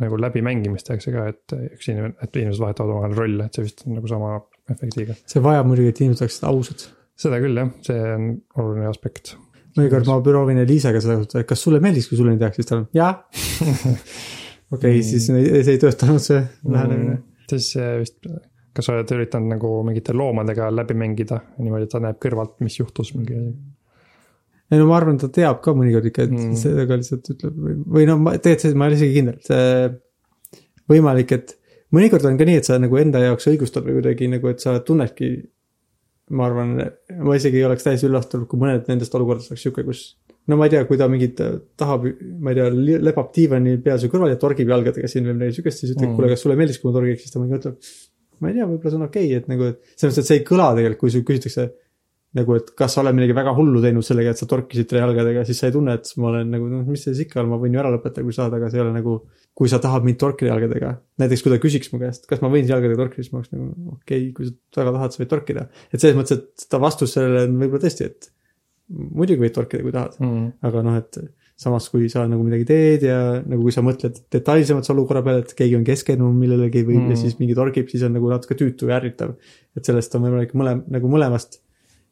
nagu 0.00 0.18
läbimängimist 0.20 0.88
tehakse 0.88 1.12
ka, 1.14 1.28
et 1.32 1.56
üks 1.76 1.90
inimene, 1.92 2.16
et 2.24 2.36
inimesed 2.40 2.64
vahetavad 2.64 2.94
omavahel 2.96 3.16
rolle, 3.18 3.48
et 3.48 3.56
see 3.56 3.66
vist 3.66 3.84
on 3.86 3.98
nagu 3.98 4.10
sama 4.10 4.36
efektiga. 4.72 5.16
see 5.30 5.42
vajab 5.44 5.70
muidugi, 5.70 5.94
et 5.94 6.04
inimesed 6.04 6.26
oleksid 6.26 6.48
ausad. 6.50 6.86
seda 7.26 7.40
küll 7.44 7.60
jah, 7.60 7.74
see 7.86 8.06
on 8.16 8.30
oluline 8.56 8.88
aspekt. 8.90 9.36
Mõnikord 9.78 10.08
ma 10.10 10.16
proovin 10.24 10.62
Eliisaga 10.62 11.02
seda 11.02 11.18
kasutada, 11.20 11.44
et 11.44 11.50
kas 11.50 11.62
sulle 11.66 11.82
meeldiks, 11.84 12.08
kui 12.10 12.18
sulle 12.20 12.34
nii 12.34 12.42
tehakse, 12.42 12.62
siis 12.62 12.70
ta 12.70 12.78
on 12.78 12.88
jaa. 12.94 13.12
okei, 14.74 14.96
mm. 14.96 15.06
siis 15.10 15.28
see 15.30 15.76
ei 15.76 15.80
töötanud, 15.82 16.22
see 16.24 16.40
lähenemine 16.40 17.14
mm.. 17.16 17.22
siis 17.50 17.70
vist, 18.02 18.18
kas 18.74 18.88
sa 18.88 18.96
oled 18.96 19.14
üritanud 19.16 19.54
nagu 19.54 19.76
mingite 19.86 20.16
loomadega 20.16 20.70
läbi 20.74 20.96
mängida 20.98 21.40
niimoodi, 21.58 21.88
et 21.88 21.94
ta 21.94 22.02
näeb 22.02 22.20
kõrvalt, 22.22 22.58
mis 22.64 22.78
juhtus 22.80 23.14
mingi 23.18 23.38
ei 24.72 24.80
no 24.80 24.86
ma 24.88 24.96
arvan, 24.98 25.18
ta 25.20 25.28
teab 25.32 25.60
ka 25.64 25.74
mõnikord 25.76 26.08
ikka, 26.08 26.26
et 26.26 26.32
mm. 26.32 26.54
sellega 26.58 26.96
lihtsalt 26.98 27.28
ütleb 27.34 27.58
või, 27.66 27.74
või 27.96 28.08
no 28.08 28.16
ma 28.22 28.34
tegelikult 28.38 28.78
ma 28.80 28.86
ei 28.86 28.94
ole 28.94 28.98
isegi 28.98 29.18
kindel, 29.18 29.36
see 29.44 30.64
võimalik, 30.90 31.34
et 31.36 31.54
mõnikord 31.94 32.26
on 32.28 32.38
ka 32.40 32.46
nii, 32.48 32.60
et 32.60 32.68
sa 32.68 32.78
nagu 32.80 32.98
enda 33.00 33.22
jaoks 33.22 33.48
õigustad 33.52 33.86
või 33.86 33.98
kuidagi 33.98 34.30
nagu, 34.32 34.50
et 34.50 34.64
sa 34.64 34.76
tunnedki. 34.84 35.30
Ma 36.30 36.46
arvan, 36.48 36.76
ma 37.20 37.36
isegi 37.36 37.60
ei 37.60 37.66
oleks 37.68 37.84
täiesti 37.84 38.08
üllatunud, 38.08 38.46
kui 38.48 38.60
mõned 38.60 38.88
nendest 38.88 39.14
olukordadest 39.18 39.52
oleks 39.52 39.66
sihuke, 39.66 39.84
kus. 39.84 40.02
no 40.48 40.56
ma 40.60 40.68
ei 40.68 40.72
tea, 40.72 40.86
kui 40.88 41.00
ta 41.00 41.08
mingit 41.12 41.40
tahab, 41.80 42.06
ma 42.40 42.54
ei 42.54 42.58
tea, 42.60 42.70
lebab 43.04 43.30
diivani 43.36 43.76
peal 43.84 44.00
su 44.00 44.08
kõrval 44.12 44.32
ja 44.32 44.40
torgib 44.40 44.72
jalgadega 44.72 45.10
siin 45.10 45.28
või 45.28 45.36
midagi 45.36 45.58
sihukest, 45.58 45.84
siis 45.84 45.92
ütleb 45.92 46.10
mm., 46.10 46.16
kuule, 46.16 46.32
kas 46.32 46.44
sulle 46.46 46.56
meeldiks, 46.60 46.80
kui 46.80 46.88
ma 46.88 46.96
torgiks, 46.96 47.26
siis 47.26 47.34
ta 47.34 47.42
mingi 47.42 47.58
ütleb. 47.60 47.92
ma 48.40 48.50
ei 48.50 48.56
tea, 48.56 48.68
võib-olla 48.70 48.94
see 48.94 49.00
on 49.00 49.06
okei 49.08 49.26
okay,, 49.28 49.42
et 49.42 49.50
nagu, 49.52 49.70
et 49.72 49.94
selles 49.94 50.14
mõttes, 50.14 50.22
et 50.24 50.30
see 50.30 50.40
ei 50.40 50.46
kõla 50.48 50.70
tegelikult, 50.78 51.02
kui 51.04 51.12
sul 51.12 51.26
küsitakse 51.28 51.68
nagu, 52.38 52.56
et 52.58 52.72
kas 52.78 52.96
sa 52.96 53.02
oled 53.02 53.14
midagi 53.16 53.36
väga 53.36 53.54
hullu 53.56 53.82
teinud 53.84 54.06
sellega, 54.06 54.32
et 54.34 54.40
sa 54.40 54.48
torkisid 54.50 54.90
jalgadega, 54.98 55.44
siis 55.46 55.60
sa 55.62 55.68
ei 55.70 55.74
tunne, 55.76 55.94
et 55.98 56.10
ma 56.18 56.30
olen 56.32 56.50
nagu 56.56 56.68
noh, 56.70 56.82
mis 56.88 57.04
see 57.04 57.12
siis 57.12 57.28
ikka 57.28 57.42
on, 57.44 57.50
ma 57.52 57.58
võin 57.62 57.76
ju 57.76 57.82
ära 57.82 57.92
lõpetada, 57.94 58.24
kui 58.26 58.34
sa 58.34 58.44
tahad, 58.44 58.58
aga 58.58 58.70
see 58.72 58.80
ei 58.80 58.84
ole 58.86 58.94
nagu. 58.96 59.22
kui 59.54 59.70
sa 59.70 59.78
tahad 59.78 60.02
mind 60.02 60.18
torkida 60.18 60.50
jalgadega, 60.50 60.88
näiteks 61.22 61.44
kui 61.44 61.52
ta 61.52 61.60
küsiks 61.62 61.92
mu 61.92 62.00
käest, 62.00 62.24
kas 62.26 62.40
ma 62.42 62.48
võin 62.50 62.66
jalgadega 62.66 62.98
torkida, 62.98 63.22
siis 63.22 63.30
ma 63.30 63.38
oleks 63.38 63.52
nagu 63.54 63.92
okei 63.92 64.24
okay,, 64.24 64.32
kui 64.34 64.48
sa 64.50 64.80
väga 64.80 64.94
tahad, 64.96 65.14
sa 65.14 65.20
võid 65.20 65.30
torkida. 65.30 65.66
et 65.92 66.02
selles 66.02 66.16
mõttes, 66.18 66.40
et 66.40 66.64
ta 66.74 66.80
vastus 66.82 67.14
sellele 67.14 67.44
on 67.46 67.54
võib-olla 67.60 67.84
tõesti, 67.84 68.08
et 68.10 68.32
muidugi 68.90 69.44
võid 69.44 69.54
torkida, 69.54 69.86
kui 69.86 69.94
tahad 69.94 70.18
mm., 70.18 70.48
aga 70.66 70.82
noh, 70.88 70.98
et 70.98 71.20
samas, 71.54 71.86
kui 71.92 72.08
sa 72.10 72.24
nagu 72.26 72.42
midagi 72.42 72.66
teed 72.66 73.04
ja 73.06 73.18
nagu 73.46 73.62
kui 73.62 73.74
sa 73.74 73.82
mõtled 73.86 74.18
detailsemalt 74.34 74.86
selle 74.88 75.04
olukorra 75.04 75.22
peale, 75.22 75.44
et 75.44 75.54
keegi 75.54 75.78
on 75.78 75.86
keskendunud 75.86 76.34
millelegi 76.34 76.82
või 76.82 76.98
mm. 76.98 77.12
ja 77.14 77.20
siis 77.20 77.38
mingi 77.38 77.54
torgib, 77.54 77.86
siis 77.90 78.02
on 78.06 78.16
nagu 78.18 78.30
natuke 78.32 78.58
tüütu 78.58 78.90
ja 78.90 78.98
ärritav. 78.98 79.36
et 79.78 79.86
sellest 79.86 80.18
on 80.18 80.26
võimalik 80.26 80.54
mõle, 80.58 80.80
nagu 80.90 81.10
mõlemast 81.10 81.60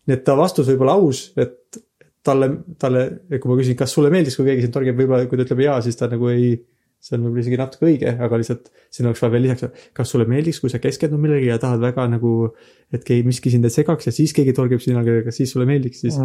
nii 0.09 0.19
et 0.19 0.25
ta 0.27 0.37
vastus 0.39 0.69
võib 0.71 0.85
olla 0.85 0.99
aus, 0.99 1.31
et 1.41 1.81
talle, 2.27 2.49
talle, 2.81 3.07
kui 3.33 3.51
ma 3.51 3.57
küsin, 3.59 3.79
kas 3.79 3.95
sulle 3.95 4.11
meeldis, 4.13 4.37
kui 4.39 4.47
keegi 4.47 4.67
sind 4.67 4.75
torgib, 4.75 4.99
võib-olla 4.99 5.27
kui 5.31 5.41
ta 5.41 5.47
ütleb 5.47 5.65
jaa, 5.65 5.81
siis 5.85 5.99
ta 5.99 6.11
nagu 6.11 6.31
ei. 6.33 6.55
see 7.03 7.17
on 7.17 7.25
võib-olla 7.25 7.43
isegi 7.43 7.57
natuke 7.59 7.87
õige, 7.89 8.11
aga 8.23 8.39
lihtsalt 8.39 8.69
siin 8.95 9.09
oleks 9.09 9.23
vaja 9.25 9.33
veel 9.33 9.43
lisaks, 9.43 9.87
kas 9.99 10.13
sulle 10.15 10.27
meeldiks, 10.31 10.61
kui 10.63 10.71
sa 10.71 10.79
keskendud 10.79 11.19
millegi 11.19 11.49
ja 11.49 11.57
tahad 11.59 11.83
väga 11.83 12.05
nagu. 12.13 12.53
et 12.95 13.03
keegi 13.09 13.25
miski 13.27 13.51
sind 13.51 13.67
ei 13.67 13.75
segaks 13.75 14.07
ja 14.07 14.13
siis 14.15 14.35
keegi 14.37 14.53
torgib 14.55 14.83
sinu 14.85 15.03
kas 15.03 15.41
siis 15.41 15.51
sulle 15.51 15.67
meeldiks, 15.67 16.05
siis, 16.05 16.19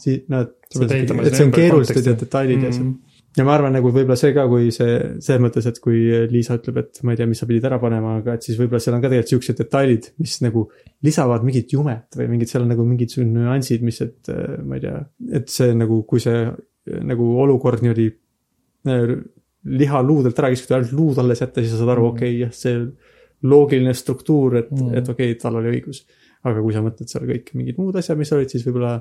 siis 0.00 0.22
noh, 0.32 0.46
et. 0.46 1.34
see 1.36 1.44
on 1.44 1.52
keerulised 1.52 2.08
detailid 2.08 2.62
mm 2.62 2.62
-hmm. 2.62 2.66
ja 2.66 2.72
see. 2.72 3.11
Ja 3.36 3.44
ma 3.46 3.54
arvan 3.56 3.72
nagu 3.76 3.90
võib-olla 3.92 4.16
see 4.18 4.34
ka, 4.36 4.44
kui 4.50 4.70
see, 4.74 4.96
selles 5.24 5.42
mõttes, 5.42 5.66
et 5.68 5.78
kui 5.82 6.02
Liisa 6.30 6.58
ütleb, 6.58 6.80
et 6.82 7.02
ma 7.06 7.14
ei 7.14 7.20
tea, 7.20 7.28
mis 7.30 7.40
sa 7.40 7.48
pidid 7.48 7.68
ära 7.68 7.78
panema, 7.82 8.16
aga 8.20 8.36
et 8.36 8.48
siis 8.48 8.58
võib-olla 8.60 8.82
seal 8.82 8.96
on 8.96 9.04
ka 9.04 9.08
tegelikult 9.08 9.32
siuksed 9.32 9.62
detailid, 9.62 10.10
mis 10.22 10.38
nagu 10.44 10.66
lisavad 11.06 11.46
mingit 11.46 11.72
jumet 11.72 12.18
või 12.18 12.28
mingid, 12.34 12.52
seal 12.52 12.66
on 12.66 12.74
nagu 12.74 12.84
mingid 12.88 13.14
nüansid, 13.30 13.86
mis, 13.86 14.02
et 14.04 14.32
ma 14.66 14.76
ei 14.76 14.84
tea, 14.84 14.98
et 15.40 15.48
see 15.52 15.72
nagu, 15.78 16.02
kui 16.08 16.20
see 16.22 16.44
nagu 17.08 17.30
olukord 17.44 17.84
niimoodi 17.84 18.10
liha 19.62 20.02
luudelt 20.02 20.38
ära 20.42 20.50
kiskuda, 20.52 20.80
ainult 20.80 20.94
luud 20.96 21.22
alles 21.22 21.42
jätta, 21.42 21.62
siis 21.62 21.74
sa 21.74 21.80
saad 21.82 21.94
aru 21.94 22.08
mm., 22.08 22.16
okei 22.16 22.32
okay,, 22.32 22.40
jah, 22.42 22.52
see 22.56 23.48
loogiline 23.52 23.94
struktuur, 23.94 24.58
et 24.60 24.70
mm., 24.70 24.98
et 24.98 25.08
okei 25.08 25.32
okay,, 25.32 25.40
tal 25.40 25.58
oli 25.60 25.70
õigus. 25.76 26.04
aga 26.42 26.58
kui 26.58 26.74
sa 26.74 26.82
mõtled 26.82 27.10
seal 27.10 27.26
kõik 27.28 27.52
mingid 27.54 27.76
muud 27.78 27.96
asjad, 27.98 28.18
mis 28.18 28.32
olid, 28.34 28.50
siis 28.50 28.64
võib-olla 28.66 28.96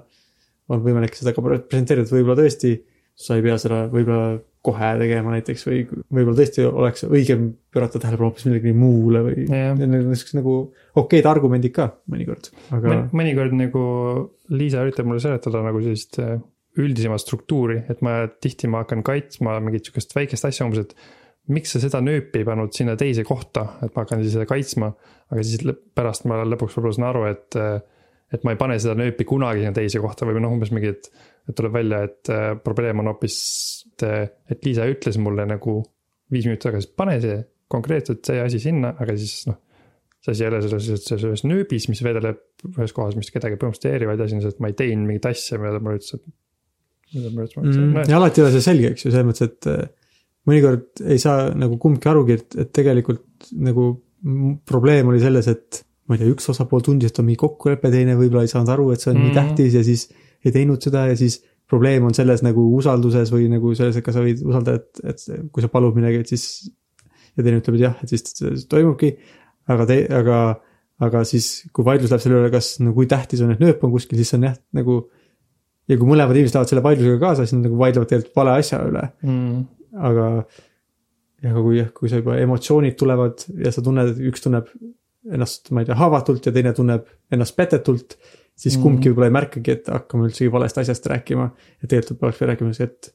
on 0.72 0.84
võimalik 0.84 1.16
seda 1.18 1.34
ka 1.34 1.42
presenteerida, 1.42 2.14
võib-olla 2.14 2.44
tõesti 2.44 2.76
sa 3.18 3.38
ei 3.38 3.46
pea 3.46 3.58
seda 3.62 3.86
võib-olla 3.92 4.40
kohe 4.62 4.92
tegema 5.00 5.34
näiteks 5.34 5.66
või 5.66 5.82
võib-olla 5.90 6.38
tõesti 6.38 6.66
oleks 6.70 7.06
õigem 7.08 7.48
pöörata 7.74 8.00
tähelepanu 8.02 8.30
hoopis 8.30 8.46
millelegi 8.46 8.74
muule 8.78 9.24
või 9.26 9.46
niisugused 9.50 10.38
nagu 10.38 10.56
okeid 11.02 11.28
argumendid 11.30 11.74
ka 11.76 11.88
mõnikord, 12.12 12.52
aga. 12.78 13.00
mõnikord 13.16 13.58
nagu 13.58 13.84
Liisa 14.54 14.84
üritab 14.86 15.08
mulle 15.10 15.24
seletada 15.24 15.64
nagu 15.66 15.82
sellist 15.82 16.20
äh, 16.22 16.36
üldisemat 16.80 17.24
struktuuri, 17.24 17.82
et 17.92 18.04
ma 18.06 18.22
tihti 18.44 18.70
ma 18.72 18.86
hakkan 18.86 19.02
kaitsma 19.06 19.58
mingit 19.64 19.88
sihukest 19.88 20.14
väikest 20.16 20.48
asja 20.48 20.68
umbes, 20.68 20.86
et 20.86 21.52
miks 21.52 21.74
sa 21.74 21.82
seda 21.84 22.02
nööpi 22.04 22.42
ei 22.42 22.48
pannud 22.48 22.74
sinna 22.76 22.96
teise 23.00 23.26
kohta, 23.28 23.66
et 23.82 23.92
ma 23.96 24.06
hakkan 24.06 24.22
siis 24.24 24.36
seda 24.38 24.48
kaitsma. 24.50 24.92
aga 25.32 25.44
siis 25.48 25.64
pärast 25.96 26.28
ma 26.30 26.42
lõpuks 26.46 26.78
võib-olla 26.78 26.98
saan 26.98 27.10
aru, 27.10 27.26
et, 27.32 27.58
et 28.36 28.48
ma 28.48 28.54
ei 28.54 28.60
pane 28.60 28.78
seda 28.80 28.96
nööpi 29.00 29.28
kunagi 29.28 29.64
sinna 29.64 29.76
teise 29.76 30.02
kohta 30.04 30.28
või 30.28 30.44
noh, 30.44 30.54
umbes 30.56 30.74
mingi, 30.76 30.94
et. 30.96 31.12
Et 31.50 31.58
tuleb 31.58 31.74
välja, 31.74 32.04
et 32.08 32.32
äh, 32.34 32.52
probleem 32.64 33.02
on 33.02 33.12
hoopis, 33.12 33.38
et, 33.92 34.06
et 34.52 34.68
Liisa 34.68 34.86
ütles 34.90 35.18
mulle 35.22 35.48
nagu 35.50 35.80
viis 36.32 36.48
minutit 36.48 36.68
tagasi, 36.70 36.92
pane 36.98 37.18
see 37.24 37.40
konkreetselt 37.72 38.28
see 38.28 38.42
asi 38.44 38.60
sinna, 38.62 38.94
aga 39.00 39.16
siis 39.20 39.46
noh. 39.50 39.58
see 40.22 40.36
asi 40.36 40.46
ei 40.46 40.52
ole 40.52 40.62
selles, 40.66 41.08
selles 41.08 41.44
nööbis, 41.48 41.88
mis 41.90 42.04
vedeleb 42.06 42.42
ühes 42.76 42.94
kohas, 42.96 43.18
mis 43.18 43.32
kedagi 43.34 43.58
põhimõtteliselt 43.60 43.90
ei 43.90 43.98
häiri, 43.98 44.10
vaid 44.12 44.24
asi 44.26 44.38
on 44.38 44.44
see, 44.44 44.54
et 44.54 44.62
ma 44.64 44.72
ei 44.72 44.78
teinud 44.78 45.10
mingit 45.10 45.28
asja, 45.32 45.60
mida 45.62 45.80
ütles, 45.82 46.14
et 46.20 46.28
mm,. 47.18 48.04
ja 48.12 48.20
alati 48.20 48.42
ei 48.42 48.46
ole 48.46 48.54
see 48.56 48.66
selge, 48.68 48.94
eks 48.94 49.08
ju, 49.08 49.14
selles 49.14 49.28
mõttes, 49.28 49.50
et 49.50 49.70
äh, 49.72 50.18
mõnikord 50.50 51.04
ei 51.06 51.22
saa 51.22 51.50
nagu 51.58 51.80
kumbki 51.82 52.12
arugi, 52.12 52.38
et, 52.40 52.60
et 52.66 52.74
tegelikult 52.76 53.52
nagu 53.66 53.92
probleem 54.70 55.10
oli 55.10 55.22
selles, 55.24 55.50
et 55.50 55.82
ma 56.08 56.18
ei 56.18 56.22
tea, 56.22 56.34
üks 56.34 56.50
osapool 56.54 56.84
tundis, 56.86 57.12
et 57.12 57.22
on 57.22 57.28
mingi 57.28 57.42
kokkulepe, 57.42 57.90
teine 57.94 58.18
võib-olla 58.20 58.46
ei 58.46 58.52
saanud 58.52 58.72
aru, 58.74 58.92
et 58.94 59.04
see 59.04 59.14
on 59.14 59.18
mm. 59.18 59.28
nii 59.28 59.38
tähtis 59.38 59.78
ja 59.80 59.84
siis 59.88 60.08
ei 60.46 60.54
teinud 60.56 60.84
seda 60.84 61.08
ja 61.12 61.18
siis 61.20 61.40
probleem 61.72 62.04
on 62.08 62.16
selles 62.16 62.44
nagu 62.44 62.64
usalduses 62.76 63.32
või 63.32 63.48
nagu 63.52 63.72
selles, 63.78 63.98
et 63.98 64.06
kas 64.06 64.18
sa 64.18 64.24
võid 64.26 64.42
usaldada, 64.44 64.82
et, 64.82 65.04
et 65.14 65.52
kui 65.54 65.64
sa 65.64 65.70
palud 65.72 65.96
midagi, 65.96 66.24
et 66.24 66.34
siis 66.34 66.46
ja 67.38 67.46
teine 67.46 67.62
ütleb, 67.62 67.78
et 67.78 67.86
jah, 67.86 67.96
et 68.04 68.12
siis 68.12 68.68
toimubki, 68.72 69.14
aga 69.72 69.88
te-, 69.88 70.04
aga, 70.18 70.40
aga 71.08 71.24
siis, 71.28 71.52
kui 71.72 71.88
vaidlus 71.88 72.12
läheb 72.12 72.24
selle 72.26 72.42
üle, 72.42 72.52
kas 72.54 72.74
no 72.84 72.96
kui 72.98 73.08
tähtis 73.10 73.44
on, 73.46 73.54
et 73.56 73.64
nööp 73.64 73.84
on 73.88 73.94
kuskil, 73.94 74.20
siis 74.20 74.36
on 74.36 74.50
jah, 74.50 74.58
nagu 74.76 75.00
ja 75.90 75.98
kui 76.00 76.10
mõlemad 76.10 76.38
inimesed 76.38 76.58
lähevad 76.58 76.72
selle 76.72 76.84
vaidlusega 76.86 77.22
kaasa, 77.22 77.46
siis 77.46 77.58
nad 77.58 77.68
nagu 77.68 77.80
vaidlevad 77.80 78.10
tegelikult 78.12 78.42
vale 78.42 78.58
asja 78.60 78.82
üle 78.88 79.06
mm.. 79.26 79.64
aga, 80.10 80.28
aga 81.48 81.64
kui 81.66 81.80
jah, 81.80 81.94
kui 81.96 82.12
sa 82.12 82.22
juba 82.22 82.38
emotsioonid 82.42 82.98
tulevad 83.00 83.48
ja 83.64 83.74
sa 83.74 83.84
tunned, 83.86 84.14
et 84.14 84.30
üks 84.32 84.44
tunneb 84.46 84.70
ennast, 85.32 85.72
ma 85.72 85.84
ei 85.84 85.90
tea, 85.90 85.98
haavatult 86.00 86.48
ja 86.48 86.54
teine 86.56 86.74
tunneb 86.74 87.06
ennast 87.34 87.54
petetult. 87.58 88.16
Siis 88.58 88.78
mm. 88.78 88.84
kumbki 88.84 89.12
võib-olla 89.12 89.30
ei 89.32 89.38
märkagi, 89.38 89.78
et 89.78 89.92
hakkame 89.92 90.28
üldsegi 90.30 90.52
valest 90.54 90.82
asjast 90.82 91.08
rääkima. 91.12 91.48
ja 91.82 91.88
tegelikult 91.88 92.20
peaks 92.22 92.42
rääkima, 92.54 92.74
et, 92.86 93.14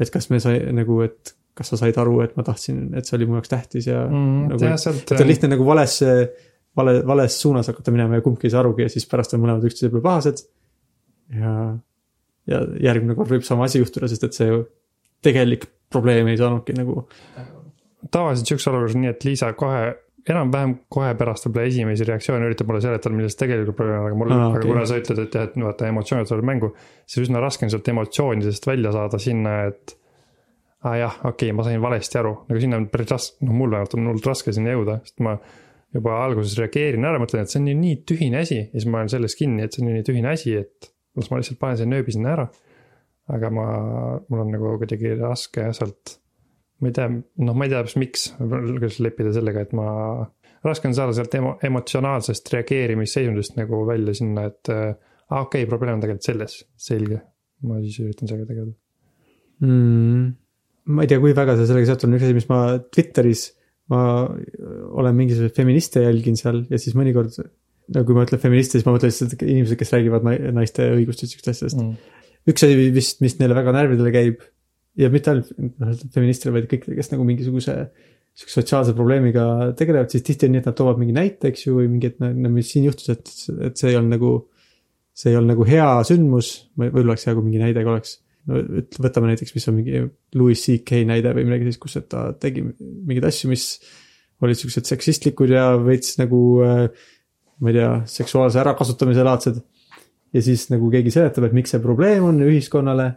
et 0.00 0.12
kas 0.14 0.30
me 0.30 0.40
sai 0.42 0.60
nagu, 0.74 1.00
et 1.06 1.34
kas 1.54 1.70
sa 1.70 1.78
said 1.78 1.98
aru, 2.02 2.18
et 2.24 2.34
ma 2.38 2.42
tahtsin, 2.46 2.88
et 2.98 3.06
see 3.06 3.16
oli 3.18 3.28
mu 3.30 3.38
jaoks 3.38 3.52
tähtis 3.52 3.86
ja 3.86 4.02
mm,. 4.08 4.44
Nagu, 4.50 4.74
sealt... 4.82 5.06
et 5.06 5.20
on 5.22 5.30
lihtne 5.30 5.52
nagu 5.54 5.66
valesse, 5.66 6.14
vale, 6.76 6.98
vales 7.06 7.36
suunas 7.40 7.70
hakata 7.70 7.94
minema 7.94 8.18
ja 8.18 8.24
kumbki 8.24 8.48
ei 8.48 8.54
saa 8.54 8.64
arugi 8.64 8.86
ja 8.86 8.92
siis 8.92 9.06
pärast 9.10 9.36
on 9.36 9.44
mõlemad 9.44 9.66
üksteise 9.68 9.92
peale 9.92 10.04
pahased. 10.04 10.46
ja 11.34 11.54
ja 12.50 12.60
järgmine 12.90 13.16
kord 13.16 13.32
võib 13.32 13.44
sama 13.46 13.68
asi 13.68 13.80
juhtuda, 13.80 14.08
sest 14.10 14.26
et 14.26 14.36
see 14.36 14.56
tegelik 15.24 15.64
probleem 15.92 16.28
ei 16.28 16.36
saanudki 16.40 16.74
nagu. 16.76 17.06
tavaliselt 18.12 18.50
sihukeses 18.50 18.68
olukorras 18.70 18.96
on 18.98 19.04
nii, 19.04 19.12
et 19.14 19.24
Liisa 19.24 19.52
kohe, 19.56 19.84
enam-vähem 20.32 20.76
kohe 20.92 21.10
pärast 21.18 21.48
võib-olla 21.48 21.68
esimesi 21.68 22.06
reaktsioone 22.08 22.46
üritab 22.48 22.70
mulle 22.70 22.80
seletada, 22.84 23.16
milles 23.16 23.36
tegelikult 23.40 23.76
probleem 23.76 24.00
on, 24.00 24.06
aga 24.08 24.20
mul 24.20 24.32
ah,, 24.32 24.44
aga 24.46 24.60
okay. 24.60 24.70
kuna 24.70 24.86
sa 24.88 25.00
ütled, 25.00 25.20
et 25.26 25.36
jah, 25.36 25.48
et 25.48 25.58
vaata 25.60 25.90
emotsioonid 25.90 26.30
tulevad 26.30 26.48
mängu. 26.52 26.70
siis 27.04 27.26
üsna 27.26 27.42
raske 27.44 27.66
on 27.66 27.74
sealt 27.74 27.90
emotsioonidest 27.92 28.70
välja 28.70 28.94
saada 28.94 29.20
sinna, 29.20 29.58
et. 29.68 29.96
aa 30.84 30.90
ah, 30.92 30.96
jah, 31.00 31.18
okei 31.20 31.50
okay,, 31.50 31.56
ma 31.56 31.66
sain 31.66 31.84
valesti 31.84 32.20
aru, 32.20 32.32
nagu 32.48 32.64
sinna 32.64 32.80
on 32.80 32.88
päris 32.92 33.12
raske, 33.12 33.44
noh 33.44 33.60
mul 33.60 33.76
vähemalt 33.76 33.98
on 33.98 34.10
hullult 34.10 34.32
raske 34.32 34.56
sinna 34.56 34.74
jõuda, 34.76 34.98
sest 35.04 35.24
ma 35.24 35.36
juba 35.94 36.16
alguses 36.24 36.56
reageerin 36.58 37.06
ära, 37.06 37.20
mõtlen, 37.22 37.44
et 37.44 37.52
see 37.52 37.60
on 37.62 37.70
ju 37.70 37.76
nii 37.78 38.00
tühine 38.08 38.40
asi 38.42 38.58
ja 38.58 38.66
siis 38.72 38.88
ma 38.90 39.00
olen 39.00 39.12
selles 39.12 39.36
kinni, 39.38 39.64
et 39.64 39.76
see 39.76 39.84
on 39.84 39.92
nii 39.92 40.06
tühine 40.06 40.32
asi, 40.32 40.56
et 40.58 40.90
las 41.14 41.30
ma 41.30 41.38
lihtsalt 41.38 41.60
panen 41.60 41.78
selle 41.78 41.94
nööbi 41.94 42.14
sinna 42.14 42.32
ära. 42.34 42.48
aga 43.34 43.48
ma, 43.56 43.66
mul 44.28 44.42
on 44.42 44.50
nagu 44.52 44.74
kuidagi 44.80 45.14
raske 45.20 45.70
sealt, 45.76 46.18
ma 46.84 46.92
ei 46.92 46.96
tea, 46.96 47.08
noh, 47.10 47.56
ma 47.56 47.66
ei 47.66 47.72
tea 47.72 47.82
täpselt 47.82 48.02
miks, 48.02 48.28
kuidas 48.38 49.00
leppida 49.04 49.32
sellega, 49.34 49.64
et 49.64 49.74
ma. 49.76 49.88
raske 50.64 50.88
on 50.88 50.96
saada 50.96 51.16
sealt 51.16 51.34
emo-, 51.38 51.56
emotsionaalsest 51.64 52.52
reageerimisseisundist 52.54 53.58
nagu 53.58 53.82
välja 53.88 54.14
sinna, 54.16 54.46
et 54.52 54.72
äh, 54.72 54.94
aa 55.30 55.42
okei 55.46 55.64
okay,, 55.64 55.70
probleem 55.70 55.98
on 55.98 56.04
tegelikult 56.04 56.30
selles, 56.30 56.56
selge. 56.90 57.20
ma 57.64 57.80
siis 57.80 58.00
üritan 58.04 58.28
sellega 58.28 58.50
tegeleda 58.50 58.74
mm,. 59.64 60.24
ma 60.92 61.04
ei 61.04 61.10
tea, 61.10 61.20
kui 61.22 61.36
väga 61.36 61.56
see 61.58 61.68
sellega 61.70 61.88
seotud 61.92 62.10
on, 62.10 62.16
üks 62.18 62.26
asi, 62.26 62.36
mis 62.36 62.48
ma 62.50 62.62
Twitteris 62.92 63.44
ma 63.92 64.00
olen 64.96 65.16
mingisuguseid 65.18 65.56
feministe 65.56 66.02
jälgin 66.04 66.38
seal 66.40 66.62
ja 66.70 66.80
siis 66.80 66.96
mõnikord 66.96 67.34
no 67.92 68.04
kui 68.06 68.16
ma 68.16 68.24
ütlen 68.24 68.40
feministe, 68.40 68.78
siis 68.78 68.86
ma 68.86 68.94
mõtlen 68.94 69.12
lihtsalt 69.12 69.36
inimesed, 69.44 69.78
kes 69.80 69.92
räägivad 69.92 70.24
naiste 70.56 70.86
õigustest, 70.94 71.34
sihukest 71.34 71.50
asjadest 71.52 71.80
mm.. 71.80 72.20
üks 72.52 72.64
asi 72.64 72.88
vist, 72.94 73.20
mis 73.24 73.36
neile 73.40 73.56
väga 73.58 73.74
närvidele 73.76 74.12
käib 74.14 74.46
ja 75.00 75.10
mitte 75.12 75.32
ainult 75.32 75.52
noh, 75.58 75.94
feministile, 76.14 76.54
vaid 76.56 76.68
kõikidele, 76.70 76.98
kes 76.98 77.12
nagu 77.12 77.26
mingisuguse 77.26 77.76
sihukese 78.34 78.60
sotsiaalse 78.60 78.94
probleemiga 78.98 79.44
tegelevad, 79.78 80.10
siis 80.10 80.24
tihti 80.26 80.48
on 80.48 80.56
nii, 80.56 80.62
et 80.64 80.68
nad 80.70 80.76
toovad 80.78 80.98
mingi 80.98 81.14
näite, 81.14 81.52
eks 81.52 81.68
ju, 81.68 81.76
või 81.78 81.86
mingi, 81.92 82.10
et 82.10 82.22
no 82.22 82.50
mis 82.50 82.72
siin 82.72 82.88
juhtus, 82.88 83.12
et, 83.14 83.30
et 83.68 83.78
see 83.78 83.92
ei 83.92 83.98
olnud 84.00 84.16
nagu. 84.16 84.34
see 85.14 85.30
ei 85.30 85.36
olnud 85.38 85.52
nagu 85.52 85.64
hea 85.68 85.90
sündmus, 86.02 86.48
võib-olla 86.74 87.12
oleks 87.12 87.28
hea, 87.28 87.34
kui 87.36 87.44
mingi 87.46 87.60
näide 87.62 87.84
ka 87.86 87.92
oleks. 87.92 88.16
no 88.50 88.62
võtame 89.06 89.30
näiteks, 89.30 89.54
mis 89.54 89.68
on 89.70 89.76
mingi 89.78 90.00
Louis 90.34 90.58
CK 90.58 91.04
näide 91.06 91.30
või 91.36 91.46
midagi 91.46 91.68
sellist, 91.68 91.82
kus, 91.84 91.94
et 92.00 92.08
ta 92.10 92.32
tegi 92.34 92.64
mingeid 92.66 93.28
asju, 93.30 93.52
mis 93.52 93.68
olid 94.42 94.58
siuksed 94.58 94.90
seksistlikud 94.90 95.54
ja 95.54 95.68
veits 95.78 96.18
nagu 96.18 96.40
äh, 96.66 96.88
ma 97.60 97.70
ei 97.70 97.78
tea, 97.78 97.90
seksuaalse 98.06 98.60
ärakasutamise 98.60 99.24
laadsed. 99.24 99.62
ja 100.34 100.42
siis 100.42 100.66
nagu 100.72 100.88
keegi 100.90 101.12
seletab, 101.14 101.46
et 101.46 101.52
miks 101.54 101.70
see 101.70 101.82
probleem 101.82 102.24
on 102.26 102.40
ühiskonnale. 102.42 103.12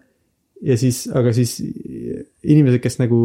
Ja 0.65 0.77
siis, 0.79 1.05
aga 1.13 1.33
siis 1.35 1.57
inimesed, 1.61 2.79
kes 2.83 2.99
nagu 3.01 3.21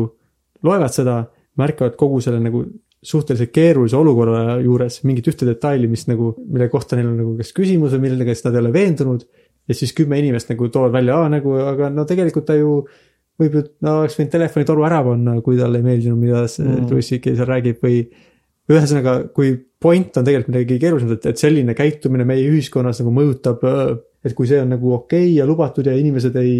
loevad 0.67 0.95
seda, 0.95 1.21
märkavad 1.61 1.97
kogu 2.01 2.21
selle 2.25 2.41
nagu 2.43 2.65
suhteliselt 3.03 3.51
keerulise 3.53 3.99
olukorra 3.99 4.59
juures 4.63 5.01
mingit 5.07 5.27
ühte 5.33 5.47
detaili, 5.49 5.89
mis 5.91 6.07
nagu, 6.07 6.33
mille 6.47 6.69
kohta 6.71 6.97
neil 6.97 7.11
on 7.11 7.17
nagu 7.19 7.33
kas 7.41 7.51
küsimus 7.57 7.97
või 7.97 8.07
millega 8.07 8.37
nad 8.47 8.55
ei 8.55 8.63
ole 8.63 8.75
veendunud. 8.75 9.25
ja 9.69 9.75
siis 9.79 9.93
kümme 9.95 10.19
inimest 10.19 10.49
nagu 10.51 10.69
toovad 10.75 10.93
välja, 10.93 11.17
aa 11.17 11.29
nagu, 11.31 11.53
aga 11.55 11.91
no 11.91 12.05
tegelikult 12.07 12.47
ta 12.47 12.57
ju 12.59 12.83
võib 13.39 13.57
ju, 13.57 13.63
no 13.85 14.01
oleks 14.01 14.17
võinud 14.19 14.33
telefonitoru 14.33 14.87
ära 14.87 15.03
panna, 15.07 15.37
kui 15.45 15.59
talle 15.59 15.79
ei 15.79 15.87
meeldinud, 15.87 16.19
mida 16.19 16.45
see 16.51 16.67
mm. 16.67 16.89
Louis 16.91 17.11
CK 17.11 17.37
seal 17.39 17.49
räägib 17.49 17.83
või 17.83 18.01
ühesõnaga, 18.71 19.17
kui 19.35 19.55
point 19.83 20.19
on 20.19 20.27
tegelikult 20.27 20.55
midagi 20.55 20.79
keerulisemat, 20.83 21.19
et, 21.19 21.31
et 21.33 21.43
selline 21.43 21.75
käitumine 21.79 22.27
meie 22.29 22.47
ühiskonnas 22.47 23.03
nagu 23.03 23.15
mõjutab, 23.15 23.63
et 24.23 24.35
kui 24.39 24.51
see 24.51 24.61
on 24.63 24.71
nagu 24.75 24.95
okei 24.99 25.29
okay 25.29 25.39
ja 25.41 25.47
lubatud 25.49 25.87
ja 25.87 25.95
inimesed 25.99 26.37
ei, 26.43 26.55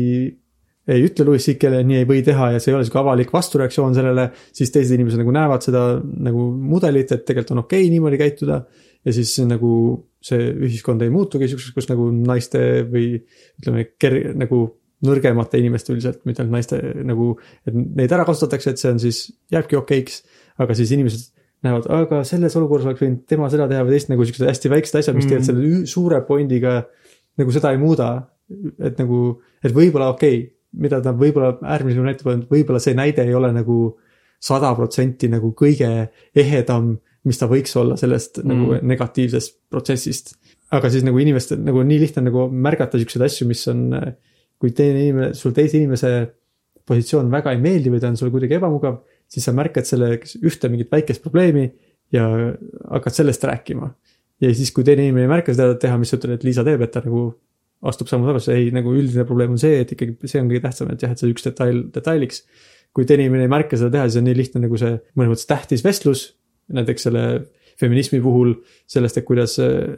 ei 0.91 1.05
ütle 1.07 1.27
Louis 1.29 1.45
CK-le, 1.47 1.83
nii 1.87 2.01
ei 2.01 2.07
või 2.09 2.23
teha 2.27 2.53
ja 2.55 2.63
see 2.63 2.73
ei 2.73 2.77
ole 2.79 2.87
sihuke 2.87 3.01
avalik 3.03 3.31
vastureaktsioon 3.35 3.95
sellele, 3.95 4.29
siis 4.55 4.73
teised 4.75 4.97
inimesed 4.97 5.21
nagu 5.23 5.35
näevad 5.35 5.63
seda 5.63 5.83
nagu 6.03 6.49
mudelit, 6.59 7.13
et 7.15 7.27
tegelikult 7.29 7.55
on 7.55 7.63
okei 7.63 7.85
okay 7.85 7.93
niimoodi 7.93 8.19
käituda. 8.21 8.65
ja 9.03 9.13
siis 9.15 9.35
nagu 9.47 9.73
see 10.23 10.51
ühiskond 10.67 11.03
ei 11.03 11.11
muutugi 11.11 11.49
siukseks, 11.51 11.75
kus 11.75 11.89
nagu 11.91 12.09
naiste 12.15 12.61
või 12.91 13.17
ütleme, 13.59 13.89
ker-, 13.99 14.35
nagu 14.39 14.63
nõrgemate 15.03 15.59
inimeste 15.59 15.91
üldiselt, 15.95 16.21
mitte 16.29 16.43
ainult 16.43 16.55
naiste 16.55 16.79
nagu, 17.07 17.33
et 17.67 17.75
neid 17.75 18.13
ära 18.15 18.27
kasutatakse, 18.27 18.71
et 18.71 18.83
see 18.83 18.93
on 18.93 19.01
siis, 19.03 19.25
jääbki 19.51 19.79
okeiks, 19.81 20.21
aga 20.63 20.77
siis 20.79 20.93
inimesed 20.95 21.33
näevad, 21.67 21.89
aga 21.95 22.23
selles 22.27 22.55
olukorras 22.59 22.87
oleks 22.87 23.03
võinud 23.03 23.25
tema 23.31 23.49
seda 23.51 23.67
teha 23.71 23.83
või 23.87 23.97
teist 23.97 24.11
nagu 24.13 24.27
siuksed 24.27 24.47
hästi 24.47 24.71
väiksed 24.71 24.99
asjad, 25.01 25.19
mis 25.19 25.27
mm. 25.27 25.33
tegelikult 25.33 25.51
selle 25.51 25.91
suure 25.91 26.23
point'iga 26.27 26.77
nagu 27.43 27.55
seda 27.55 27.75
ei 27.75 27.83
muuda. 27.83 28.13
et 28.83 28.99
nagu, 29.01 29.19
et 29.65 29.73
võib-olla 29.73 30.11
okei 30.13 30.39
okay,, 30.39 30.51
mida 30.73 31.01
ta 31.05 31.13
võib-olla 31.17 31.57
äärmisel 31.61 32.01
juhul 32.01 32.11
näitab, 32.11 32.31
et 32.33 32.51
võib-olla 32.51 32.81
see 32.83 32.97
näide 32.97 33.27
ei 33.27 33.35
ole 33.37 33.53
nagu 33.55 33.79
sada 34.43 34.73
protsenti 34.77 35.31
nagu 35.31 35.53
kõige 35.59 35.89
ehedam, 36.35 36.95
mis 37.29 37.39
ta 37.39 37.47
võiks 37.51 37.75
olla 37.79 37.97
sellest 38.01 38.41
mm. 38.43 38.51
nagu 38.51 38.79
negatiivsest 38.93 39.59
protsessist. 39.71 40.35
aga 40.73 40.89
siis 40.91 41.05
nagu 41.05 41.19
inimestel 41.21 41.61
nagu 41.63 41.83
nii 41.87 41.99
lihtne 42.01 42.25
nagu 42.31 42.49
märgata 42.51 42.99
siukseid 42.99 43.27
asju, 43.29 43.47
mis 43.51 43.63
on, 43.71 43.91
kui 44.59 44.73
teine 44.75 45.05
inimene, 45.05 45.35
sul 45.39 45.55
teise 45.55 45.79
inimese 45.79 46.13
positsioon 46.89 47.31
väga 47.31 47.53
ei 47.55 47.61
meeldi 47.63 47.93
või 47.93 48.01
ta 48.03 48.11
on 48.11 48.19
sulle 48.19 48.33
kuidagi 48.35 48.57
ebamugav, 48.59 49.03
siis 49.31 49.47
sa 49.47 49.55
märkad 49.55 49.87
selle 49.87 50.17
ühte 50.19 50.71
mingit 50.73 50.91
väikest 50.91 51.23
probleemi 51.23 51.69
ja 52.13 52.27
hakkad 52.91 53.21
sellest 53.21 53.45
rääkima. 53.45 53.93
ja 54.43 54.55
siis, 54.55 54.73
kui 54.75 54.85
teine 54.85 55.07
inimene 55.07 55.29
ei 55.29 55.31
märka 55.31 55.55
seda 55.55 55.77
teha, 55.79 55.99
mis 56.01 56.11
sa 56.11 56.19
ütled, 56.19 56.41
et 56.41 56.45
Liisa 56.45 56.65
teeb, 56.67 56.83
et 56.83 56.91
ta 56.91 57.05
nagu 57.05 57.29
astub 57.91 58.11
sammu 58.11 58.29
tagasi, 58.31 58.53
ei 58.55 58.69
nagu 58.75 58.93
üldine 58.95 59.25
probleem 59.29 59.57
on 59.57 59.61
see, 59.61 59.81
et 59.83 59.95
ikkagi 59.95 60.31
see 60.31 60.43
on 60.43 60.51
kõige 60.51 60.63
tähtsam, 60.67 60.93
et 60.93 61.03
jah, 61.03 61.15
et 61.15 61.23
see 61.23 61.33
üks 61.33 61.47
detail 61.49 61.83
detailiks. 61.95 62.45
kui 62.93 63.07
teine 63.09 63.25
inimene 63.25 63.47
ei 63.47 63.51
märka 63.51 63.79
seda 63.81 63.89
teha, 63.95 64.09
siis 64.09 64.21
on 64.21 64.27
nii 64.29 64.37
lihtne 64.37 64.61
nagu 64.67 64.77
see 64.77 64.99
mõnes 65.17 65.31
mõttes 65.33 65.49
tähtis 65.49 65.85
vestlus, 65.85 66.25
näiteks 66.77 67.07
selle 67.09 67.23
feminismi 67.81 68.21
puhul 68.21 68.53
sellest, 68.91 69.17
et 69.17 69.25
kuidas 69.25 69.57
äh, 69.63 69.95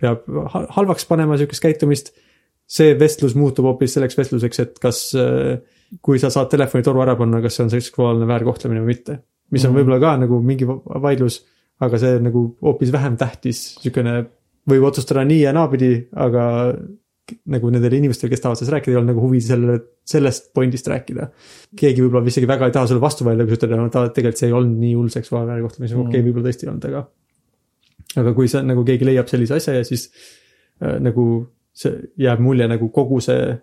peab 0.00 0.24
halvaks 0.76 1.06
panema 1.10 1.36
sihukest 1.38 1.64
käitumist. 1.64 2.14
see 2.68 2.92
vestlus 3.00 3.32
muutub 3.32 3.64
hoopis 3.64 3.94
selleks 3.96 4.16
vestluseks, 4.18 4.58
et 4.60 4.80
kas, 4.82 4.98
äh, 5.16 5.60
kui 6.04 6.18
sa 6.20 6.28
saad 6.32 6.50
telefonitoru 6.52 7.00
ära 7.04 7.14
panna, 7.16 7.40
kas 7.44 7.56
see 7.56 7.64
on 7.64 7.70
seksuaalne 7.72 8.26
väärkohtlemine 8.28 8.82
või 8.82 8.94
mitte. 8.94 9.20
mis 9.50 9.64
on 9.64 9.70
mm 9.70 9.76
-hmm. 9.76 9.78
võib-olla 9.80 10.00
ka 10.00 10.16
nagu 10.24 10.40
mingi 10.42 10.66
vaidlus, 11.02 11.44
aga 11.80 11.98
see 11.98 12.18
nagu 12.20 12.56
hoopis 12.62 12.92
vähem 12.92 13.16
tähtis, 13.16 13.74
sihukene 13.80 14.26
võib 14.68 14.84
otsustada 14.84 15.24
nii 15.24 15.40
ja 15.42 15.52
naapidi, 15.52 16.08
aga 16.12 16.74
nagu 17.52 17.70
nendel 17.72 17.96
inimestel, 17.98 18.30
kes 18.32 18.42
tahavad 18.42 18.60
sellest 18.60 18.74
rääkida, 18.76 18.94
ei 18.94 18.98
olnud 19.00 19.12
nagu 19.12 19.22
huvi 19.24 19.40
selle, 19.44 19.76
sellest 20.08 20.50
point'ist 20.56 20.88
rääkida. 20.90 21.28
keegi 21.78 22.04
võib-olla 22.04 22.32
isegi 22.32 22.48
väga 22.48 22.68
ei 22.68 22.74
taha 22.74 22.90
sulle 22.90 23.04
vastu 23.04 23.26
vaielda, 23.28 23.46
kui 23.46 23.54
sa 23.54 23.60
ütled, 23.60 23.84
et 23.84 24.16
tegelikult 24.16 24.42
see 24.42 24.50
ei 24.50 24.56
olnud 24.56 24.82
nii 24.82 24.96
hull 24.96 25.12
seksuaalne 25.12 25.52
väärkohtlemine 25.52 25.94
mm., 25.94 26.02
okei 26.06 26.18
okay,, 26.20 26.26
võib-olla 26.26 26.48
tõesti 26.48 26.66
ei 26.66 26.72
olnud, 26.72 26.88
aga. 26.90 27.04
aga 28.24 28.34
kui 28.36 28.50
sa 28.52 28.64
nagu 28.66 28.84
keegi 28.88 29.08
leiab 29.08 29.30
sellise 29.30 29.58
asja 29.60 29.78
ja 29.78 29.86
siis 29.88 30.08
äh, 30.82 30.98
nagu 31.04 31.28
see 31.78 31.96
jääb 32.18 32.42
mulje 32.42 32.68
nagu 32.70 32.90
kogu 32.94 33.20
see 33.24 33.56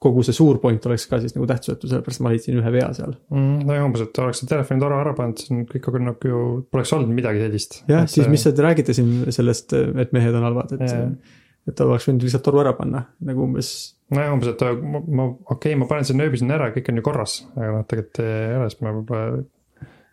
kogu 0.00 0.22
see 0.24 0.32
suur 0.32 0.56
point 0.62 0.86
oleks 0.88 1.04
ka 1.10 1.18
siis 1.20 1.34
nagu 1.36 1.44
tähtsusetu, 1.48 1.88
sellepärast 1.90 2.22
ma 2.24 2.30
leidsin 2.32 2.56
ühe 2.56 2.72
vea 2.72 2.88
seal 2.96 3.12
mm,. 3.12 3.66
no 3.68 3.76
ja 3.76 3.84
umbes, 3.84 4.06
et 4.06 4.22
oleks 4.22 4.40
see 4.40 4.48
telefonitoru 4.48 4.96
ära 4.96 5.12
pannud, 5.16 5.42
siis 5.42 5.66
kõik 5.74 5.90
nagu 6.06 6.32
ju 6.32 6.46
poleks 6.72 6.94
olnud 6.96 7.12
midagi 7.12 7.42
sellist. 7.42 7.82
jah, 7.90 8.08
siis 8.08 8.30
mis 8.32 8.46
te 8.46 8.56
räägite 8.64 8.96
siin 8.96 9.28
sellest, 9.34 9.76
et 9.76 10.16
mehed 10.16 10.36
on 10.38 10.48
halvad, 10.48 10.78
et 10.78 10.86
yeah 10.88 11.38
et 11.68 11.82
oleks 11.84 12.08
võinud 12.08 12.24
lihtsalt 12.26 12.44
toru 12.46 12.62
ära 12.62 12.72
panna, 12.76 13.04
nagu 13.26 13.44
umbes. 13.44 13.72
nojah, 14.14 14.32
umbes, 14.34 14.52
et 14.54 14.64
ma, 14.80 15.02
ma, 15.02 15.26
okei 15.28 15.54
okay,, 15.56 15.80
ma 15.80 15.88
panen 15.90 16.08
selle 16.08 16.24
nööbi 16.24 16.40
sinna 16.40 16.56
ära, 16.56 16.70
kõik 16.74 16.88
on 16.92 17.00
ju 17.00 17.06
korras, 17.06 17.36
aga 17.56 17.72
noh, 17.74 17.84
tegelikult 17.90 18.22
ei 18.24 18.56
ole, 18.56 18.70
sest 18.72 18.82
ma 18.84 18.94
võib-olla 18.96 19.42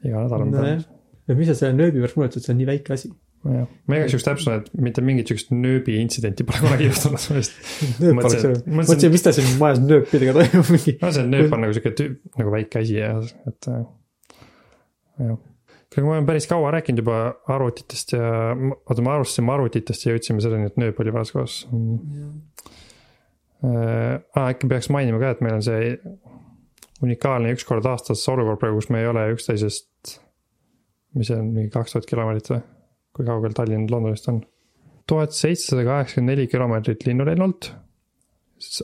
iga 0.07 0.25
nädal 0.25 0.45
on 0.45 0.53
peal. 0.57 0.83
ja 1.27 1.39
mis 1.39 1.49
sa 1.51 1.57
selle 1.61 1.77
nööbi 1.77 2.03
pärast 2.03 2.19
muretsed, 2.19 2.45
see 2.45 2.53
on 2.53 2.61
nii 2.61 2.69
väike 2.69 2.95
asi. 2.97 3.11
jah, 3.47 3.67
ma 3.87 3.99
igaks 3.99 4.15
juhuks 4.15 4.27
täpsustan, 4.27 4.63
et 4.63 4.85
mitte 4.89 5.03
mingit 5.05 5.31
sihukest 5.31 5.53
nööbi 5.55 5.97
intsidenti 6.01 6.45
pole 6.47 6.63
kunagi 6.65 6.89
juhtunud, 6.89 7.27
ma 7.31 7.41
just. 7.41 7.59
mõtlesin, 8.19 9.13
mis 9.15 9.25
ta 9.25 9.35
siin 9.35 9.53
majas 9.61 9.83
nööpidega 9.83 10.35
toimub 10.37 10.73
mingi. 10.75 10.97
no 11.01 11.13
see 11.15 11.29
nööp 11.31 11.53
on 11.55 11.65
nagu 11.65 11.77
sihuke 11.77 11.95
tüüp, 12.01 12.17
nagu 12.41 12.57
väike 12.57 12.83
asi 12.83 12.99
ja, 12.99 13.13
et 13.47 13.71
jah 13.71 15.37
kuule, 16.01 16.13
ma 16.13 16.19
olen 16.19 16.29
päris 16.29 16.47
kaua 16.49 16.71
rääkinud 16.75 17.01
juba 17.03 17.17
arvutitest 17.53 18.13
ja, 18.17 18.29
oota, 18.55 19.01
me 19.01 19.13
alustasime 19.13 19.53
arvutitest 19.53 20.05
ja 20.05 20.15
jõudsime 20.15 20.43
selleni, 20.43 20.69
et 20.71 20.79
nööp 20.81 20.99
oli 21.03 21.13
varas 21.15 21.33
koos 21.35 21.59
mm.. 21.71 22.41
Äh, 23.65 24.19
äkki 24.37 24.67
peaks 24.69 24.91
mainima 24.93 25.17
ka, 25.17 25.31
et 25.33 25.39
meil 25.41 25.55
on 25.57 25.63
see 25.65 25.95
unikaalne 27.01 27.49
üks 27.55 27.65
kord 27.65 27.85
aastas 27.89 28.21
olukord 28.29 28.59
praegu, 28.61 28.77
kus 28.77 28.91
me 28.93 29.01
ei 29.01 29.07
ole 29.09 29.23
üksteisest, 29.33 30.19
mis 31.17 31.31
see 31.31 31.39
on, 31.39 31.49
mingi 31.55 31.71
kaks 31.73 31.95
tuhat 31.95 32.05
kilomeetrit 32.09 32.51
või? 32.53 32.61
kui 33.17 33.25
kaugel 33.25 33.55
Tallinn 33.57 33.89
Londonist 33.89 34.29
on? 34.29 34.43
tuhat 35.09 35.33
seitsesada 35.33 35.87
kaheksakümmend 35.87 36.35
neli 36.35 36.45
kilomeetrit 36.51 37.05
linnulennult, 37.07 37.71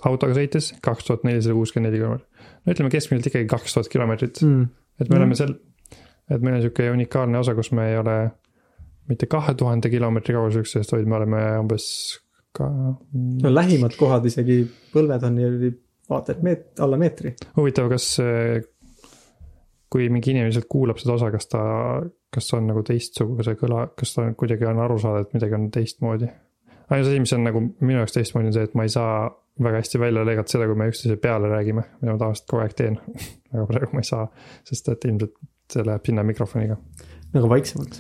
autoga 0.10 0.38
sõites 0.40 0.72
kaks 0.82 1.10
tuhat 1.10 1.28
nelisada 1.28 1.54
kuuskümmend 1.58 1.92
neli 1.92 2.02
kilomeetrit. 2.02 2.50
no 2.64 2.76
ütleme 2.76 2.94
keskmiselt 2.94 3.30
ikkagi 3.30 3.50
kaks 3.52 3.78
tuhat 3.78 3.92
kilomeetrit 3.94 4.42
mm., 4.42 4.66
et 5.02 5.10
me 5.10 5.16
mm. 5.16 5.22
oleme 5.22 5.38
seal 5.38 5.54
et 6.32 6.42
meil 6.42 6.58
on 6.58 6.64
sihuke 6.64 6.90
unikaalne 6.94 7.40
osa, 7.40 7.56
kus 7.58 7.72
me 7.76 7.90
ei 7.92 7.98
ole 8.00 8.18
mitte 9.12 9.28
kahe 9.32 9.54
tuhande 9.60 9.92
kilomeetri 9.92 10.36
kaugusel 10.36 10.64
üksteisest, 10.64 10.96
vaid 10.96 11.10
me 11.10 11.18
oleme 11.20 11.42
umbes 11.60 11.88
ka. 12.56 12.70
no 13.44 13.54
lähimad 13.54 13.98
kohad 14.00 14.26
isegi, 14.30 14.62
põlved 14.94 15.28
on 15.28 15.42
ju 15.42 15.74
vaata 16.10 16.36
et 16.36 16.44
meet-, 16.46 16.70
alla 16.84 17.00
meetri. 17.00 17.34
huvitav, 17.58 17.90
kas 17.92 18.14
kui 19.94 20.10
mingi 20.10 20.34
inimene 20.34 20.50
lihtsalt 20.50 20.70
kuulab 20.72 20.98
seda 21.02 21.18
osa, 21.18 21.30
kas 21.34 21.50
ta, 21.52 21.62
kas 22.34 22.50
on 22.58 22.66
nagu 22.72 22.82
teistsuguse 22.88 23.54
kõla, 23.60 23.86
kas 23.98 24.16
ta 24.16 24.26
kuidagi 24.38 24.66
on 24.70 24.82
aru 24.82 24.98
saada, 25.02 25.22
et 25.26 25.38
midagi 25.38 25.60
on 25.60 25.70
teistmoodi? 25.74 26.32
ainus 26.94 27.08
asi, 27.08 27.22
mis 27.24 27.34
on 27.34 27.46
nagu 27.48 27.62
minu 27.64 28.02
jaoks 28.02 28.16
teistmoodi, 28.18 28.50
on 28.50 28.56
see, 28.56 28.68
et 28.68 28.74
ma 28.78 28.86
ei 28.88 28.92
saa 28.94 29.30
väga 29.64 29.80
hästi 29.84 30.02
välja 30.02 30.24
lõigata 30.26 30.56
seda, 30.56 30.66
kui 30.70 30.78
me 30.78 30.90
üksteise 30.90 31.18
peale 31.22 31.50
räägime, 31.52 31.86
mida 32.02 32.16
ma 32.16 32.22
tavaliselt 32.22 32.50
kogu 32.50 32.64
aeg 32.64 32.76
teen 32.78 32.98
aga 33.54 33.66
praegu 33.70 33.94
ma 33.94 34.02
ei 34.02 34.10
saa, 34.10 34.26
sest 34.68 34.90
et 34.94 35.08
ilmselt 35.10 35.36
see 35.74 35.86
läheb 35.88 36.10
sinna 36.10 36.26
mikrofoniga. 36.28 36.78
nagu 37.34 37.50
vaiksemalt. 37.52 38.00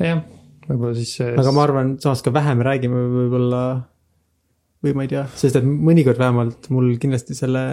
jah, 0.00 0.24
võib-olla 0.68 0.96
siis. 0.98 1.14
aga 1.30 1.54
ma 1.54 1.64
arvan, 1.66 1.94
samas 2.02 2.24
ka 2.26 2.34
vähem 2.34 2.64
räägime 2.66 3.06
võib-olla 3.14 3.62
või 4.84 4.96
ma 4.96 5.04
ei 5.04 5.12
tea, 5.12 5.26
sest 5.36 5.60
et 5.60 5.66
mõnikord 5.66 6.20
vähemalt 6.20 6.70
mul 6.72 6.94
kindlasti 7.00 7.36
selle 7.36 7.64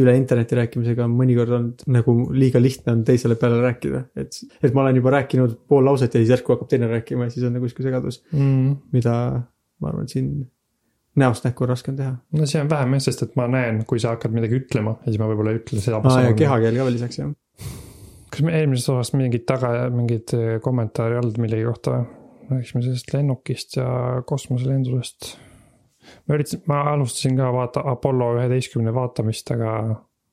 üle 0.00 0.14
interneti 0.18 0.56
rääkimisega 0.58 1.04
on 1.06 1.12
mõnikord 1.14 1.52
olnud 1.54 1.84
nagu 1.94 2.14
liiga 2.34 2.62
lihtne 2.62 2.96
on 2.96 3.04
teisele 3.06 3.36
peale 3.38 3.60
rääkida, 3.62 4.00
et, 4.18 4.40
et 4.58 4.74
ma 4.74 4.82
olen 4.82 4.98
juba 4.98 5.12
rääkinud 5.14 5.54
pool 5.70 5.86
lauset 5.86 6.16
ja 6.16 6.22
siis 6.22 6.32
järsku 6.34 6.54
hakkab 6.54 6.72
teine 6.72 6.88
rääkima 6.90 7.28
ja 7.28 7.34
siis 7.34 7.46
on 7.46 7.54
nagu 7.54 7.70
sihuke 7.70 7.86
segadus 7.86 8.22
mm., 8.32 8.74
mida 8.96 9.14
ma 9.82 9.92
arvan, 9.92 10.10
siin 10.10 10.32
näost 11.20 11.46
näkku 11.46 11.66
on 11.66 11.70
raskem 11.70 11.96
teha. 12.00 12.16
no 12.34 12.50
see 12.50 12.62
on 12.64 12.70
vähem 12.72 12.98
jah, 12.98 13.06
sest 13.06 13.22
et 13.28 13.38
ma 13.38 13.46
näen, 13.50 13.84
kui 13.86 14.02
sa 14.02 14.16
hakkad 14.16 14.34
midagi 14.34 14.58
ütlema 14.64 14.98
ja 15.04 15.12
siis 15.12 15.22
ma 15.22 15.30
võib-olla 15.30 15.54
ei 15.54 15.62
ütle 15.62 15.82
seda. 15.84 16.02
aa 16.02 16.28
ja 16.28 16.36
kehakeel 16.38 16.80
ka 16.80 16.88
veel 16.88 16.96
lisaks 16.98 17.22
jah 17.22 17.34
kas 18.34 18.42
me 18.42 18.54
eelmises 18.58 18.90
osas 18.90 19.14
mingit 19.14 19.46
taga, 19.46 19.70
mingeid 19.94 20.34
äh, 20.34 20.58
kommentaare 20.64 21.20
olnud 21.22 21.40
millegi 21.42 21.66
kohta? 21.68 22.02
rääkisime 22.44 22.82
sellest 22.84 23.12
lennukist 23.14 23.76
ja 23.78 23.86
kosmoselendusest. 24.26 25.30
ma 26.28 26.36
üritasin, 26.36 26.60
ma 26.68 26.82
alustasin 26.90 27.38
ka 27.38 27.46
vaata 27.54 27.80
Apollo 27.88 28.34
üheteistkümne 28.36 28.92
vaatamist, 28.94 29.48
aga 29.54 29.70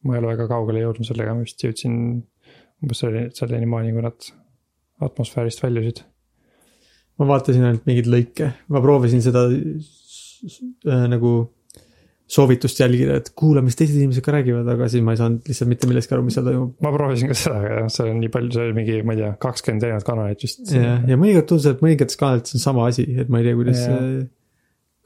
ma 0.03 0.15
ei 0.15 0.19
ole 0.19 0.33
väga 0.33 0.49
kaugele 0.49 0.81
jõudnud 0.81 1.07
sellega, 1.07 1.35
ma 1.37 1.45
vist 1.45 1.63
jõudsin 1.63 1.95
umbes 2.81 3.03
selle, 3.03 3.29
selleni 3.37 3.69
maani, 3.69 3.93
kui 3.95 4.03
nad 4.03 4.27
atmosfäärist 5.07 5.63
väljusid. 5.63 6.03
ma 7.21 7.29
vaatasin 7.31 7.69
ainult 7.69 7.87
mingeid 7.87 8.09
lõike, 8.11 8.51
ma 8.67 8.83
proovisin 8.83 9.23
seda 9.23 9.45
äh, 9.47 11.07
nagu 11.13 11.33
soovitust 12.31 12.79
jälgida, 12.79 13.17
et 13.19 13.31
kuula, 13.37 13.63
mis 13.65 13.75
teised 13.77 13.97
inimesed 13.97 14.23
ka 14.23 14.33
räägivad, 14.37 14.67
aga 14.71 14.87
siis 14.91 15.03
ma 15.03 15.15
ei 15.15 15.19
saanud 15.19 15.47
lihtsalt 15.51 15.69
mitte 15.71 15.89
millestki 15.89 16.15
aru, 16.15 16.25
mis 16.27 16.37
seal 16.37 16.45
toimub. 16.47 16.75
ma 16.83 16.91
proovisin 16.95 17.31
ka 17.31 17.37
seda, 17.37 17.57
aga 17.59 17.71
jah, 17.73 17.89
seal 17.91 18.11
on 18.13 18.21
nii 18.23 18.31
palju, 18.31 18.51
seal 18.55 18.69
oli 18.69 18.77
mingi, 18.77 18.99
ma 19.07 19.15
ei 19.15 19.19
tea, 19.19 19.31
kakskümmend 19.45 19.87
erinevat 19.87 20.07
kanalit 20.07 20.45
vist. 20.45 20.61
jah, 20.71 21.01
ja 21.09 21.17
mõnikord 21.19 21.49
tundus, 21.49 21.67
et 21.67 21.81
mõningates 21.83 22.19
kanalites 22.21 22.55
on 22.55 22.63
sama 22.63 22.85
asi, 22.91 23.07
et 23.23 23.31
ma 23.31 23.41
ei 23.41 23.49
tea, 23.49 23.57
kuidas 23.59 23.81
ja. 23.83 23.97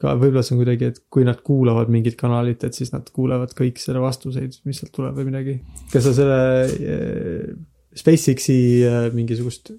ka 0.04 0.14
võib-olla 0.20 0.44
see 0.46 0.54
on 0.54 0.60
kuidagi, 0.62 0.92
et 0.92 1.00
kui 1.16 1.26
nad 1.26 1.40
kuulavad 1.48 1.90
mingit 1.96 2.18
kanalit, 2.20 2.68
et 2.68 2.78
siis 2.78 2.94
nad 2.94 3.10
kuulevad 3.16 3.56
kõik 3.58 3.82
selle 3.82 4.04
vastuseid, 4.04 4.60
mis 4.68 4.82
sealt 4.82 4.94
tuleb 4.94 5.18
või 5.18 5.26
midagi. 5.32 5.58
kas 5.90 6.06
sa 6.06 6.14
selle 6.20 6.38
äh, 6.62 7.50
SpaceX-i 7.96 8.60
äh, 8.86 9.08
mingisugust 9.16 9.74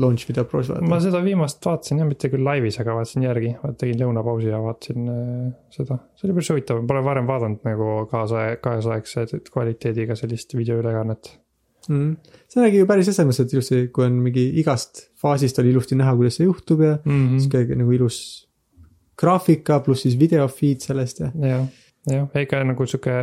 launch 0.00 0.28
video 0.28 0.44
pros 0.48 0.70
vaata? 0.72 0.86
ma 0.88 1.00
seda 1.02 1.20
viimast 1.24 1.64
vaatasin 1.64 2.02
jah, 2.02 2.08
mitte 2.08 2.30
küll 2.32 2.46
laivis, 2.46 2.78
aga 2.82 2.96
vaatasin 2.98 3.26
järgi, 3.26 3.52
tegin 3.80 4.00
lõunapausi 4.02 4.50
ja 4.52 4.60
vaatasin 4.62 5.10
äh, 5.12 5.50
seda. 5.74 6.00
see 6.16 6.28
oli 6.28 6.38
päris 6.38 6.52
huvitav, 6.54 6.80
pole 6.88 7.04
varem 7.06 7.28
vaadanud 7.28 7.66
nagu 7.68 7.90
kaasa, 8.10 8.48
kaasaegse 8.64 9.42
kvaliteediga 9.52 10.16
sellist 10.18 10.56
videoülekannet 10.58 11.32
mm.. 11.88 12.34
see 12.48 12.62
nägi 12.62 12.82
ju 12.82 12.88
päris 12.90 13.10
esemes, 13.12 13.40
et 13.42 13.54
ilusti, 13.54 13.82
kui 13.94 14.06
on 14.08 14.20
mingi 14.24 14.48
igast 14.62 15.08
faasist 15.20 15.58
oli 15.62 15.72
ilusti 15.74 15.98
näha, 15.98 16.14
kuidas 16.18 16.38
see 16.40 16.48
juhtub 16.48 16.84
ja 16.84 16.98
mm 17.02 17.18
-hmm. 17.18 17.42
sihuke 17.44 17.82
nagu 17.82 17.98
ilus 17.98 18.20
graafika 19.18 19.80
pluss 19.80 20.06
siis 20.06 20.18
video 20.18 20.48
feed 20.48 20.84
sellest 20.84 21.20
ja. 21.20 21.32
jah, 21.42 21.66
jah, 22.10 22.28
ikka 22.42 22.64
nagu 22.64 22.86
sihuke 22.86 23.18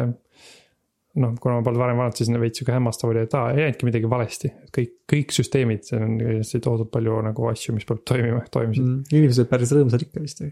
noh, 1.21 1.35
kuna 1.41 1.59
ma 1.59 1.63
polnud 1.63 1.79
varem 1.79 1.99
vaadanud, 1.99 2.17
siis 2.19 2.31
veits 2.41 2.59
sihuke 2.59 2.73
hämmastav 2.75 3.11
oli, 3.11 3.21
et 3.25 3.35
aa, 3.37 3.51
ei 3.53 3.61
jäänudki 3.63 3.87
midagi 3.87 4.09
valesti. 4.11 4.51
kõik, 4.77 4.91
kõik 5.11 5.35
süsteemid, 5.35 5.85
seal 5.87 6.03
on 6.03 6.17
kindlasti 6.19 6.61
toodud 6.63 6.89
palju 6.91 7.19
nagu 7.29 7.47
asju, 7.51 7.75
mis 7.75 7.87
peab 7.87 8.01
toimima, 8.07 8.41
toimisid 8.51 8.83
mm,. 8.83 9.05
inimesed 9.15 9.49
päris 9.51 9.71
rõõmsad 9.75 10.03
ikka 10.05 10.23
vist. 10.23 10.43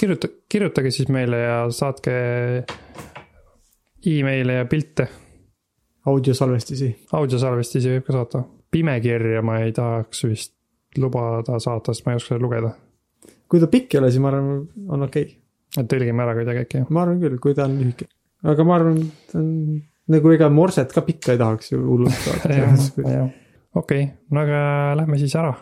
kirjuta, 0.00 0.30
kirjutage 0.50 0.92
siis 0.94 1.08
meile 1.14 1.40
ja 1.44 1.56
saatke 1.74 2.18
email'e 4.08 4.60
ja 4.60 4.68
pilte. 4.68 5.08
audiosalvestisi. 6.08 6.92
audiosalvestisi 7.12 7.96
võib 7.96 8.06
ka 8.06 8.18
saata. 8.20 8.44
pimekirja 8.70 9.42
ma 9.42 9.60
ei 9.64 9.72
tahaks 9.72 10.24
vist 10.28 10.54
lubada 10.98 11.58
saata, 11.60 11.94
sest 11.94 12.06
ma 12.06 12.12
ei 12.12 12.20
oska 12.20 12.34
seda 12.34 12.44
lugeda. 12.44 12.74
kui 13.48 13.60
ta 13.60 13.72
pikk 13.72 13.94
ei 13.94 14.02
ole, 14.02 14.12
siis 14.12 14.20
ma 14.20 14.32
arvan, 14.34 14.68
on 14.88 15.08
okei 15.08 15.24
okay. 15.24 15.42
et 15.80 15.90
tõlgime 15.90 16.24
ära 16.26 16.36
kuidagi 16.36 16.64
äkki? 16.66 16.86
ma 16.90 17.06
arvan 17.06 17.20
küll, 17.24 17.40
kui 17.40 17.56
ta 17.56 17.64
on 17.64 17.80
lühike 17.80 18.12
aga 18.44 18.66
ma 18.66 18.78
arvan, 18.78 18.98
et 19.02 19.36
on 19.38 19.48
nagu 20.14 20.32
ega 20.34 20.48
morset 20.52 20.92
ka 20.94 21.02
pikka 21.06 21.34
ei 21.34 21.40
tahaks 21.40 21.72
ju 21.72 21.80
hullult 21.84 22.18
saada. 22.24 23.26
okei, 23.78 24.08
no 24.30 24.44
aga 24.44 24.60
lähme 25.00 25.20
siis 25.20 25.36
ära. 25.38 25.54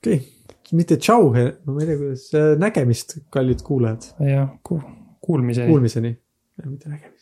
okei 0.00 0.18
okay., 0.18 0.30
mitte 0.74 0.98
tšau, 0.98 1.30
no 1.34 1.74
ma 1.76 1.84
ei 1.84 1.90
tea, 1.90 1.98
kuidas, 2.00 2.28
nägemist, 2.60 3.18
kallid 3.34 3.62
kuulajad. 3.66 4.10
jah, 4.26 4.48
kuulmiseni. 4.64 5.70
Kuulmiseni, 5.70 6.14
mitte 6.66 6.88
nägemist. 6.88 7.13